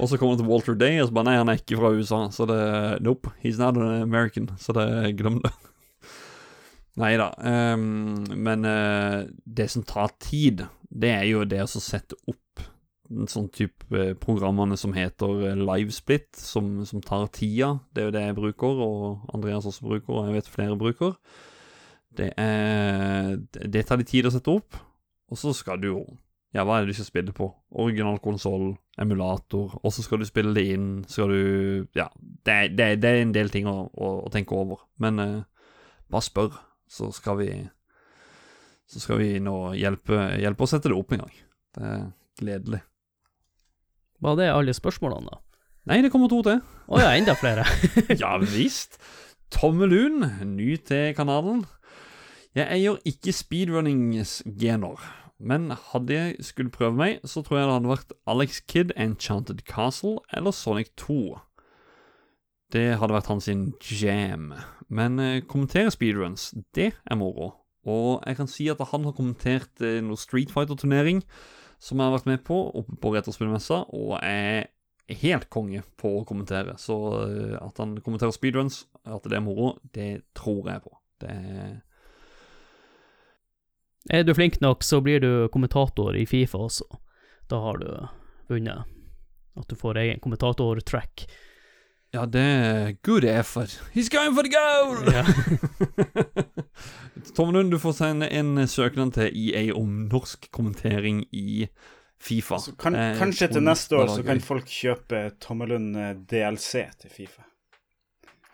[0.00, 1.92] Og så kommer det til Walter Day, og så bare nei, han er ikke fra
[1.94, 2.24] USA.
[2.34, 2.62] Så det
[3.06, 4.48] Nope, he's not an American.
[4.58, 5.52] Så det glem det.
[6.98, 7.28] Nei da.
[7.38, 12.41] Um, men uh, det som tar tid, det er jo det å sette opp
[13.30, 17.74] sånn type eh, programmene som heter eh, Livesplit, som, som tar tida.
[17.92, 21.16] Det er jo det jeg bruker, og Andreas også bruker, og jeg vet flere bruker.
[22.12, 24.76] Det er Det tar litt tid å sette opp,
[25.32, 26.02] og så skal du jo
[26.52, 27.46] ja, hva er det du skal spille på?
[27.80, 32.10] Original konsoll, emulator, og så skal du spille det inn, skal du Ja,
[32.44, 35.38] det, det, det er en del ting å, å, å tenke over, men eh,
[36.12, 36.58] bare spør,
[36.92, 37.48] så skal vi
[38.84, 41.36] Så skal vi nå hjelpe, hjelpe å sette det opp en gang.
[41.72, 42.02] Det er
[42.36, 42.82] gledelig.
[44.22, 45.40] Var det alle spørsmålene, da?
[45.90, 46.60] Nei, det kommer to til.
[46.62, 47.64] Å ja, enda flere.
[48.22, 49.00] Ja visst.
[49.52, 50.22] Tommelun,
[50.54, 51.64] ny til kanalen.
[52.54, 55.00] Jeg eier ikke speedrunningsgener,
[55.42, 59.64] men hadde jeg skulle prøve meg, så tror jeg det hadde vært Alex Kidd Enchanted
[59.66, 61.18] Castle eller Sonic 2.
[62.72, 64.52] Det hadde vært hans jam.
[64.92, 67.50] Men eh, kommentere speedruns, det er moro.
[67.88, 71.24] Og jeg kan si at han har kommentert eh, noe Street Fighter-turnering
[71.82, 74.68] som jeg har vært med på oppe på Retrospillmessa, og er
[75.18, 76.76] helt konge på å kommentere.
[76.78, 80.94] Så eh, at han kommenterer speedruns, at det er moro, det tror jeg på.
[81.22, 81.80] Det er
[84.10, 86.86] Er du flink nok, så blir du kommentator i Fifa også.
[87.50, 87.86] Da har du
[88.50, 88.88] vunnet.
[89.54, 91.26] At du får egen kommentator-track.
[92.12, 93.80] Ja, det er good effort.
[93.94, 95.14] He's going for the goal!
[95.14, 95.24] Ja.
[97.36, 101.68] Tom Lund, du får sende en søknad til EA om norsk kommentering i
[102.20, 102.58] Fifa.
[102.58, 107.10] så kan, Eh, kanskje til neste år så kan folk kjøpe Tommelund eh, DLC til
[107.10, 107.42] Fifa.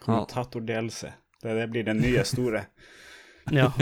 [0.04, 1.10] Kommentator-DLC.
[1.42, 2.64] Det, det blir den nye store.
[3.50, 3.72] ja.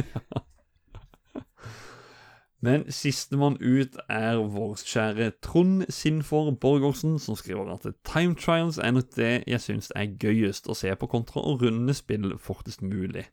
[2.65, 8.95] Men sistemann ut er vår kjære Trond Sinfor Borgersen, som skriver at Time Trials er
[8.97, 13.27] nok det jeg syns er gøyest å se på kontra å runde spill fortest mulig.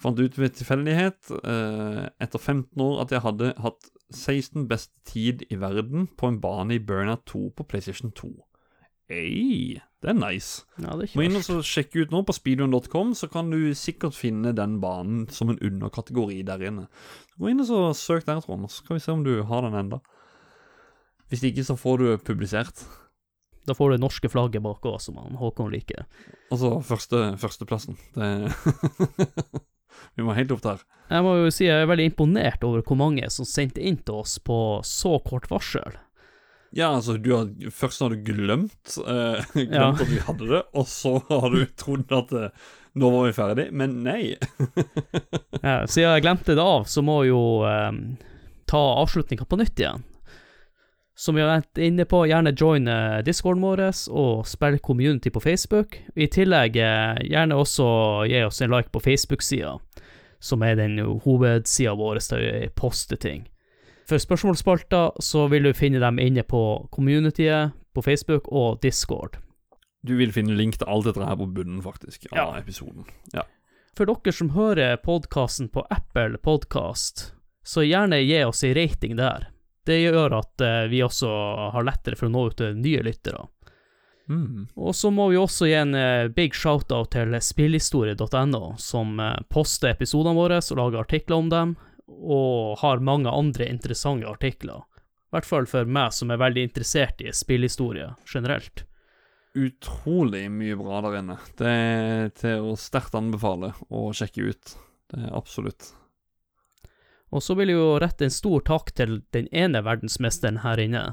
[0.00, 5.42] Fant ut ved tilfeldighet, eh, etter 15 år, at jeg hadde hatt 16 beste tid
[5.50, 8.30] i verden på en bane i Burnout 2 på PlayStation 2.
[9.10, 10.64] Ei, det er nice.
[10.80, 13.58] ja, det er Må inn og så sjekke ut nå på speedrun.com, så kan du
[13.76, 16.86] sikkert finne den banen som en underkategori der inne.
[17.36, 19.76] Gå inn og så søk der, Trond, så skal vi se om du har den
[19.76, 20.00] enda.
[21.28, 22.80] Hvis ikke, så får du publisert.
[23.68, 26.08] Da får du det norske flagget bak òg, som han Håkon liker.
[26.50, 28.00] Altså første, førsteplassen.
[28.16, 28.30] Det
[30.16, 30.80] Vi må helt opp der.
[31.10, 34.22] Jeg må jo si jeg er veldig imponert over hvor mange som sendte inn til
[34.22, 34.56] oss på
[34.86, 35.98] så kort varsel.
[36.76, 39.88] Ja, altså, du har, først har du glemt, eh, glemt Ja.
[39.90, 42.68] at vi hadde det, og så har du trodd at eh,
[43.00, 44.36] nå var vi ferdig, men nei.
[45.62, 47.90] Ja, siden jeg glemte det av, så må jeg jo eh,
[48.70, 50.06] ta avslutninga på nytt igjen.
[51.20, 52.86] Som vi har vært inne på, gjerne join
[53.26, 55.98] discorden vår og spill community på Facebook.
[56.16, 57.88] I tillegg eh, gjerne også
[58.30, 59.74] gi oss en like på Facebook-sida,
[60.40, 63.44] som er den hovedsida vår der vi poster ting.
[64.10, 69.36] For spørsmålsspalter så vil du finne dem inne på communityet på Facebook og Discord.
[70.02, 72.58] Du vil finne link til alt dette her på bunnen, faktisk, av Ja.
[72.58, 73.04] episoden.
[73.32, 73.44] Ja.
[73.94, 79.46] For dere som hører podkasten på Apple Podcast, så gjerne gi oss en rating der.
[79.86, 83.46] Det gjør at eh, vi også har lettere for å nå ut til nye lyttere.
[84.28, 84.68] Mm.
[84.76, 89.90] Og så må vi også gi en eh, big shout-out til spillhistorie.no, som eh, poster
[89.94, 91.76] episodene våre og lager artikler om dem,
[92.10, 94.82] og har mange andre interessante artikler.
[95.30, 98.84] I hvert fall for meg som er veldig interessert i spillhistorie generelt.
[99.54, 101.36] Utrolig mye bra der inne.
[101.58, 104.76] Det er til å sterkt anbefale å sjekke ut.
[105.10, 105.92] Det er absolutt.
[107.30, 111.04] Og så vil jeg jo rette en stor takk til den ene verdensmesteren her inne.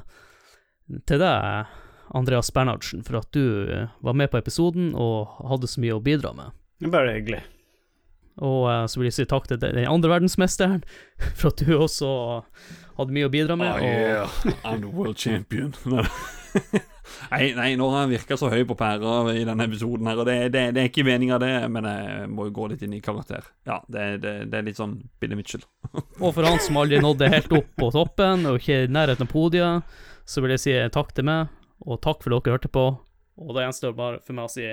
[1.06, 1.70] Til deg,
[2.14, 3.70] Andreas Bernhardsen, for at du
[4.02, 6.58] var med på episoden og hadde så mye å bidra med.
[6.78, 7.42] Det bare hyggelig.
[8.44, 10.84] Og eh, så vil jeg si takk til den andre verdensmesteren,
[11.38, 12.10] for at du også
[12.98, 13.72] hadde mye å bidra med.
[13.72, 14.38] Oh, og yeah.
[14.64, 15.74] I'm the world champion.
[17.32, 20.28] nei, nei, nå har jeg virka så høy på pæra i denne episoden her, og
[20.28, 23.02] det, det, det er ikke meninga, det, men jeg må jo gå litt inn i
[23.04, 23.46] karakter.
[23.68, 25.64] Ja, det, det, det er litt sånn Billy Mitchell.
[26.22, 29.32] Og for han som aldri nådde helt opp på toppen, og ikke i nærheten av
[29.32, 29.98] podiet,
[30.28, 31.54] så vil jeg si takk til meg,
[31.86, 32.90] og takk for at dere hørte på.
[33.38, 34.66] Og da gjenstår det bare for meg å si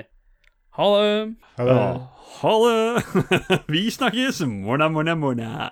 [0.76, 1.34] ha det!
[1.56, 1.80] Ha det.
[2.36, 3.64] Ha det!
[3.72, 4.40] Vi snakkes!
[4.46, 5.70] Morna, morna, morna.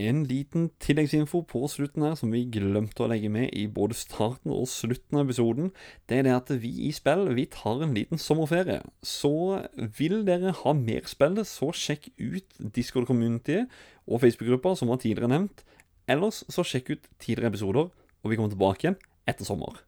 [0.00, 4.52] En liten tilleggsinfo på slutten her som vi glemte å legge med i både starten
[4.54, 5.68] og slutten av episoden.
[6.08, 8.80] Det er det at vi i spill vi tar en liten sommerferie.
[9.04, 9.60] Så
[9.98, 13.66] vil dere ha mer spill, så sjekk ut Discord Community
[14.06, 15.66] og Facebook-gruppa som var tidligere nevnt.
[16.08, 19.82] Ellers så sjekk ut tidligere episoder, og vi kommer tilbake igjen etter sommer.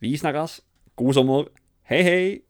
[0.00, 0.60] Vi snakkes.
[0.94, 1.48] God sommer.
[1.82, 2.40] Hei, hei.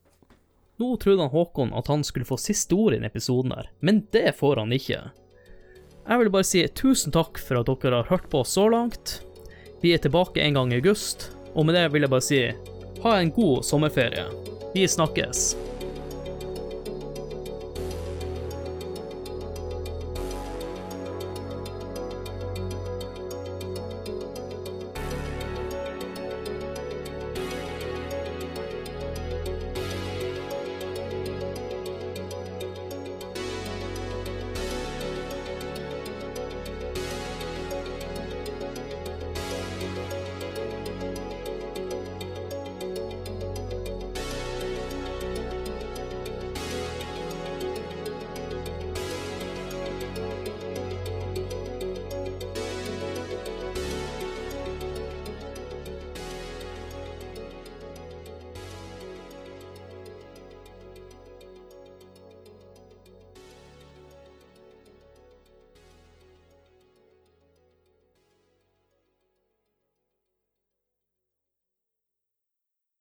[0.76, 4.02] Nå trodde han Håkon at han skulle få siste ord i denne episoden her, men
[4.12, 4.98] det får han ikke.
[6.08, 9.22] Jeg vil bare si tusen takk for at dere har hørt på så langt.
[9.80, 12.42] Vi er tilbake en gang i august, og med det vil jeg bare si
[13.02, 14.28] ha en god sommerferie.
[14.76, 15.54] Vi snakkes.